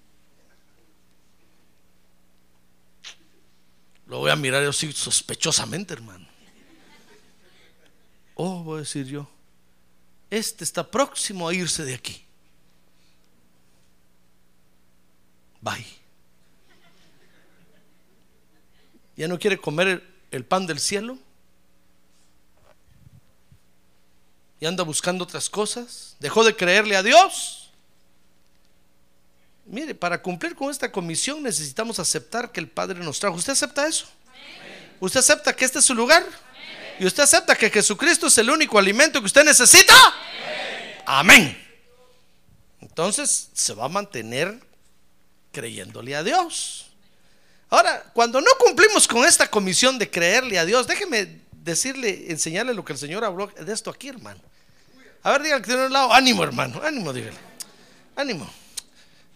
Lo 4.05 4.19
voy 4.19 4.31
a 4.31 4.35
mirar 4.35 4.63
así 4.63 4.91
sospechosamente, 4.91 5.93
hermano. 5.93 6.27
Oh, 8.35 8.63
voy 8.63 8.77
a 8.77 8.79
decir 8.81 9.07
yo 9.07 9.27
este 10.33 10.63
está 10.63 10.89
próximo 10.89 11.47
a 11.47 11.53
irse 11.53 11.85
de 11.85 11.93
aquí. 11.93 12.25
Bye. 15.63 15.85
¿Ya 19.15 19.27
no 19.29 19.39
quiere 19.39 19.57
comer 19.57 20.03
el, 20.29 20.43
pan 20.43 20.67
del 20.67 20.79
cielo? 20.79 21.17
¿Y 24.59 24.65
anda 24.65 24.83
buscando 24.83 25.23
otras 25.23 25.49
cosas? 25.49 26.17
¿Dejó 26.19 26.43
de 26.43 26.55
creerle 26.55 26.97
a 26.97 27.03
Dios? 27.03 27.71
Mire, 29.65 29.95
para 29.95 30.21
cumplir 30.21 30.53
con 30.55 30.69
esta 30.69 30.91
comisión 30.91 31.41
necesitamos 31.41 31.97
aceptar 31.97 32.51
que 32.51 32.59
el 32.59 32.67
Padre 32.67 32.99
nos 32.99 33.19
trajo. 33.19 33.37
¿Usted 33.37 33.53
acepta 33.53 33.87
eso? 33.87 34.07
¿Usted 34.99 35.21
acepta 35.21 35.55
que 35.55 35.63
este 35.63 35.79
es 35.79 35.85
su 35.85 35.95
lugar? 35.95 36.25
¿Y 36.99 37.05
usted 37.05 37.23
acepta 37.23 37.55
que 37.55 37.69
Jesucristo 37.69 38.27
es 38.27 38.37
el 38.37 38.49
único 38.49 38.77
alimento 38.77 39.21
que 39.21 39.27
usted 39.27 39.45
necesita? 39.45 39.93
Amén. 41.05 41.57
Entonces 42.81 43.49
se 43.53 43.73
va 43.73 43.85
a 43.85 43.89
mantener 43.89 44.72
creyéndole 45.53 46.15
a 46.15 46.23
Dios. 46.23 46.87
Ahora, 47.69 48.03
cuando 48.13 48.41
no 48.41 48.51
cumplimos 48.59 49.07
con 49.07 49.23
esta 49.23 49.49
comisión 49.49 49.97
de 49.97 50.09
creerle 50.09 50.59
a 50.59 50.65
Dios, 50.65 50.85
déjeme 50.85 51.39
decirle, 51.51 52.29
enseñarle 52.29 52.73
lo 52.73 52.83
que 52.83 52.93
el 52.93 52.99
Señor 52.99 53.23
habló 53.23 53.47
de 53.47 53.71
esto 53.71 53.89
aquí, 53.89 54.09
hermano. 54.09 54.41
A 55.21 55.31
ver, 55.31 55.43
dígale 55.43 55.61
que 55.61 55.67
tiene 55.67 55.85
un 55.85 55.93
lado, 55.93 56.11
ánimo, 56.11 56.43
hermano, 56.43 56.81
ánimo, 56.83 57.13
dígale. 57.13 57.37
Ánimo, 58.17 58.49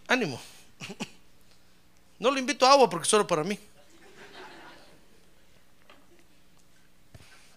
ánimo. 0.07 0.41
No 2.20 2.32
lo 2.32 2.39
invito 2.39 2.65
a 2.65 2.72
agua 2.72 2.89
porque 2.89 3.07
solo 3.07 3.28
para 3.28 3.43
mí. 3.43 3.59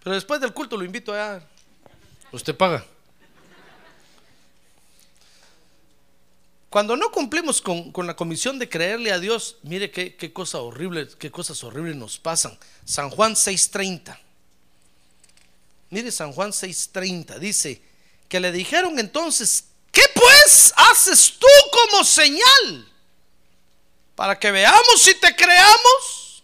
Pero 0.03 0.13
después 0.13 0.39
del 0.39 0.53
culto 0.53 0.77
lo 0.77 0.85
invito 0.85 1.15
a... 1.15 1.41
Usted 2.31 2.55
paga. 2.55 2.85
Cuando 6.71 6.95
no 6.95 7.11
cumplimos 7.11 7.61
con, 7.61 7.91
la 8.07 8.15
comisión 8.15 8.57
de 8.57 8.69
creerle 8.69 9.11
a 9.11 9.19
Dios, 9.19 9.57
mire 9.61 9.91
qué, 9.91 10.15
qué 10.15 10.31
cosa 10.31 10.59
horrible, 10.59 11.05
qué 11.19 11.29
cosas 11.29 11.61
horribles 11.65 11.97
nos 11.97 12.17
pasan. 12.17 12.57
San 12.85 13.09
Juan 13.09 13.33
6:30. 13.35 14.17
Mire 15.89 16.13
San 16.13 16.31
Juan 16.31 16.51
6:30. 16.51 17.39
Dice 17.39 17.81
que 18.29 18.39
le 18.39 18.53
dijeron 18.53 18.99
entonces, 18.99 19.65
¿qué 19.91 20.03
pues 20.15 20.73
haces 20.77 21.33
tú 21.37 21.47
como 21.73 22.05
señal? 22.05 22.89
Para 24.15 24.39
que 24.39 24.49
veamos 24.49 25.01
si 25.01 25.13
te 25.15 25.35
creamos. 25.35 26.41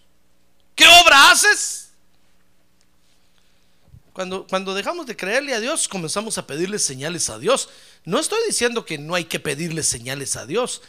¿Qué 0.76 0.86
obra 1.06 1.32
haces? 1.32 1.87
Cuando, 4.18 4.74
dejamos 4.74 5.06
de 5.06 5.16
creerle 5.16 5.54
a 5.54 5.60
Dios, 5.60 5.88
comenzamos 5.88 6.40
a 6.40 6.48
pedirle 6.48 6.80
señales 6.80 7.30
a 7.30 7.38
Dios. 7.38 7.70
No 8.04 8.18
estoy 8.18 8.40
diciendo 8.48 8.84
que 8.84 8.98
no 8.98 9.14
hay 9.14 9.26
que 9.26 9.40
pedirle 9.40 9.84
señales 9.84 10.36
a 10.38 10.48
Dios. 10.48 10.82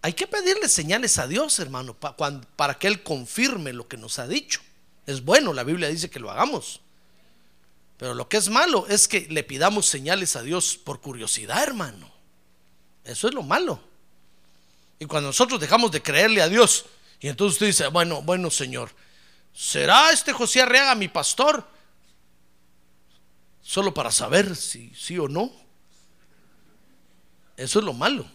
Hay 0.00 0.14
que 0.14 0.26
pedirle 0.26 0.66
señales 0.66 1.18
a 1.18 1.26
Dios, 1.26 1.58
hermano, 1.58 1.94
para 1.94 2.78
que 2.78 2.86
Él 2.86 3.02
confirme 3.02 3.74
lo 3.74 3.86
que 3.86 3.98
nos 3.98 4.18
ha 4.18 4.26
dicho. 4.26 4.62
Es 5.06 5.22
bueno, 5.22 5.52
la 5.52 5.62
Biblia 5.62 5.90
dice 5.90 6.08
que 6.08 6.20
lo 6.20 6.30
hagamos. 6.30 6.80
Pero 7.98 8.14
lo 8.14 8.30
que 8.30 8.38
es 8.38 8.48
malo 8.48 8.86
es 8.88 9.08
que 9.08 9.26
le 9.28 9.44
pidamos 9.44 9.84
señales 9.84 10.34
a 10.34 10.42
Dios 10.42 10.80
por 10.82 11.02
curiosidad, 11.02 11.62
hermano. 11.62 12.10
Eso 13.04 13.28
es 13.28 13.34
lo 13.34 13.42
malo. 13.42 13.78
Y 14.98 15.04
cuando 15.04 15.28
nosotros 15.28 15.60
dejamos 15.60 15.90
de 15.90 16.00
creerle 16.00 16.40
a 16.40 16.48
Dios, 16.48 16.86
y 17.20 17.28
entonces 17.28 17.56
usted 17.56 17.66
dice, 17.66 17.86
bueno, 17.88 18.22
bueno, 18.22 18.50
Señor, 18.50 18.90
¿será 19.52 20.12
este 20.12 20.32
José 20.32 20.62
Arriaga 20.62 20.94
mi 20.94 21.08
pastor? 21.08 21.78
Solo 23.70 23.94
para 23.94 24.10
saber 24.10 24.56
si 24.56 24.92
sí 24.96 25.16
o 25.16 25.28
no. 25.28 25.52
Eso 27.56 27.78
es 27.78 27.84
lo 27.84 27.92
malo. 27.92 28.26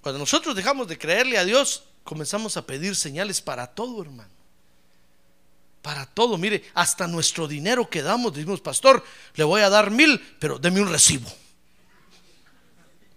Cuando 0.00 0.20
nosotros 0.20 0.54
dejamos 0.54 0.86
de 0.86 0.96
creerle 0.96 1.38
a 1.38 1.44
Dios, 1.44 1.82
comenzamos 2.04 2.56
a 2.56 2.64
pedir 2.64 2.94
señales 2.94 3.40
para 3.40 3.66
todo, 3.66 4.00
hermano. 4.00 4.30
Para 5.82 6.06
todo, 6.06 6.38
mire, 6.38 6.70
hasta 6.72 7.08
nuestro 7.08 7.48
dinero 7.48 7.90
que 7.90 8.00
damos, 8.00 8.32
decimos, 8.32 8.60
pastor, 8.60 9.02
le 9.34 9.42
voy 9.42 9.62
a 9.62 9.68
dar 9.68 9.90
mil, 9.90 10.20
pero 10.38 10.60
deme 10.60 10.80
un 10.80 10.88
recibo. 10.88 11.28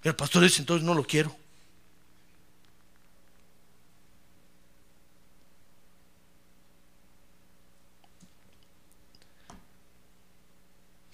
El 0.02 0.16
pastor 0.16 0.42
dice, 0.42 0.60
entonces 0.60 0.84
no 0.84 0.96
lo 0.96 1.04
quiero. 1.04 1.36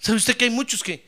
¿Sabe 0.00 0.16
usted 0.16 0.36
que 0.36 0.46
hay 0.46 0.50
muchos 0.50 0.82
que 0.82 1.04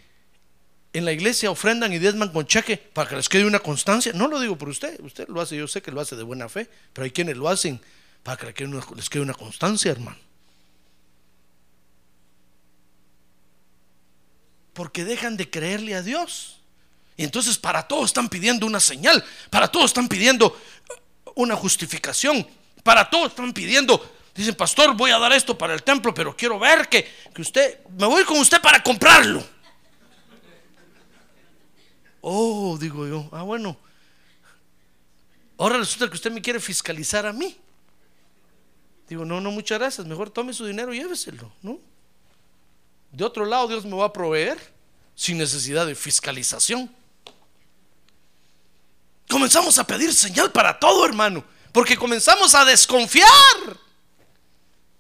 en 0.93 1.07
la 1.07 1.13
iglesia 1.13 1.51
ofrendan 1.51 1.93
y 1.95 1.99
diezman 1.99 2.29
con 2.29 2.47
cheque 2.47 2.77
para 2.77 3.09
que 3.09 3.17
les 3.17 3.29
quede 3.29 3.47
una 3.47 3.59
constancia? 3.59 4.13
No 4.13 4.29
lo 4.29 4.39
digo 4.39 4.57
por 4.57 4.69
usted, 4.69 5.01
usted 5.01 5.27
lo 5.29 5.41
hace, 5.41 5.57
yo 5.57 5.67
sé 5.67 5.81
que 5.81 5.91
lo 5.91 6.01
hace 6.01 6.15
de 6.15 6.23
buena 6.23 6.49
fe, 6.49 6.69
pero 6.93 7.07
hay 7.07 7.11
quienes 7.11 7.39
lo 7.39 7.49
hacen 7.49 7.81
para 8.23 8.53
que 8.53 8.67
les 8.95 9.09
quede 9.09 9.23
una 9.23 9.33
constancia, 9.33 9.91
hermano. 9.91 10.19
Porque 14.75 15.05
dejan 15.05 15.39
de 15.39 15.49
creerle 15.49 15.95
a 15.95 16.03
Dios. 16.03 16.61
Y 17.17 17.25
entonces 17.25 17.57
para 17.57 17.89
todos 17.89 18.07
están 18.07 18.29
pidiendo 18.29 18.67
una 18.67 18.81
señal, 18.81 19.25
para 19.49 19.69
todos 19.69 19.87
están 19.87 20.09
pidiendo 20.09 20.59
una 21.35 21.57
justificación, 21.57 22.47
para 22.83 23.09
todos 23.09 23.31
están 23.31 23.55
pidiendo 23.55 24.03
Dicen, 24.35 24.55
pastor, 24.55 24.97
voy 24.97 25.11
a 25.11 25.19
dar 25.19 25.33
esto 25.33 25.57
para 25.57 25.75
el 25.75 25.83
templo, 25.83 26.15
pero 26.15 26.35
quiero 26.35 26.59
ver 26.59 26.89
que, 26.89 27.07
que 27.35 27.43
usted, 27.43 27.85
me 27.99 28.07
voy 28.07 28.25
con 28.25 28.39
usted 28.39 28.61
para 28.61 28.83
comprarlo. 28.83 29.45
Oh, 32.23 32.79
digo 32.81 33.07
yo, 33.07 33.29
ah, 33.33 33.43
bueno. 33.43 33.77
Ahora 35.59 35.77
resulta 35.77 36.09
que 36.09 36.15
usted 36.15 36.33
me 36.33 36.41
quiere 36.41 36.61
fiscalizar 36.61 37.27
a 37.27 37.33
mí. 37.33 37.57
Digo, 39.09 39.25
no, 39.25 39.41
no, 39.41 39.51
muchas 39.51 39.79
gracias. 39.79 40.07
Mejor 40.07 40.31
tome 40.31 40.55
su 40.55 40.65
dinero 40.65 40.95
y 40.95 40.99
lléveselo, 40.99 41.53
¿no? 41.61 41.79
De 43.11 43.25
otro 43.25 43.45
lado, 43.45 43.69
Dios 43.69 43.85
me 43.85 43.97
va 43.97 44.07
a 44.07 44.13
proveer. 44.13 44.59
sin 45.15 45.37
necesidad 45.37 45.87
de 45.87 45.95
fiscalización. 45.95 46.91
Comenzamos 49.29 49.79
a 49.79 49.87
pedir 49.87 50.13
señal 50.15 50.51
para 50.53 50.79
todo, 50.79 51.05
hermano, 51.05 51.45
porque 51.73 51.97
comenzamos 51.97 52.55
a 52.55 52.65
desconfiar. 52.65 53.29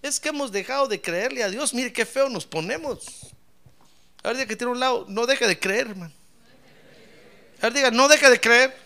Es 0.03 0.19
que 0.19 0.31
hemos 0.31 0.51
dejado 0.51 0.89
de 0.89 1.01
creerle 1.01 1.45
a 1.45 1.49
Dios. 1.49 1.73
Mire 1.73 1.93
qué 1.93 2.05
feo 2.05 2.29
nos 2.29 2.45
ponemos. 2.45 3.07
A 4.23 4.29
ver, 4.29 4.37
diga 4.37 4.49
que 4.49 4.57
tiene 4.57 4.73
un 4.73 4.81
lado, 4.81 5.07
no 5.09 5.27
deje 5.27 5.47
de 5.47 5.59
creer, 5.59 5.89
hermano. 5.89 6.13
A 7.59 7.63
ver, 7.63 7.73
diga, 7.73 7.91
no 7.93 8.09
deje 8.09 8.29
de 8.29 8.41
creer. 8.41 8.77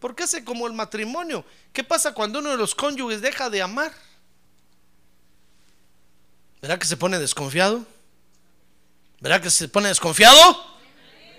Porque 0.00 0.24
es 0.24 0.36
como 0.44 0.66
el 0.66 0.72
matrimonio. 0.72 1.44
¿Qué 1.72 1.84
pasa 1.84 2.12
cuando 2.12 2.40
uno 2.40 2.50
de 2.50 2.56
los 2.56 2.74
cónyuges 2.74 3.20
deja 3.20 3.48
de 3.48 3.62
amar? 3.62 3.92
¿Verdad 6.60 6.78
que 6.78 6.86
se 6.86 6.96
pone 6.96 7.18
desconfiado? 7.18 7.86
¿Verdad 9.20 9.40
que 9.40 9.50
se 9.50 9.68
pone 9.68 9.88
desconfiado? 9.88 10.76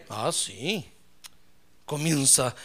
Ah, 0.09 0.31
sí. 0.31 0.89
Comienza 1.85 2.55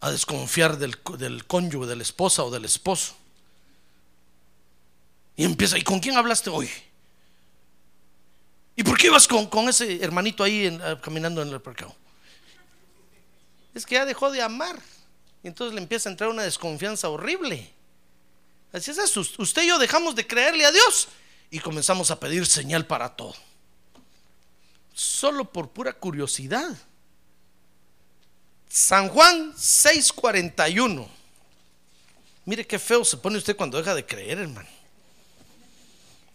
a 0.00 0.10
desconfiar 0.10 0.78
del, 0.78 0.96
del 1.18 1.44
cónyuge, 1.46 1.86
de 1.88 1.96
la 1.96 2.02
esposa 2.02 2.44
o 2.44 2.50
del 2.50 2.64
esposo. 2.64 3.16
Y 5.38 5.44
empieza, 5.44 5.78
¿y 5.78 5.82
con 5.82 6.00
quién 6.00 6.16
hablaste 6.16 6.50
hoy? 6.50 6.68
¿Y 8.74 8.82
por 8.82 8.98
qué 8.98 9.06
ibas 9.06 9.28
con, 9.28 9.68
ese 9.68 10.02
hermanito 10.02 10.42
ahí 10.42 10.66
eh, 10.66 10.96
caminando 11.00 11.40
en 11.40 11.48
el 11.48 11.60
parqueo? 11.60 11.94
Es 13.72 13.86
que 13.86 13.94
ya 13.94 14.04
dejó 14.04 14.32
de 14.32 14.42
amar. 14.42 14.76
Y 15.44 15.46
entonces 15.46 15.76
le 15.76 15.80
empieza 15.80 16.08
a 16.08 16.12
entrar 16.12 16.28
una 16.28 16.42
desconfianza 16.42 17.08
horrible. 17.08 17.70
Así 18.72 18.90
es. 18.90 19.16
Usted 19.16 19.62
y 19.62 19.68
yo 19.68 19.78
dejamos 19.78 20.16
de 20.16 20.26
creerle 20.26 20.66
a 20.66 20.72
Dios 20.72 21.06
y 21.52 21.60
comenzamos 21.60 22.10
a 22.10 22.18
pedir 22.18 22.44
señal 22.44 22.84
para 22.84 23.14
todo. 23.14 23.36
Solo 24.92 25.44
por 25.44 25.70
pura 25.70 25.92
curiosidad. 25.92 26.76
San 28.68 29.08
Juan 29.08 29.54
6:41. 29.56 31.08
Mire 32.44 32.66
qué 32.66 32.80
feo 32.80 33.04
se 33.04 33.16
pone 33.16 33.38
usted 33.38 33.54
cuando 33.54 33.78
deja 33.78 33.94
de 33.94 34.04
creer, 34.04 34.38
hermano. 34.38 34.77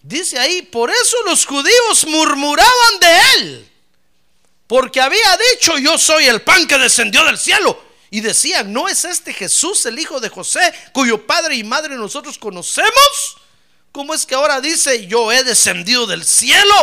Dice 0.04 0.38
ahí, 0.38 0.62
por 0.64 0.91
eso 0.91 1.16
los 1.26 1.45
judíos 1.45 2.06
murmuraban 2.06 2.99
de 2.99 3.20
él, 3.38 3.72
porque 4.68 4.99
había 4.99 5.38
dicho, 5.54 5.78
yo 5.78 5.97
soy 5.97 6.26
el 6.26 6.41
pan 6.41 6.68
que 6.68 6.78
descendió 6.78 7.24
del 7.24 7.38
cielo. 7.38 7.82
Y 8.12 8.20
decían, 8.22 8.72
¿no 8.72 8.88
es 8.88 9.06
este 9.06 9.34
Jesús 9.34 9.86
el 9.88 9.97
hijo 9.97 10.20
de 10.20 10.30
José, 10.30 10.72
cuyo 10.91 11.26
padre 11.26 11.56
y 11.56 11.64
madre 11.64 11.95
nosotros 11.95 12.38
conocemos? 12.38 13.38
¿Cómo 13.91 14.14
es 14.14 14.26
que 14.26 14.36
ahora 14.36 14.62
dice, 14.62 15.08
yo 15.08 15.32
he 15.32 15.43
descendido 15.43 16.06
del 16.06 16.24
cielo? 16.24 16.76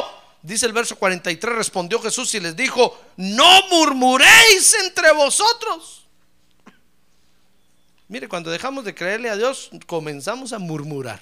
Dice 0.42 0.66
el 0.66 0.72
verso 0.72 0.96
43, 0.96 1.54
respondió 1.54 2.00
Jesús 2.00 2.34
y 2.34 2.40
les 2.40 2.56
dijo, 2.56 2.98
no 3.16 3.68
murmuréis 3.68 4.74
entre 4.82 5.12
vosotros. 5.12 6.06
Mire, 8.08 8.28
cuando 8.28 8.50
dejamos 8.50 8.84
de 8.84 8.94
creerle 8.94 9.28
a 9.28 9.36
Dios, 9.36 9.70
comenzamos 9.86 10.52
a 10.52 10.58
murmurar. 10.58 11.20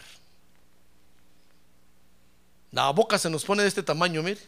La 2.72 2.90
boca 2.90 3.18
se 3.18 3.30
nos 3.30 3.44
pone 3.44 3.62
de 3.62 3.68
este 3.68 3.82
tamaño, 3.82 4.22
mire. 4.22 4.40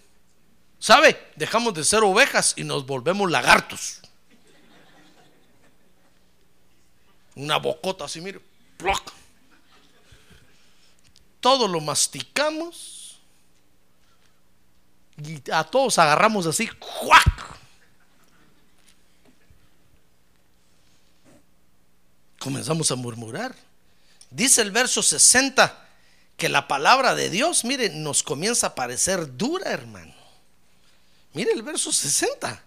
¿Sabe? 0.79 1.31
Dejamos 1.37 1.75
de 1.75 1.85
ser 1.85 2.03
ovejas 2.03 2.55
y 2.57 2.64
nos 2.64 2.87
volvemos 2.87 3.31
lagartos. 3.31 4.01
Una 7.35 7.57
bocota 7.59 8.05
así, 8.05 8.21
mire. 8.21 8.41
Todo 11.41 11.68
lo 11.68 11.81
masticamos 11.81 13.18
y 15.16 15.43
a 15.51 15.64
todos 15.64 15.99
agarramos 15.99 16.47
así. 16.47 16.68
Comenzamos 22.39 22.91
a 22.91 22.95
murmurar. 22.97 23.55
Dice 24.31 24.62
el 24.62 24.71
verso 24.71 25.03
60 25.03 25.89
que 26.41 26.49
la 26.49 26.66
palabra 26.66 27.14
de 27.14 27.28
Dios, 27.28 27.64
mire, 27.64 27.91
nos 27.91 28.22
comienza 28.22 28.68
a 28.68 28.74
parecer 28.74 29.36
dura, 29.36 29.70
hermano. 29.70 30.14
Mire 31.34 31.53
el 31.53 31.62
verso 31.62 31.93
60. 31.93 32.64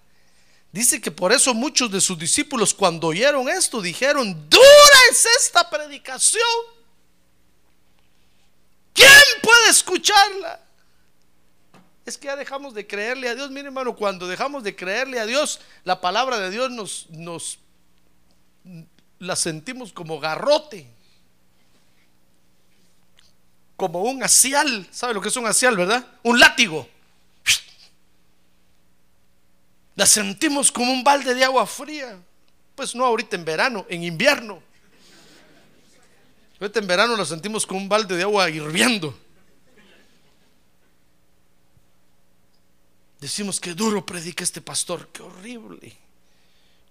Dice 0.71 1.01
que 1.01 1.09
por 1.09 1.33
eso 1.33 1.55
muchos 1.55 1.91
de 1.91 1.99
sus 1.99 2.17
discípulos 2.17 2.71
cuando 2.71 3.07
oyeron 3.07 3.49
esto 3.49 3.81
dijeron, 3.81 4.47
dura 4.47 4.99
es 5.09 5.25
esta 5.39 5.67
predicación. 5.71 6.43
¿Quién 8.93 9.09
puede 9.41 9.69
escucharla? 9.71 10.61
Es 12.05 12.15
que 12.15 12.27
ya 12.27 12.35
dejamos 12.35 12.75
de 12.75 12.85
creerle 12.85 13.27
a 13.27 13.33
Dios. 13.33 13.49
Mire 13.49 13.67
hermano, 13.67 13.95
cuando 13.95 14.27
dejamos 14.27 14.63
de 14.63 14.75
creerle 14.75 15.19
a 15.19 15.25
Dios, 15.25 15.59
la 15.83 15.99
palabra 15.99 16.37
de 16.37 16.51
Dios 16.51 16.69
nos, 16.69 17.07
nos 17.09 17.57
la 19.17 19.35
sentimos 19.35 19.91
como 19.91 20.19
garrote 20.19 20.93
como 23.75 24.03
un 24.03 24.23
asial. 24.23 24.87
¿Sabe 24.91 25.13
lo 25.13 25.21
que 25.21 25.29
es 25.29 25.35
un 25.35 25.45
asial, 25.45 25.75
verdad? 25.75 26.05
Un 26.23 26.39
látigo. 26.39 26.87
La 29.95 30.05
sentimos 30.05 30.71
como 30.71 30.91
un 30.91 31.03
balde 31.03 31.33
de 31.33 31.43
agua 31.43 31.65
fría. 31.65 32.17
Pues 32.75 32.95
no 32.95 33.05
ahorita 33.05 33.35
en 33.35 33.45
verano, 33.45 33.85
en 33.89 34.03
invierno. 34.03 34.61
Ahorita 36.59 36.79
en 36.79 36.87
verano 36.87 37.15
la 37.15 37.25
sentimos 37.25 37.65
como 37.65 37.81
un 37.81 37.89
balde 37.89 38.15
de 38.15 38.23
agua 38.23 38.49
hirviendo. 38.49 39.17
Decimos 43.19 43.59
que 43.59 43.73
duro 43.73 44.05
predica 44.05 44.43
este 44.43 44.61
pastor, 44.61 45.09
qué 45.13 45.21
horrible. 45.21 45.95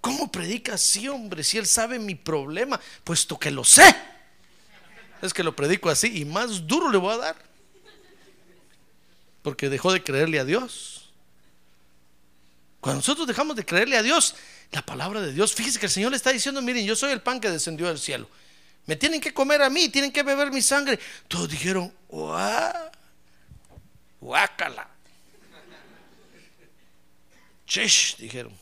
¿Cómo 0.00 0.32
predica 0.32 0.74
así, 0.74 1.08
hombre? 1.08 1.44
Si 1.44 1.58
él 1.58 1.66
sabe 1.66 1.98
mi 1.98 2.14
problema, 2.14 2.80
puesto 3.04 3.38
que 3.38 3.50
lo 3.50 3.64
sé 3.64 4.11
es 5.22 5.32
que 5.32 5.42
lo 5.42 5.54
predico 5.54 5.88
así 5.88 6.20
y 6.20 6.24
más 6.24 6.66
duro 6.66 6.90
le 6.90 6.98
voy 6.98 7.14
a 7.14 7.18
dar. 7.18 7.36
Porque 9.42 9.68
dejó 9.68 9.92
de 9.92 10.02
creerle 10.02 10.38
a 10.38 10.44
Dios. 10.44 11.10
Cuando 12.80 12.98
nosotros 12.98 13.26
dejamos 13.26 13.54
de 13.56 13.64
creerle 13.64 13.96
a 13.96 14.02
Dios, 14.02 14.34
la 14.72 14.84
palabra 14.84 15.20
de 15.20 15.32
Dios, 15.32 15.54
fíjese 15.54 15.78
que 15.78 15.86
el 15.86 15.92
Señor 15.92 16.10
le 16.10 16.16
está 16.16 16.30
diciendo, 16.30 16.60
miren, 16.60 16.84
yo 16.84 16.96
soy 16.96 17.12
el 17.12 17.22
pan 17.22 17.40
que 17.40 17.48
descendió 17.48 17.86
del 17.86 17.98
cielo. 17.98 18.28
Me 18.86 18.96
tienen 18.96 19.20
que 19.20 19.32
comer 19.32 19.62
a 19.62 19.70
mí, 19.70 19.88
tienen 19.88 20.10
que 20.10 20.24
beber 20.24 20.50
mi 20.50 20.60
sangre. 20.60 20.98
Todos 21.28 21.48
dijeron, 21.48 21.94
¡guau! 22.08 22.90
¡Guácala! 24.20 24.88
Chesh, 27.64 28.16
dijeron. 28.16 28.52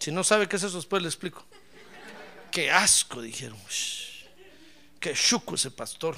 Si 0.00 0.10
no 0.10 0.24
sabe 0.24 0.48
qué 0.48 0.56
es 0.56 0.62
eso, 0.64 0.76
después 0.76 1.00
le 1.00 1.08
explico. 1.08 1.46
¡Qué 2.50 2.70
asco! 2.70 3.22
Dijeron. 3.22 3.58
Qué 5.04 5.12
chuco 5.12 5.54
ese 5.54 5.70
pastor. 5.70 6.16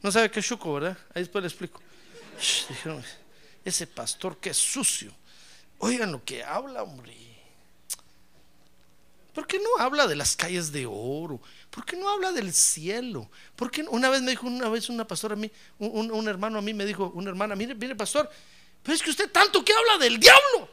No 0.00 0.12
sabe 0.12 0.30
qué 0.30 0.40
chuco, 0.40 0.74
¿verdad? 0.74 0.96
Ahí 1.12 1.22
después 1.22 1.42
le 1.42 1.48
explico. 1.48 1.82
dijeron, 2.68 3.02
ese 3.64 3.84
pastor 3.84 4.38
qué 4.38 4.54
sucio. 4.54 5.12
Oigan 5.78 6.12
lo 6.12 6.24
que 6.24 6.44
habla, 6.44 6.84
hombre. 6.84 7.16
¿Por 9.34 9.44
qué 9.44 9.58
no 9.58 9.82
habla 9.82 10.06
de 10.06 10.14
las 10.14 10.36
calles 10.36 10.70
de 10.70 10.86
oro? 10.86 11.40
¿Por 11.68 11.84
qué 11.84 11.96
no 11.96 12.08
habla 12.08 12.30
del 12.30 12.52
cielo? 12.52 13.28
¿Por 13.56 13.72
qué 13.72 13.82
una 13.82 14.08
vez 14.08 14.22
me 14.22 14.30
dijo 14.30 14.46
una 14.46 14.68
vez 14.68 14.88
una 14.88 15.04
pastora 15.04 15.34
a 15.34 15.36
mí, 15.36 15.50
un, 15.80 16.28
hermano 16.28 16.60
a 16.60 16.62
mí 16.62 16.72
me 16.72 16.86
dijo, 16.86 17.10
una 17.16 17.28
hermana, 17.28 17.56
mire, 17.56 17.74
mire 17.74 17.96
pastor, 17.96 18.30
pero 18.84 18.94
es 18.94 19.02
que 19.02 19.10
usted 19.10 19.32
tanto 19.32 19.64
que 19.64 19.72
habla 19.72 19.98
del 19.98 20.20
diablo. 20.20 20.68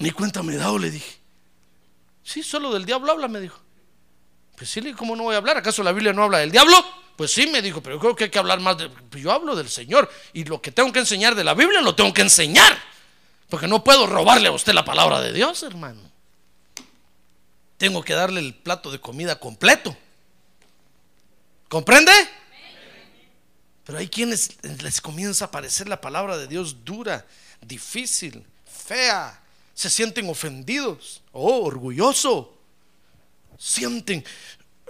Ni 0.00 0.10
cuenta 0.10 0.42
me 0.42 0.52
he 0.52 0.58
dado, 0.58 0.76
le 0.76 0.90
dije. 0.90 1.16
Sí, 2.22 2.42
solo 2.42 2.74
del 2.74 2.84
diablo 2.84 3.12
habla, 3.12 3.26
me 3.26 3.40
dijo. 3.40 3.64
Pues 4.56 4.70
sí, 4.70 4.92
¿cómo 4.94 5.14
no 5.14 5.24
voy 5.24 5.34
a 5.34 5.38
hablar? 5.38 5.58
¿Acaso 5.58 5.82
la 5.82 5.92
Biblia 5.92 6.12
no 6.12 6.24
habla 6.24 6.38
del 6.38 6.50
diablo? 6.50 6.82
Pues 7.14 7.30
sí, 7.30 7.46
me 7.46 7.60
dijo, 7.60 7.82
pero 7.82 7.98
creo 7.98 8.16
que 8.16 8.24
hay 8.24 8.30
que 8.30 8.38
hablar 8.38 8.58
más 8.60 8.78
de... 8.78 8.88
Pues 8.88 9.22
yo 9.22 9.30
hablo 9.30 9.54
del 9.54 9.68
Señor 9.68 10.10
y 10.32 10.44
lo 10.44 10.60
que 10.60 10.72
tengo 10.72 10.92
que 10.92 10.98
enseñar 10.98 11.34
de 11.34 11.44
la 11.44 11.54
Biblia 11.54 11.80
lo 11.82 11.94
tengo 11.94 12.12
que 12.12 12.22
enseñar. 12.22 12.76
Porque 13.50 13.68
no 13.68 13.84
puedo 13.84 14.06
robarle 14.06 14.48
a 14.48 14.52
usted 14.52 14.72
la 14.72 14.84
palabra 14.84 15.20
de 15.20 15.32
Dios, 15.32 15.62
hermano. 15.62 16.00
Tengo 17.76 18.02
que 18.02 18.14
darle 18.14 18.40
el 18.40 18.54
plato 18.54 18.90
de 18.90 18.98
comida 18.98 19.38
completo. 19.38 19.96
¿Comprende? 21.68 22.12
Pero 23.84 23.98
hay 23.98 24.08
quienes 24.08 24.56
les 24.82 25.00
comienza 25.00 25.44
a 25.44 25.50
parecer 25.50 25.88
la 25.88 26.00
palabra 26.00 26.38
de 26.38 26.48
Dios 26.48 26.84
dura, 26.84 27.26
difícil, 27.60 28.44
fea. 28.66 29.40
Se 29.74 29.90
sienten 29.90 30.28
ofendidos. 30.28 31.22
Oh, 31.32 31.64
orgulloso 31.64 32.55
sienten, 33.58 34.24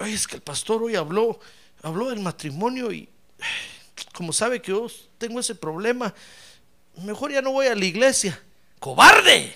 es 0.00 0.26
que 0.26 0.36
el 0.36 0.42
pastor 0.42 0.82
hoy 0.82 0.96
habló, 0.96 1.38
habló 1.82 2.10
del 2.10 2.20
matrimonio 2.20 2.92
y 2.92 3.08
como 4.14 4.32
sabe 4.32 4.60
que 4.60 4.72
yo 4.72 4.86
tengo 5.18 5.40
ese 5.40 5.54
problema, 5.54 6.14
mejor 7.02 7.32
ya 7.32 7.42
no 7.42 7.52
voy 7.52 7.66
a 7.66 7.74
la 7.74 7.84
iglesia. 7.84 8.40
¡Cobarde! 8.78 9.54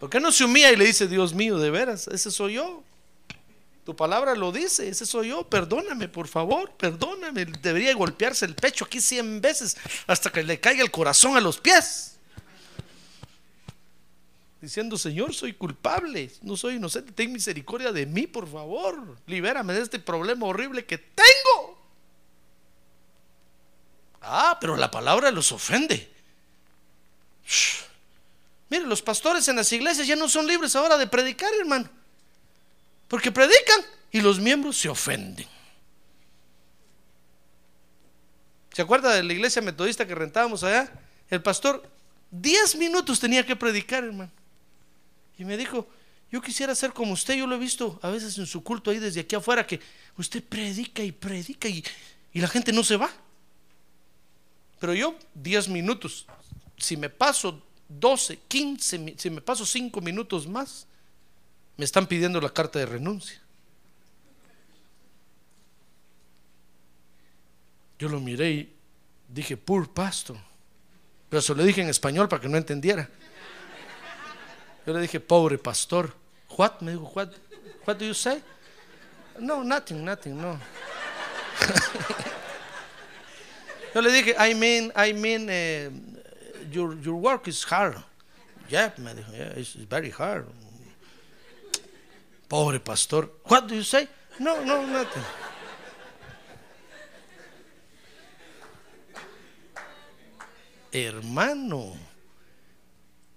¿Por 0.00 0.10
qué 0.10 0.18
no 0.18 0.32
se 0.32 0.44
humilla 0.44 0.72
y 0.72 0.76
le 0.76 0.84
dice, 0.84 1.06
Dios 1.06 1.32
mío, 1.32 1.58
de 1.58 1.70
veras, 1.70 2.08
ese 2.08 2.30
soy 2.32 2.54
yo? 2.54 2.82
Tu 3.84 3.96
palabra 3.96 4.34
lo 4.34 4.52
dice, 4.52 4.88
ese 4.88 5.06
soy 5.06 5.28
yo. 5.28 5.48
Perdóname, 5.48 6.08
por 6.08 6.28
favor, 6.28 6.70
perdóname. 6.72 7.44
Debería 7.44 7.94
golpearse 7.94 8.44
el 8.44 8.54
pecho 8.54 8.84
aquí 8.84 9.00
cien 9.00 9.40
veces 9.40 9.76
hasta 10.06 10.30
que 10.30 10.42
le 10.42 10.60
caiga 10.60 10.82
el 10.82 10.90
corazón 10.90 11.36
a 11.36 11.40
los 11.40 11.58
pies. 11.58 12.11
Diciendo, 14.62 14.96
Señor, 14.96 15.34
soy 15.34 15.54
culpable, 15.54 16.30
no 16.40 16.56
soy 16.56 16.76
inocente, 16.76 17.10
ten 17.10 17.32
misericordia 17.32 17.90
de 17.90 18.06
mí, 18.06 18.28
por 18.28 18.48
favor. 18.48 19.18
Libérame 19.26 19.72
de 19.72 19.82
este 19.82 19.98
problema 19.98 20.46
horrible 20.46 20.86
que 20.86 20.98
tengo. 20.98 21.82
Ah, 24.20 24.56
pero 24.60 24.76
la 24.76 24.88
palabra 24.88 25.32
los 25.32 25.50
ofende. 25.50 26.08
Mire, 28.70 28.86
los 28.86 29.02
pastores 29.02 29.48
en 29.48 29.56
las 29.56 29.72
iglesias 29.72 30.06
ya 30.06 30.14
no 30.14 30.28
son 30.28 30.46
libres 30.46 30.76
ahora 30.76 30.96
de 30.96 31.08
predicar, 31.08 31.52
hermano. 31.58 31.90
Porque 33.08 33.32
predican 33.32 33.80
y 34.12 34.20
los 34.20 34.38
miembros 34.38 34.76
se 34.76 34.88
ofenden. 34.88 35.48
¿Se 38.72 38.80
acuerda 38.80 39.12
de 39.12 39.24
la 39.24 39.32
iglesia 39.32 39.60
metodista 39.60 40.06
que 40.06 40.14
rentábamos 40.14 40.62
allá? 40.62 40.88
El 41.28 41.42
pastor 41.42 41.82
10 42.30 42.76
minutos 42.76 43.18
tenía 43.18 43.44
que 43.44 43.56
predicar, 43.56 44.04
hermano. 44.04 44.30
Y 45.38 45.44
me 45.44 45.56
dijo, 45.56 45.88
yo 46.30 46.40
quisiera 46.40 46.74
ser 46.74 46.92
como 46.92 47.12
usted, 47.12 47.34
yo 47.34 47.46
lo 47.46 47.56
he 47.56 47.58
visto 47.58 47.98
a 48.02 48.10
veces 48.10 48.38
en 48.38 48.46
su 48.46 48.62
culto 48.62 48.90
ahí 48.90 48.98
desde 48.98 49.20
aquí 49.20 49.36
afuera, 49.36 49.66
que 49.66 49.80
usted 50.16 50.42
predica 50.42 51.02
y 51.02 51.12
predica 51.12 51.68
y, 51.68 51.84
y 52.32 52.40
la 52.40 52.48
gente 52.48 52.72
no 52.72 52.82
se 52.82 52.96
va. 52.96 53.10
Pero 54.80 54.94
yo 54.94 55.16
10 55.34 55.68
minutos, 55.68 56.26
si 56.76 56.96
me 56.96 57.08
paso 57.10 57.62
12, 57.88 58.38
15, 58.48 59.14
si 59.16 59.30
me 59.30 59.40
paso 59.40 59.66
5 59.66 60.00
minutos 60.00 60.46
más, 60.46 60.86
me 61.76 61.84
están 61.84 62.06
pidiendo 62.06 62.40
la 62.40 62.50
carta 62.50 62.78
de 62.78 62.86
renuncia. 62.86 63.40
Yo 67.98 68.08
lo 68.08 68.20
miré 68.20 68.50
y 68.50 68.72
dije, 69.28 69.56
poor 69.56 69.92
pastor. 69.92 70.36
Pero 71.28 71.40
se 71.40 71.54
lo 71.54 71.62
dije 71.62 71.80
en 71.80 71.88
español 71.88 72.28
para 72.28 72.42
que 72.42 72.48
no 72.48 72.56
entendiera. 72.56 73.08
Yo 74.86 74.92
le 74.92 75.00
dije, 75.00 75.20
pobre 75.20 75.58
pastor. 75.58 76.12
What? 76.56 76.80
Me 76.82 76.92
dijo, 76.92 77.10
what, 77.14 77.32
what 77.84 77.98
do 77.98 78.04
you 78.04 78.14
say? 78.14 78.42
No, 79.38 79.62
nothing, 79.62 80.04
nothing, 80.04 80.40
no. 80.40 80.58
Yo 83.94 84.00
le 84.00 84.10
dije, 84.10 84.34
I 84.38 84.54
mean, 84.54 84.90
I 84.96 85.12
mean, 85.12 85.48
uh, 85.48 85.90
your, 86.70 86.94
your 86.96 87.16
work 87.16 87.46
is 87.48 87.62
hard. 87.64 87.96
Yeah, 88.68 88.90
me 88.98 89.12
dijo, 89.12 89.32
yeah, 89.32 89.52
it's 89.56 89.74
very 89.74 90.10
hard. 90.10 90.46
Pobre 92.48 92.78
pastor. 92.80 93.28
What 93.44 93.68
do 93.68 93.74
you 93.74 93.82
say? 93.82 94.08
No, 94.38 94.62
no, 94.64 94.84
nothing. 94.86 95.22
Hermano, 100.92 101.96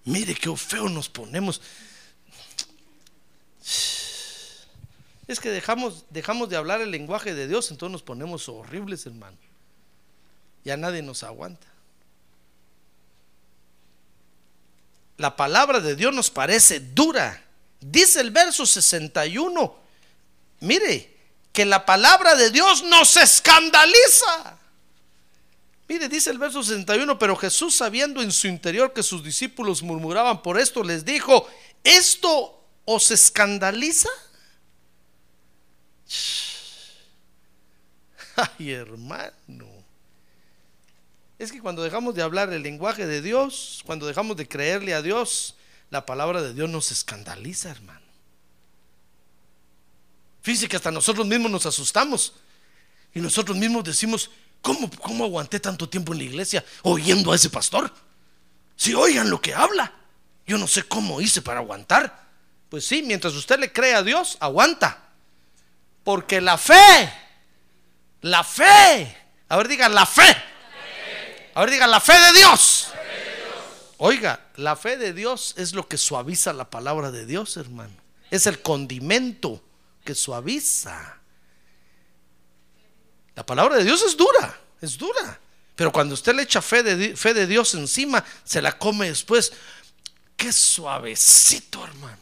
mire 0.06 0.36
qué 0.36 0.56
feo 0.56 0.88
nos 0.88 1.10
ponemos. 1.10 1.62
Es 5.28 5.40
que 5.40 5.50
dejamos, 5.50 6.06
dejamos 6.12 6.50
de 6.50 6.56
hablar 6.56 6.82
el 6.82 6.92
lenguaje 6.92 7.34
de 7.34 7.48
Dios, 7.48 7.72
entonces 7.72 7.92
nos 7.92 8.04
ponemos 8.04 8.48
horribles, 8.48 9.06
hermano. 9.06 9.38
Ya 10.64 10.78
nadie 10.78 11.02
nos 11.02 11.24
aguanta. 11.24 11.68
La 15.18 15.36
palabra 15.36 15.80
de 15.80 15.96
Dios 15.96 16.14
nos 16.14 16.30
parece 16.30 16.80
dura. 16.80 17.42
Dice 17.80 18.22
el 18.22 18.32
verso 18.32 18.66
61, 18.66 19.76
mire, 20.60 21.16
que 21.54 21.66
la 21.66 21.86
palabra 21.86 22.36
de 22.36 22.52
Dios 22.52 22.84
nos 22.84 23.16
escandaliza. 23.16 24.55
Mire, 25.88 26.10
dice 26.10 26.32
el 26.32 26.40
verso 26.40 26.64
61, 26.64 27.20
pero 27.20 27.36
Jesús 27.36 27.76
sabiendo 27.76 28.22
en 28.22 28.32
su 28.32 28.48
interior 28.48 28.92
que 28.94 29.04
sus 29.04 29.24
discípulos 29.24 29.84
murmuraban 29.84 30.42
por 30.42 30.60
esto, 30.60 30.84
les 30.84 31.06
dijo, 31.06 31.48
¿esto 31.84 32.60
os 32.86 33.12
escandaliza? 33.12 34.10
Ay, 38.36 38.72
hermano. 38.72 39.68
Es 41.38 41.52
que 41.52 41.62
cuando 41.62 41.84
dejamos 41.84 42.16
de 42.16 42.22
hablar 42.22 42.52
el 42.52 42.64
lenguaje 42.64 43.06
de 43.06 43.22
Dios, 43.22 43.82
cuando 43.86 44.08
dejamos 44.08 44.38
de 44.38 44.48
creerle 44.48 44.94
a 44.94 45.02
Dios, 45.02 45.56
la 45.92 46.06
palabra 46.06 46.42
de 46.42 46.54
Dios 46.54 46.70
nos 46.70 46.92
escandaliza, 46.92 47.70
hermano. 47.70 48.06
Fíjese 50.42 50.68
que 50.68 50.76
hasta 50.78 50.92
nosotros 50.92 51.28
mismos 51.28 51.52
nos 51.52 51.66
asustamos 51.66 52.34
y 53.14 53.20
nosotros 53.20 53.58
mismos 53.58 53.84
decimos, 53.84 54.30
¿cómo, 54.66 54.90
¿cómo 55.00 55.24
aguanté 55.26 55.60
tanto 55.60 55.88
tiempo 55.88 56.12
en 56.12 56.18
la 56.18 56.26
iglesia 56.26 56.66
oyendo 56.82 57.32
a 57.32 57.36
ese 57.36 57.52
pastor? 57.52 57.94
Si 58.76 58.96
oigan 58.96 59.30
lo 59.30 59.40
que 59.40 59.54
habla, 59.54 59.94
yo 60.48 60.58
no 60.58 60.68
sé 60.68 60.84
cómo 60.84 61.22
hice 61.22 61.44
para 61.44 61.60
aguantar. 61.60 62.26
Pues 62.70 62.88
sí, 62.88 63.04
mientras 63.04 63.36
usted 63.36 63.60
le 63.60 63.72
cree 63.72 63.94
a 63.94 64.02
Dios, 64.02 64.38
aguanta. 64.40 65.04
Porque 66.04 66.42
la 66.42 66.58
fe, 66.58 67.14
la 68.22 68.44
fe, 68.44 69.16
a 69.48 69.58
ver 69.58 69.68
digan 69.68 69.94
la 69.94 70.08
fe. 70.08 70.36
A 71.54 71.60
ver 71.62 71.70
digan 71.70 71.92
la 71.92 72.02
fe 72.02 72.14
de 72.14 72.40
Dios. 72.40 72.88
Oiga, 73.98 74.48
la 74.56 74.76
fe 74.76 74.98
de 74.98 75.14
Dios 75.14 75.54
es 75.58 75.74
lo 75.74 75.88
que 75.88 75.98
suaviza 75.98 76.54
la 76.54 76.72
palabra 76.72 77.12
de 77.12 77.28
Dios, 77.28 77.56
hermano. 77.56 77.94
Es 78.32 78.48
el 78.48 78.62
condimento 78.64 79.64
que 80.04 80.16
suaviza. 80.16 81.20
La 83.36 83.46
palabra 83.46 83.78
de 83.78 83.84
Dios 83.84 84.02
es 84.02 84.16
dura, 84.16 84.60
es 84.82 84.98
dura. 84.98 85.40
Pero 85.76 85.92
cuando 85.92 86.14
usted 86.14 86.34
le 86.34 86.44
echa 86.44 86.62
fe 86.62 86.84
de, 86.84 87.16
fe 87.18 87.34
de 87.34 87.48
Dios 87.48 87.74
encima, 87.74 88.24
se 88.44 88.62
la 88.62 88.78
come 88.78 89.10
después. 89.10 89.52
Qué 90.38 90.52
suavecito, 90.54 91.84
hermano. 91.84 92.18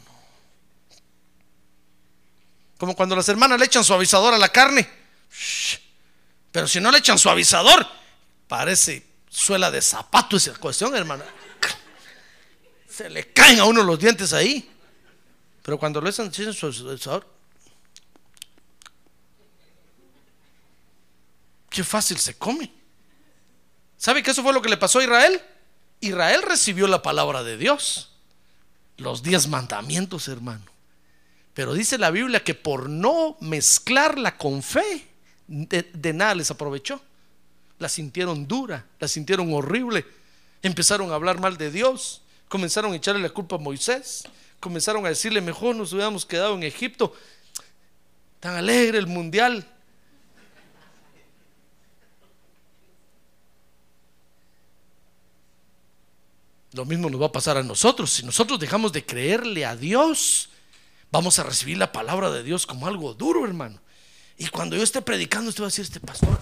Como 2.78 2.96
cuando 2.96 3.16
las 3.16 3.30
hermanas 3.30 3.60
le 3.60 3.66
echan 3.66 3.84
suavizador 3.84 4.34
a 4.34 4.38
la 4.38 4.50
carne. 4.50 4.90
Pero 6.52 6.68
si 6.68 6.80
no 6.80 6.92
le 6.92 6.98
echan 6.98 7.20
suavizador, 7.20 7.88
parece 8.48 9.06
suela 9.30 9.72
de 9.72 9.82
zapato 9.82 10.38
esa 10.38 10.54
cuestión, 10.56 10.96
hermano. 10.96 11.24
Se 12.90 13.10
le 13.10 13.32
caen 13.32 13.60
a 13.60 13.66
uno 13.66 13.84
los 13.84 14.00
dientes 14.00 14.34
ahí. 14.34 14.70
Pero 15.62 15.78
cuando 15.78 16.02
lo 16.02 16.10
echan 16.10 16.32
suavizador, 16.34 17.26
qué 21.74 21.84
fácil 21.84 22.18
se 22.18 22.36
come. 22.36 22.72
¿Sabe 23.98 24.22
que 24.22 24.32
eso 24.32 24.44
fue 24.44 24.54
lo 24.54 24.62
que 24.62 24.70
le 24.70 24.78
pasó 24.78 25.00
a 25.00 25.04
Israel? 25.04 25.42
Israel 26.00 26.44
recibió 26.44 26.88
la 26.88 27.02
palabra 27.02 27.44
de 27.44 27.58
Dios, 27.58 28.12
los 28.98 29.24
diez 29.24 29.48
mandamientos, 29.48 30.28
hermano. 30.28 30.66
Pero 31.56 31.74
dice 31.74 31.98
la 31.98 32.12
Biblia 32.12 32.44
que 32.44 32.54
por 32.54 32.90
no 32.90 33.38
mezclarla 33.40 34.38
con 34.38 34.62
fe, 34.62 35.08
de, 35.48 36.14
nada 36.14 36.36
les 36.36 36.52
aprovechó. 36.52 37.02
La 37.80 37.90
sintieron 37.90 38.48
dura, 38.48 38.86
la 39.00 39.08
sintieron 39.08 39.52
horrible. 39.52 40.06
Empezaron 40.62 41.12
a 41.12 41.16
hablar 41.16 41.40
mal 41.40 41.58
de 41.58 41.72
Dios, 41.72 42.22
comenzaron 42.50 42.94
a 42.94 42.98
echarle 42.98 43.22
la 43.22 43.30
culpa 43.30 43.56
a 43.56 43.60
Moisés, 43.60 44.24
comenzaron 44.60 45.06
a 45.08 45.10
decirle, 45.10 45.42
mejor 45.42 45.76
nos 45.76 45.92
hubiéramos 45.92 46.26
quedado 46.26 46.54
en 46.54 46.64
Egipto. 46.64 47.16
Tan 48.40 48.56
alegre 48.56 49.00
el 49.00 49.08
mundial, 49.08 49.66
Lo 56.74 56.86
mismo 56.86 57.10
nos 57.10 57.22
va 57.22 57.28
a 57.28 57.32
pasar 57.32 57.58
a 57.58 57.64
nosotros. 57.64 58.12
Si 58.12 58.24
nosotros 58.24 58.60
dejamos 58.60 58.92
de 58.92 59.06
creerle 59.06 59.66
a 59.66 59.76
Dios, 59.76 60.50
vamos 61.12 61.38
a 61.38 61.44
recibir 61.44 61.78
la 61.78 61.92
palabra 61.92 62.32
de 62.32 62.44
Dios 62.44 62.66
como 62.66 62.88
algo 62.88 63.14
duro, 63.14 63.46
hermano. 63.46 63.80
Y 64.38 64.48
cuando 64.48 64.76
yo 64.76 64.84
esté 64.84 65.02
predicando, 65.02 65.50
usted 65.50 65.62
va 65.62 65.68
a 65.68 65.70
decir, 65.70 65.86
este 65.86 66.00
pastor, 66.00 66.40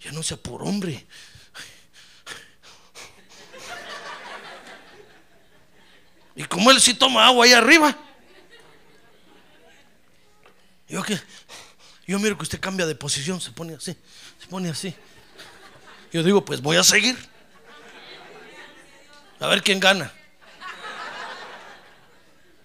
ya 0.00 0.12
no 0.12 0.22
sea 0.22 0.36
por 0.36 0.62
hombre. 0.62 1.04
Y 6.36 6.44
como 6.44 6.70
él 6.70 6.80
sí 6.80 6.94
toma 6.94 7.26
agua 7.26 7.46
ahí 7.46 7.52
arriba. 7.52 7.98
Yo 10.88 11.02
que 11.02 11.18
yo 12.06 12.18
miro 12.20 12.36
que 12.36 12.44
usted 12.44 12.60
cambia 12.60 12.86
de 12.86 12.94
posición, 12.94 13.40
se 13.40 13.50
pone 13.50 13.74
así, 13.74 13.96
se 14.38 14.46
pone 14.46 14.68
así. 14.68 14.94
Yo 16.12 16.22
digo, 16.22 16.44
pues 16.44 16.60
voy 16.62 16.76
a 16.76 16.84
seguir. 16.84 17.16
A 19.40 19.46
ver 19.48 19.62
quién 19.62 19.80
gana. 19.80 20.12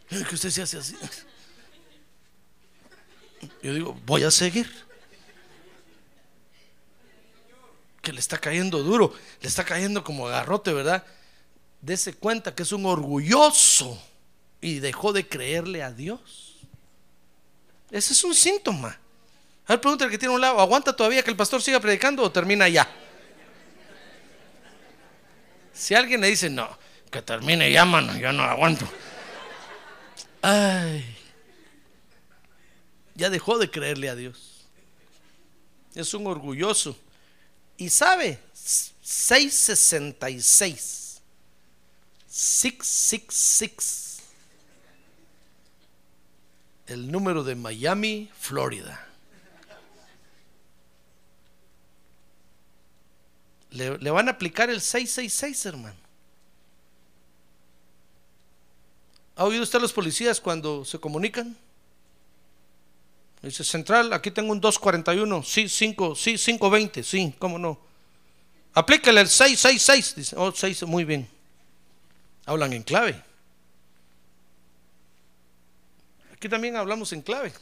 Que 0.10 0.36
usted 0.36 0.50
se 0.50 0.62
hace 0.62 0.78
así. 0.78 0.98
Yo 3.64 3.74
digo, 3.74 3.98
voy 4.06 4.24
a 4.24 4.32
seguir. 4.32 4.70
Que 8.02 8.12
le 8.12 8.20
está 8.20 8.38
cayendo 8.38 8.82
duro, 8.84 9.14
le 9.42 9.48
está 9.48 9.64
cayendo 9.64 10.04
como 10.04 10.26
garrote, 10.26 10.74
¿verdad? 10.74 11.06
Dese 11.82 12.14
cuenta 12.14 12.56
que 12.56 12.64
es 12.64 12.72
un 12.72 12.86
orgulloso 12.86 14.02
y 14.60 14.80
dejó 14.80 15.14
de 15.14 15.28
creerle 15.28 15.84
a 15.84 15.92
Dios. 15.92 16.58
Ese 17.90 18.14
es 18.14 18.24
un 18.24 18.34
síntoma. 18.34 18.98
A 19.68 19.74
ver, 19.74 19.82
pregúntale 19.82 20.12
que 20.12 20.18
tiene 20.18 20.34
un 20.34 20.42
lado, 20.42 20.60
¿aguanta 20.60 20.96
todavía 20.96 21.24
que 21.24 21.30
el 21.30 21.38
pastor 21.38 21.62
siga 21.62 21.80
predicando 21.80 22.24
o 22.24 22.32
termina 22.32 22.68
ya? 22.68 22.90
Si 25.82 25.96
alguien 25.96 26.22
le 26.22 26.28
dice, 26.28 26.48
no, 26.48 26.78
que 27.10 27.24
termine 27.24 27.72
ya, 27.72 27.86
mano, 27.86 28.16
yo 28.16 28.32
no 28.32 28.44
aguanto. 28.44 28.88
Ay, 30.44 31.04
ya 33.16 33.32
dejó 33.32 33.58
de 33.58 33.72
creerle 33.72 34.08
a 34.08 34.16
Dios. 34.16 34.68
Es 35.96 36.14
un 36.14 36.28
orgulloso. 36.28 36.96
Y 37.78 37.90
sabe, 37.90 38.38
666. 38.54 41.20
666. 42.28 44.20
El 46.86 47.12
número 47.12 47.44
de 47.44 47.56
Miami, 47.56 48.30
Florida. 48.40 49.08
Le, 53.72 54.12
van 54.12 54.28
a 54.28 54.32
aplicar 54.32 54.70
el 54.70 54.82
666, 54.82 55.66
hermano. 55.66 55.96
¿Ha 59.38 59.46
oído 59.46 59.64
usted 59.64 59.80
a 59.80 59.82
los 59.82 59.94
policías 59.94 60.42
cuando 60.42 60.84
se 60.84 61.00
comunican? 61.00 61.56
Dice, 63.42 63.64
central, 63.64 64.14
aquí 64.14 64.30
tengo 64.30 64.52
un 64.52 64.60
241, 64.60 65.44
sí, 65.44 65.68
5, 65.68 66.16
sí, 66.16 66.38
520, 66.38 67.02
sí, 67.02 67.34
cómo 67.40 67.58
no. 67.58 67.80
Aplícale 68.74 69.22
el 69.22 69.28
666, 69.28 70.16
dice, 70.16 70.36
oh, 70.38 70.52
6, 70.52 70.84
muy 70.84 71.06
bien. 71.06 71.28
Hablan 72.46 72.74
en 72.74 72.84
clave. 72.84 73.22
Aquí 76.34 76.50
también 76.50 76.76
hablamos 76.76 77.14
en 77.14 77.22
clave. 77.22 77.54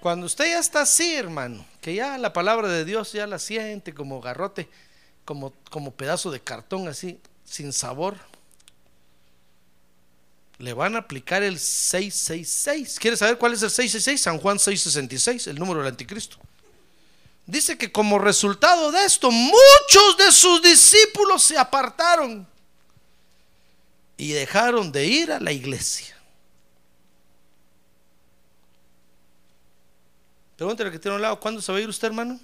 Cuando 0.00 0.26
usted 0.26 0.46
ya 0.46 0.58
está 0.58 0.82
así, 0.82 1.14
hermano, 1.14 1.64
que 1.80 1.94
ya 1.94 2.18
la 2.18 2.32
palabra 2.32 2.68
de 2.68 2.84
Dios 2.84 3.12
ya 3.12 3.26
la 3.26 3.38
siente 3.38 3.92
como 3.92 4.20
garrote, 4.20 4.68
como, 5.24 5.52
como 5.70 5.90
pedazo 5.90 6.30
de 6.30 6.40
cartón 6.40 6.86
así, 6.86 7.20
sin 7.44 7.72
sabor, 7.72 8.16
le 10.58 10.72
van 10.72 10.96
a 10.96 11.00
aplicar 11.00 11.42
el 11.42 11.58
666. 11.58 12.98
¿Quiere 12.98 13.16
saber 13.16 13.38
cuál 13.38 13.54
es 13.54 13.62
el 13.62 13.70
666? 13.70 14.20
San 14.20 14.38
Juan 14.38 14.58
666, 14.58 15.46
el 15.48 15.58
número 15.58 15.80
del 15.80 15.88
anticristo. 15.88 16.36
Dice 17.46 17.78
que 17.78 17.90
como 17.90 18.18
resultado 18.18 18.92
de 18.92 19.04
esto, 19.04 19.30
muchos 19.30 20.16
de 20.18 20.30
sus 20.30 20.62
discípulos 20.62 21.42
se 21.42 21.56
apartaron 21.56 22.46
y 24.16 24.32
dejaron 24.32 24.92
de 24.92 25.06
ir 25.06 25.32
a 25.32 25.40
la 25.40 25.52
iglesia. 25.52 26.17
Pregúntale 30.58 30.90
que 30.90 30.98
tiene 30.98 31.14
un 31.14 31.22
lado, 31.22 31.38
¿cuándo 31.38 31.62
se 31.62 31.70
va 31.70 31.78
a 31.78 31.80
ir 31.80 31.88
usted, 31.88 32.08
hermano? 32.08 32.40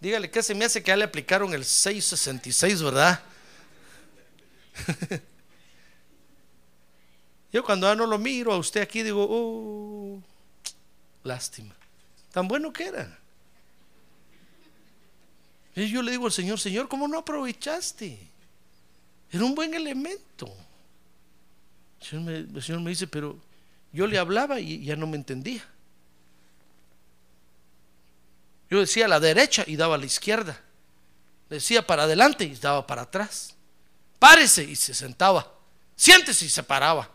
Dígale 0.00 0.30
que 0.30 0.42
se 0.42 0.54
me 0.54 0.64
hace 0.64 0.82
que 0.82 0.88
ya 0.88 0.96
le 0.96 1.04
aplicaron 1.04 1.52
el 1.52 1.66
666, 1.66 2.82
¿verdad? 2.82 3.22
Yo 7.52 7.62
cuando 7.62 7.88
ya 7.88 7.94
no 7.94 8.06
lo 8.06 8.16
miro 8.16 8.54
a 8.54 8.56
usted 8.56 8.80
aquí 8.80 9.02
digo, 9.02 9.26
oh, 9.28 10.22
lástima. 11.22 11.74
Tan 12.32 12.48
bueno 12.48 12.72
que 12.72 12.84
era. 12.84 13.18
Y 15.76 15.90
yo 15.90 16.00
le 16.00 16.12
digo 16.12 16.24
al 16.26 16.32
Señor, 16.32 16.58
Señor, 16.58 16.88
¿cómo 16.88 17.06
no 17.06 17.18
aprovechaste? 17.18 18.18
Era 19.30 19.44
un 19.44 19.54
buen 19.54 19.74
elemento. 19.74 20.50
El 22.00 22.62
Señor 22.62 22.80
me 22.80 22.90
dice, 22.90 23.06
pero 23.06 23.49
yo 23.92 24.06
le 24.06 24.18
hablaba 24.18 24.60
y 24.60 24.84
ya 24.84 24.96
no 24.96 25.06
me 25.06 25.16
entendía. 25.16 25.66
Yo 28.70 28.78
decía 28.78 29.06
a 29.06 29.08
la 29.08 29.18
derecha 29.18 29.64
y 29.66 29.76
daba 29.76 29.96
a 29.96 29.98
la 29.98 30.06
izquierda. 30.06 30.60
Decía 31.48 31.84
para 31.84 32.04
adelante 32.04 32.44
y 32.44 32.54
daba 32.54 32.86
para 32.86 33.02
atrás. 33.02 33.56
Párese 34.20 34.62
y 34.62 34.76
se 34.76 34.94
sentaba. 34.94 35.52
Siéntese 35.96 36.44
y 36.44 36.48
se 36.48 36.62
paraba. 36.62 37.10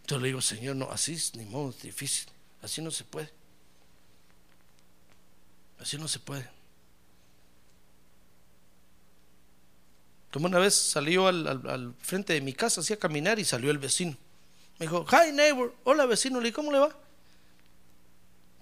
Entonces 0.00 0.22
le 0.22 0.28
digo, 0.28 0.40
Señor, 0.40 0.74
no, 0.74 0.90
así 0.90 1.12
es, 1.12 1.34
ni 1.36 1.44
modo, 1.44 1.70
es 1.70 1.82
difícil. 1.82 2.26
Así 2.60 2.82
no 2.82 2.90
se 2.90 3.04
puede. 3.04 3.30
Así 5.78 5.96
no 5.96 6.08
se 6.08 6.18
puede. 6.18 6.50
Como 10.32 10.46
una 10.46 10.58
vez 10.58 10.74
salió 10.74 11.28
al, 11.28 11.46
al, 11.46 11.68
al 11.68 11.94
frente 12.00 12.32
de 12.32 12.40
mi 12.40 12.52
casa, 12.52 12.80
hacía 12.80 12.98
caminar 12.98 13.38
y 13.38 13.44
salió 13.44 13.70
el 13.70 13.78
vecino. 13.78 14.16
Me 14.78 14.86
dijo, 14.86 15.04
hi 15.10 15.32
neighbor, 15.32 15.74
hola 15.84 16.06
vecino, 16.06 16.38
le 16.38 16.46
dije, 16.46 16.54
¿cómo 16.54 16.70
le 16.70 16.78
va? 16.78 16.96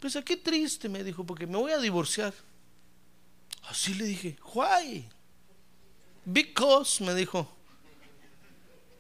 Pues 0.01 0.17
aquí 0.17 0.37
triste, 0.37 0.89
me 0.89 1.05
dijo, 1.05 1.25
porque 1.25 1.47
me 1.47 1.59
voy 1.59 1.73
a 1.73 1.79
divorciar. 1.79 2.33
Así 3.69 3.95
le 3.95 4.05
dije, 4.05 4.39
why? 4.55 5.07
Because, 6.25 7.03
me 7.05 7.15
dijo, 7.15 7.49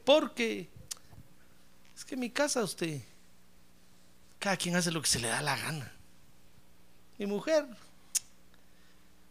porque 0.04 0.68
es 1.96 2.04
que 2.04 2.16
mi 2.16 2.28
casa 2.30 2.62
usted, 2.62 3.00
cada 4.38 4.56
quien 4.56 4.76
hace 4.76 4.90
lo 4.90 5.00
que 5.00 5.08
se 5.08 5.18
le 5.18 5.28
da 5.28 5.40
la 5.40 5.56
gana. 5.56 5.92
Mi 7.18 7.26
mujer, 7.26 7.66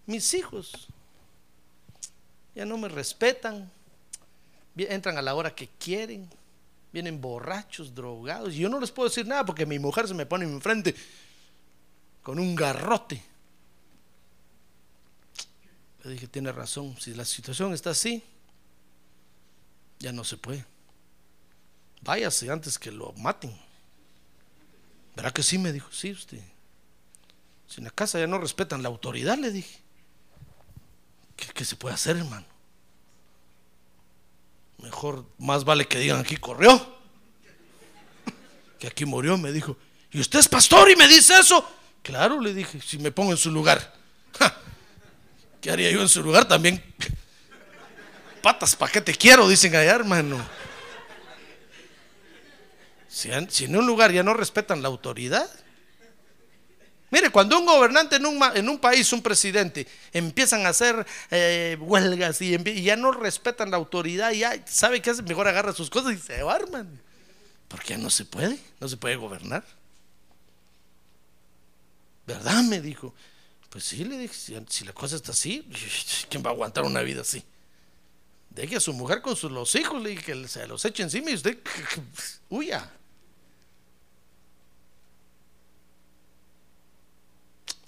mis 0.07 0.33
hijos, 0.33 0.87
ya 2.55 2.65
no 2.65 2.77
me 2.77 2.89
respetan, 2.89 3.69
entran 4.75 5.17
a 5.17 5.21
la 5.21 5.35
hora 5.35 5.53
que 5.53 5.67
quieren 5.67 6.27
vienen 6.95 7.19
borrachos, 7.19 7.93
drogados, 7.93 8.53
y 8.53 8.59
yo 8.59 8.69
no 8.69 8.79
les 8.79 8.89
puedo 8.89 9.09
decir 9.09 9.27
nada 9.27 9.45
porque 9.45 9.65
mi 9.65 9.79
mujer 9.79 10.07
se 10.07 10.13
me 10.13 10.25
pone 10.25 10.45
enfrente 10.45 10.95
con 12.23 12.39
un 12.39 12.55
garrote. 12.55 13.21
Le 16.05 16.11
dije, 16.11 16.27
tiene 16.27 16.53
razón, 16.53 16.95
si 16.97 17.13
la 17.13 17.25
situación 17.25 17.73
está 17.73 17.89
así, 17.89 18.23
ya 19.99 20.13
no 20.13 20.23
se 20.23 20.37
puede. 20.37 20.65
Váyase 22.01 22.49
antes 22.49 22.79
que 22.79 22.91
lo 22.91 23.11
maten. 23.17 23.53
¿Verdad 25.17 25.33
que 25.33 25.43
sí? 25.43 25.57
Me 25.57 25.73
dijo, 25.73 25.91
sí, 25.91 26.13
usted. 26.13 26.41
Si 27.67 27.81
en 27.81 27.85
la 27.85 27.91
casa 27.91 28.19
ya 28.19 28.27
no 28.27 28.37
respetan 28.37 28.83
la 28.83 28.87
autoridad, 28.87 29.37
le 29.37 29.51
dije. 29.51 29.81
¿Qué, 31.35 31.47
qué 31.47 31.65
se 31.65 31.75
puede 31.75 31.95
hacer, 31.95 32.15
hermano? 32.15 32.54
Mejor, 34.85 35.25
más 35.39 35.63
vale 35.63 35.87
que 35.87 35.97
digan 35.97 36.19
aquí 36.19 36.37
corrió. 36.37 36.95
Que 38.77 38.85
aquí 38.85 39.03
murió, 39.03 39.35
me 39.35 39.51
dijo. 39.51 39.75
¿Y 40.11 40.19
usted 40.19 40.37
es 40.37 40.47
pastor 40.47 40.91
y 40.91 40.95
me 40.95 41.07
dice 41.07 41.39
eso? 41.39 41.67
Claro, 42.03 42.39
le 42.39 42.53
dije, 42.53 42.79
si 42.79 42.99
me 42.99 43.11
pongo 43.11 43.31
en 43.31 43.37
su 43.37 43.49
lugar. 43.49 43.95
¿Qué 45.59 45.71
haría 45.71 45.89
yo 45.89 46.03
en 46.03 46.07
su 46.07 46.21
lugar 46.21 46.47
también? 46.47 46.83
Patas, 48.43 48.75
¿para 48.75 48.91
qué 48.91 49.01
te 49.01 49.15
quiero? 49.15 49.47
Dicen 49.47 49.75
allá, 49.75 49.95
hermano. 49.95 50.37
Si, 53.07 53.31
si 53.49 53.65
en 53.65 53.75
un 53.75 53.87
lugar 53.87 54.11
ya 54.11 54.21
no 54.21 54.35
respetan 54.35 54.83
la 54.83 54.87
autoridad, 54.87 55.49
Mire, 57.15 57.29
cuando 57.29 57.57
un 57.57 57.65
gobernante 57.65 58.17
en 58.17 58.25
un, 58.25 58.77
país, 58.77 59.13
un 59.13 59.21
presidente, 59.21 59.87
empiezan 60.11 60.65
a 60.65 60.69
hacer 60.69 61.07
eh, 61.31 61.77
huelgas 61.79 62.41
y, 62.41 62.57
ya 62.83 62.97
no 62.97 63.13
respetan 63.13 63.71
la 63.71 63.77
autoridad, 63.77 64.33
ya 64.33 64.61
sabe 64.67 65.01
que 65.01 65.11
hace, 65.11 65.21
mejor 65.21 65.47
agarra 65.47 65.71
sus 65.71 65.89
cosas 65.89 66.13
y 66.13 66.17
se 66.17 66.43
va. 66.43 66.59
Porque 67.69 67.87
ya 67.91 67.97
no 67.97 68.09
se 68.09 68.25
puede, 68.25 68.59
no 68.81 68.89
se 68.89 68.97
puede 68.97 69.15
gobernar. 69.15 69.63
¿Verdad? 72.27 72.61
Me 72.63 72.81
dijo. 72.81 73.13
Pues 73.69 73.85
sí, 73.85 74.03
le 74.03 74.17
dije, 74.17 74.33
si, 74.67 74.83
la 74.83 74.91
cosa 74.91 75.15
está 75.15 75.31
así, 75.31 75.65
¿quién 76.29 76.43
va 76.43 76.49
a 76.49 76.53
aguantar 76.53 76.83
una 76.83 76.99
vida 76.99 77.21
así? 77.21 77.41
Deje 78.49 78.75
a 78.75 78.81
su 78.81 78.91
mujer 78.91 79.21
con 79.21 79.37
los 79.53 79.75
hijos, 79.75 80.03
le 80.03 80.09
dije 80.09 80.21
que 80.21 80.47
se 80.49 80.67
los 80.67 80.83
eche 80.83 81.03
encima 81.03 81.31
y 81.31 81.35
usted 81.35 81.59
huya. 82.49 82.91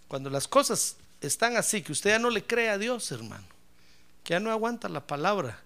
Cuando 0.08 0.30
las 0.30 0.48
cosas 0.48 0.98
están 1.22 1.58
así, 1.58 1.82
que 1.82 1.92
usted 1.92 2.12
ya 2.12 2.20
no 2.20 2.30
le 2.30 2.44
cree 2.44 2.70
a 2.70 2.78
Dios, 2.78 3.12
hermano, 3.12 3.46
que 4.24 4.34
ya 4.34 4.40
no 4.40 4.52
aguanta 4.52 4.90
la 4.90 5.06
palabra, 5.06 5.60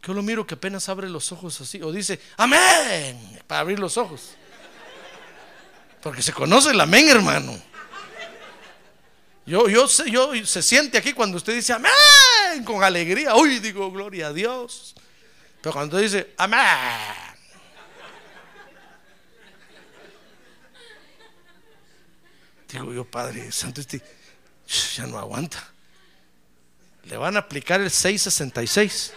que 0.00 0.08
yo 0.08 0.14
lo 0.14 0.22
miro 0.22 0.46
que 0.46 0.54
apenas 0.54 0.88
abre 0.88 1.08
los 1.08 1.32
ojos 1.32 1.60
así, 1.60 1.82
o 1.82 1.92
dice, 1.92 2.20
amén, 2.36 3.40
para 3.46 3.60
abrir 3.60 3.78
los 3.78 3.96
ojos. 3.96 4.36
Porque 6.02 6.22
se 6.22 6.32
conoce 6.32 6.70
el 6.70 6.80
amén, 6.80 7.08
hermano. 7.08 7.60
Yo, 9.44 9.68
yo, 9.68 9.88
sé, 9.88 10.10
yo 10.10 10.32
se 10.44 10.62
siente 10.62 10.98
aquí 10.98 11.12
cuando 11.12 11.36
usted 11.36 11.54
dice 11.54 11.72
amén, 11.72 12.64
con 12.64 12.82
alegría. 12.82 13.34
Uy, 13.34 13.58
digo, 13.58 13.90
gloria 13.90 14.28
a 14.28 14.32
Dios. 14.32 14.94
Pero 15.60 15.72
cuando 15.72 15.98
dice 15.98 16.32
amén, 16.36 16.60
Digo 22.72 22.92
yo, 22.92 23.04
Padre 23.04 23.52
Santo, 23.52 23.82
este 23.82 24.02
ya 24.96 25.06
no 25.06 25.18
aguanta. 25.18 25.62
Le 27.04 27.16
van 27.16 27.36
a 27.36 27.40
aplicar 27.40 27.80
el 27.80 27.90
666. 27.90 29.12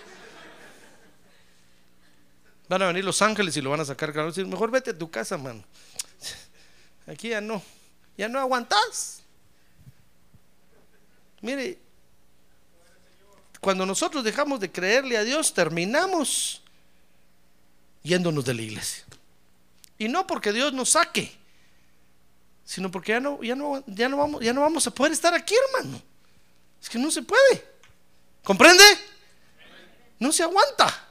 Van 2.67 2.81
a 2.81 2.87
venir 2.87 3.05
los 3.05 3.21
ángeles 3.21 3.55
y 3.55 3.61
lo 3.61 3.69
van 3.69 3.79
a 3.79 3.85
sacar. 3.85 4.11
Claro, 4.11 4.33
mejor 4.47 4.71
vete 4.71 4.91
a 4.91 4.97
tu 4.97 5.09
casa, 5.09 5.37
mano. 5.37 5.63
Aquí 7.07 7.29
ya 7.29 7.39
no. 7.39 7.61
Ya 8.17 8.27
no 8.27 8.39
aguantas. 8.39 9.21
Mire, 11.41 11.77
cuando 13.61 13.85
nosotros 13.85 14.23
dejamos 14.23 14.59
de 14.59 14.71
creerle 14.71 15.15
a 15.17 15.23
Dios, 15.23 15.53
terminamos 15.53 16.61
yéndonos 18.03 18.43
de 18.45 18.53
la 18.53 18.61
iglesia. 18.63 19.05
Y 19.97 20.07
no 20.07 20.27
porque 20.27 20.51
Dios 20.51 20.73
nos 20.73 20.89
saque, 20.89 21.31
sino 22.65 22.89
porque 22.89 23.11
ya 23.11 23.19
no, 23.19 23.41
ya 23.43 23.55
no, 23.55 23.83
ya 23.85 24.09
no, 24.09 24.17
vamos, 24.17 24.43
ya 24.43 24.51
no 24.51 24.61
vamos 24.61 24.85
a 24.87 24.91
poder 24.91 25.13
estar 25.13 25.33
aquí, 25.33 25.53
hermano. 25.67 26.01
Es 26.81 26.89
que 26.89 26.97
no 26.97 27.11
se 27.11 27.21
puede. 27.21 27.63
¿Comprende? 28.43 28.83
No 30.19 30.31
se 30.31 30.43
aguanta. 30.43 31.03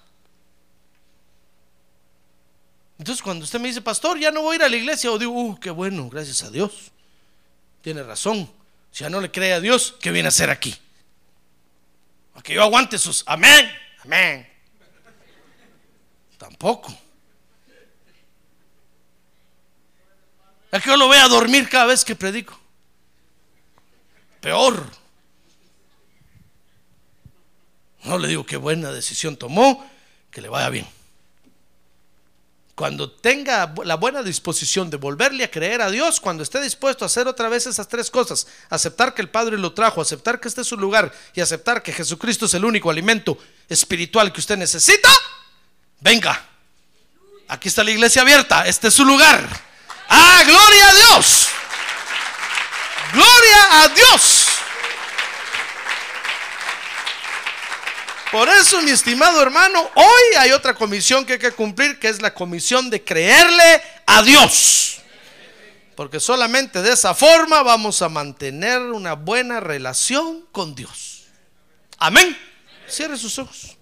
Entonces 2.99 3.23
cuando 3.23 3.45
usted 3.45 3.61
me 3.61 3.69
dice, 3.69 3.81
pastor, 3.81 4.19
ya 4.19 4.31
no 4.31 4.43
voy 4.43 4.55
a 4.55 4.57
ir 4.57 4.63
a 4.65 4.69
la 4.69 4.77
iglesia, 4.77 5.11
o 5.11 5.19
digo, 5.19 5.33
uh, 5.33 5.59
qué 5.59 5.71
bueno, 5.71 6.09
gracias 6.09 6.43
a 6.43 6.51
Dios. 6.51 6.91
Tiene 7.83 8.03
razón. 8.03 8.51
Si 8.91 9.03
ya 9.03 9.11
no 9.11 9.21
le 9.21 9.31
cree 9.31 9.53
a 9.53 9.61
Dios, 9.61 9.95
¿qué 10.01 10.11
viene 10.11 10.29
a 10.29 10.31
hacer 10.31 10.51
aquí? 10.51 10.75
A 12.35 12.43
que 12.43 12.55
yo 12.55 12.63
aguante 12.63 12.99
sus 12.99 13.23
amén, 13.27 13.71
amén. 14.05 14.49
Tampoco. 16.39 16.97
A 20.75 20.81
que 20.81 20.91
yo 20.91 20.97
lo 20.97 21.09
vea 21.09 21.29
dormir 21.29 21.69
cada 21.69 21.87
vez 21.87 22.05
que 22.05 22.17
predico. 22.17 22.59
Peor. 24.41 24.85
No 28.03 28.19
le 28.19 28.27
digo 28.27 28.45
qué 28.45 28.57
buena 28.57 28.91
decisión 28.91 29.37
tomó, 29.37 29.89
que 30.33 30.41
le 30.41 30.49
vaya 30.49 30.69
bien. 30.71 30.85
Cuando 32.75 33.09
tenga 33.09 33.73
la 33.85 33.95
buena 33.95 34.25
disposición 34.25 34.91
de 34.91 34.97
volverle 34.97 35.45
a 35.45 35.51
creer 35.51 35.81
a 35.81 35.93
Dios, 35.93 36.19
cuando 36.19 36.43
esté 36.43 36.61
dispuesto 36.61 37.05
a 37.05 37.07
hacer 37.07 37.29
otra 37.29 37.49
vez 37.49 37.69
esas 37.69 37.87
tres 37.87 38.11
cosas, 38.11 38.49
aceptar 38.69 39.15
que 39.15 39.23
el 39.23 39.31
Padre 39.31 39.57
lo 39.57 39.75
trajo, 39.75 40.01
aceptar 40.01 40.41
que 40.41 40.49
este 40.49 40.63
es 40.63 40.67
su 40.67 40.77
lugar 40.77 41.13
y 41.35 41.41
aceptar 41.41 41.85
que 41.85 41.93
Jesucristo 41.93 42.47
es 42.47 42.55
el 42.55 42.65
único 42.65 42.91
alimento 42.91 43.39
espiritual 43.69 44.33
que 44.33 44.41
usted 44.41 44.57
necesita, 44.57 45.09
venga. 46.01 46.49
Aquí 47.47 47.69
está 47.69 47.85
la 47.85 47.93
iglesia 47.93 48.23
abierta, 48.23 48.67
este 48.67 48.89
es 48.89 48.95
su 48.95 49.05
lugar. 49.05 49.74
Ah, 50.17 50.45
gloria 50.47 50.89
a 50.89 50.95
Dios. 50.95 51.49
Gloria 53.13 53.83
a 53.83 53.89
Dios. 53.89 54.47
Por 58.31 58.49
eso, 58.49 58.81
mi 58.83 58.91
estimado 58.91 59.41
hermano, 59.43 59.91
hoy 59.95 60.37
hay 60.39 60.53
otra 60.53 60.75
comisión 60.75 61.25
que 61.25 61.35
hay 61.35 61.39
que 61.39 61.53
cumplir, 61.53 61.99
que 61.99 62.09
es 62.09 62.23
la 62.23 62.33
comisión 62.33 62.91
de 62.91 63.03
creerle 63.03 63.83
a 64.07 64.23
Dios. 64.23 65.01
Porque 65.97 66.21
solamente 66.21 66.83
de 66.83 66.93
esa 66.93 67.15
forma 67.15 67.63
vamos 67.63 68.03
a 68.03 68.09
mantener 68.09 68.81
una 68.81 69.15
buena 69.15 69.61
relación 69.61 70.47
con 70.53 70.75
Dios. 70.75 71.25
Amén. 71.99 72.37
Cierre 72.89 73.17
sus 73.17 73.39
ojos. 73.39 73.77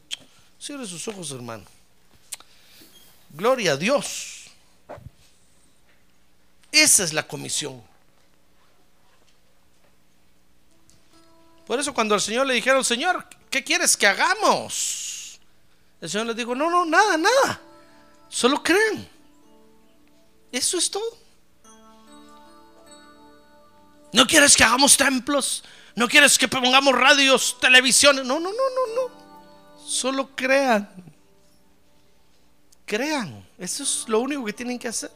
Cierre 0.58 0.86
sus 0.86 1.06
ojos, 1.08 1.30
hermano. 1.30 1.64
Gloria 3.30 3.72
a 3.72 3.76
Dios. 3.76 4.31
Esa 6.72 7.04
es 7.04 7.12
la 7.12 7.26
comisión. 7.28 7.82
Por 11.66 11.78
eso 11.78 11.94
cuando 11.94 12.14
al 12.14 12.20
Señor 12.20 12.46
le 12.46 12.54
dijeron, 12.54 12.82
Señor, 12.82 13.26
¿qué 13.50 13.62
quieres 13.62 13.96
que 13.96 14.06
hagamos? 14.06 15.38
El 16.00 16.10
Señor 16.10 16.26
les 16.26 16.36
dijo, 16.36 16.54
no, 16.54 16.68
no, 16.68 16.84
nada, 16.84 17.16
nada. 17.16 17.60
Solo 18.28 18.62
crean. 18.62 19.06
Eso 20.50 20.78
es 20.78 20.90
todo. 20.90 21.18
No 24.12 24.26
quieres 24.26 24.56
que 24.56 24.64
hagamos 24.64 24.96
templos. 24.96 25.62
No 25.94 26.08
quieres 26.08 26.38
que 26.38 26.48
pongamos 26.48 26.94
radios, 26.94 27.58
televisiones. 27.60 28.24
No, 28.24 28.40
no, 28.40 28.50
no, 28.50 28.56
no, 28.56 28.94
no. 28.94 29.86
Solo 29.86 30.34
crean. 30.34 30.88
Crean. 32.84 33.46
Eso 33.58 33.82
es 33.82 34.04
lo 34.08 34.20
único 34.20 34.44
que 34.44 34.52
tienen 34.52 34.78
que 34.78 34.88
hacer. 34.88 35.10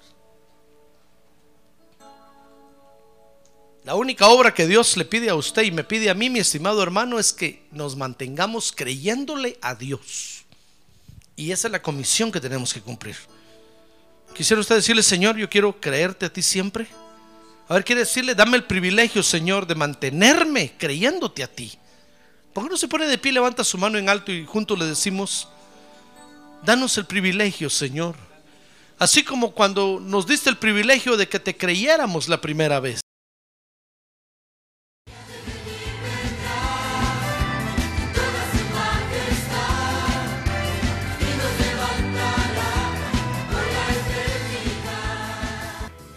La 3.87 3.95
única 3.95 4.27
obra 4.27 4.53
que 4.53 4.67
Dios 4.67 4.97
le 4.97 5.05
pide 5.05 5.31
a 5.31 5.37
usted 5.37 5.63
y 5.63 5.71
me 5.71 5.85
pide 5.85 6.11
a 6.11 6.15
mí, 6.15 6.29
mi 6.29 6.41
estimado 6.41 6.83
hermano, 6.83 7.21
es 7.21 7.33
que 7.33 7.69
nos 7.71 7.95
mantengamos 7.95 8.73
creyéndole 8.73 9.61
a 9.63 9.77
Dios. 9.77 10.45
Y 11.37 11.53
esa 11.53 11.69
es 11.69 11.73
la 11.73 11.81
comisión 11.81 12.33
que 12.33 12.41
tenemos 12.41 12.75
que 12.75 12.81
cumplir. 12.81 13.15
Quisiera 14.35 14.61
usted 14.61 14.75
decirle, 14.75 15.05
Señor, 15.05 15.37
yo 15.37 15.49
quiero 15.49 15.81
creerte 15.81 16.27
a 16.27 16.33
ti 16.33 16.43
siempre. 16.43 16.89
A 17.69 17.75
ver, 17.75 17.85
quiere 17.85 18.01
decirle, 18.01 18.35
dame 18.35 18.57
el 18.57 18.65
privilegio, 18.65 19.23
Señor, 19.23 19.69
de 19.69 19.77
mantenerme 19.77 20.73
creyéndote 20.77 21.45
a 21.45 21.47
ti. 21.47 21.79
¿Por 22.53 22.65
qué 22.65 22.71
no 22.71 22.77
se 22.77 22.89
pone 22.89 23.07
de 23.07 23.19
pie, 23.19 23.31
levanta 23.31 23.63
su 23.63 23.79
mano 23.79 23.99
en 23.99 24.09
alto 24.09 24.33
y 24.33 24.45
juntos 24.47 24.77
le 24.77 24.87
decimos, 24.87 25.47
danos 26.65 26.99
el 26.99 27.07
privilegio, 27.07 27.71
Señor? 27.71 28.17
Así 28.99 29.23
como 29.23 29.53
cuando 29.53 30.01
nos 30.01 30.27
diste 30.27 30.51
el 30.51 30.57
privilegio 30.57 31.17
de 31.17 31.29
que 31.29 31.39
te 31.39 31.57
creyéramos 31.57 32.29
la 32.29 32.41
primera 32.41 32.81
vez. 32.81 33.06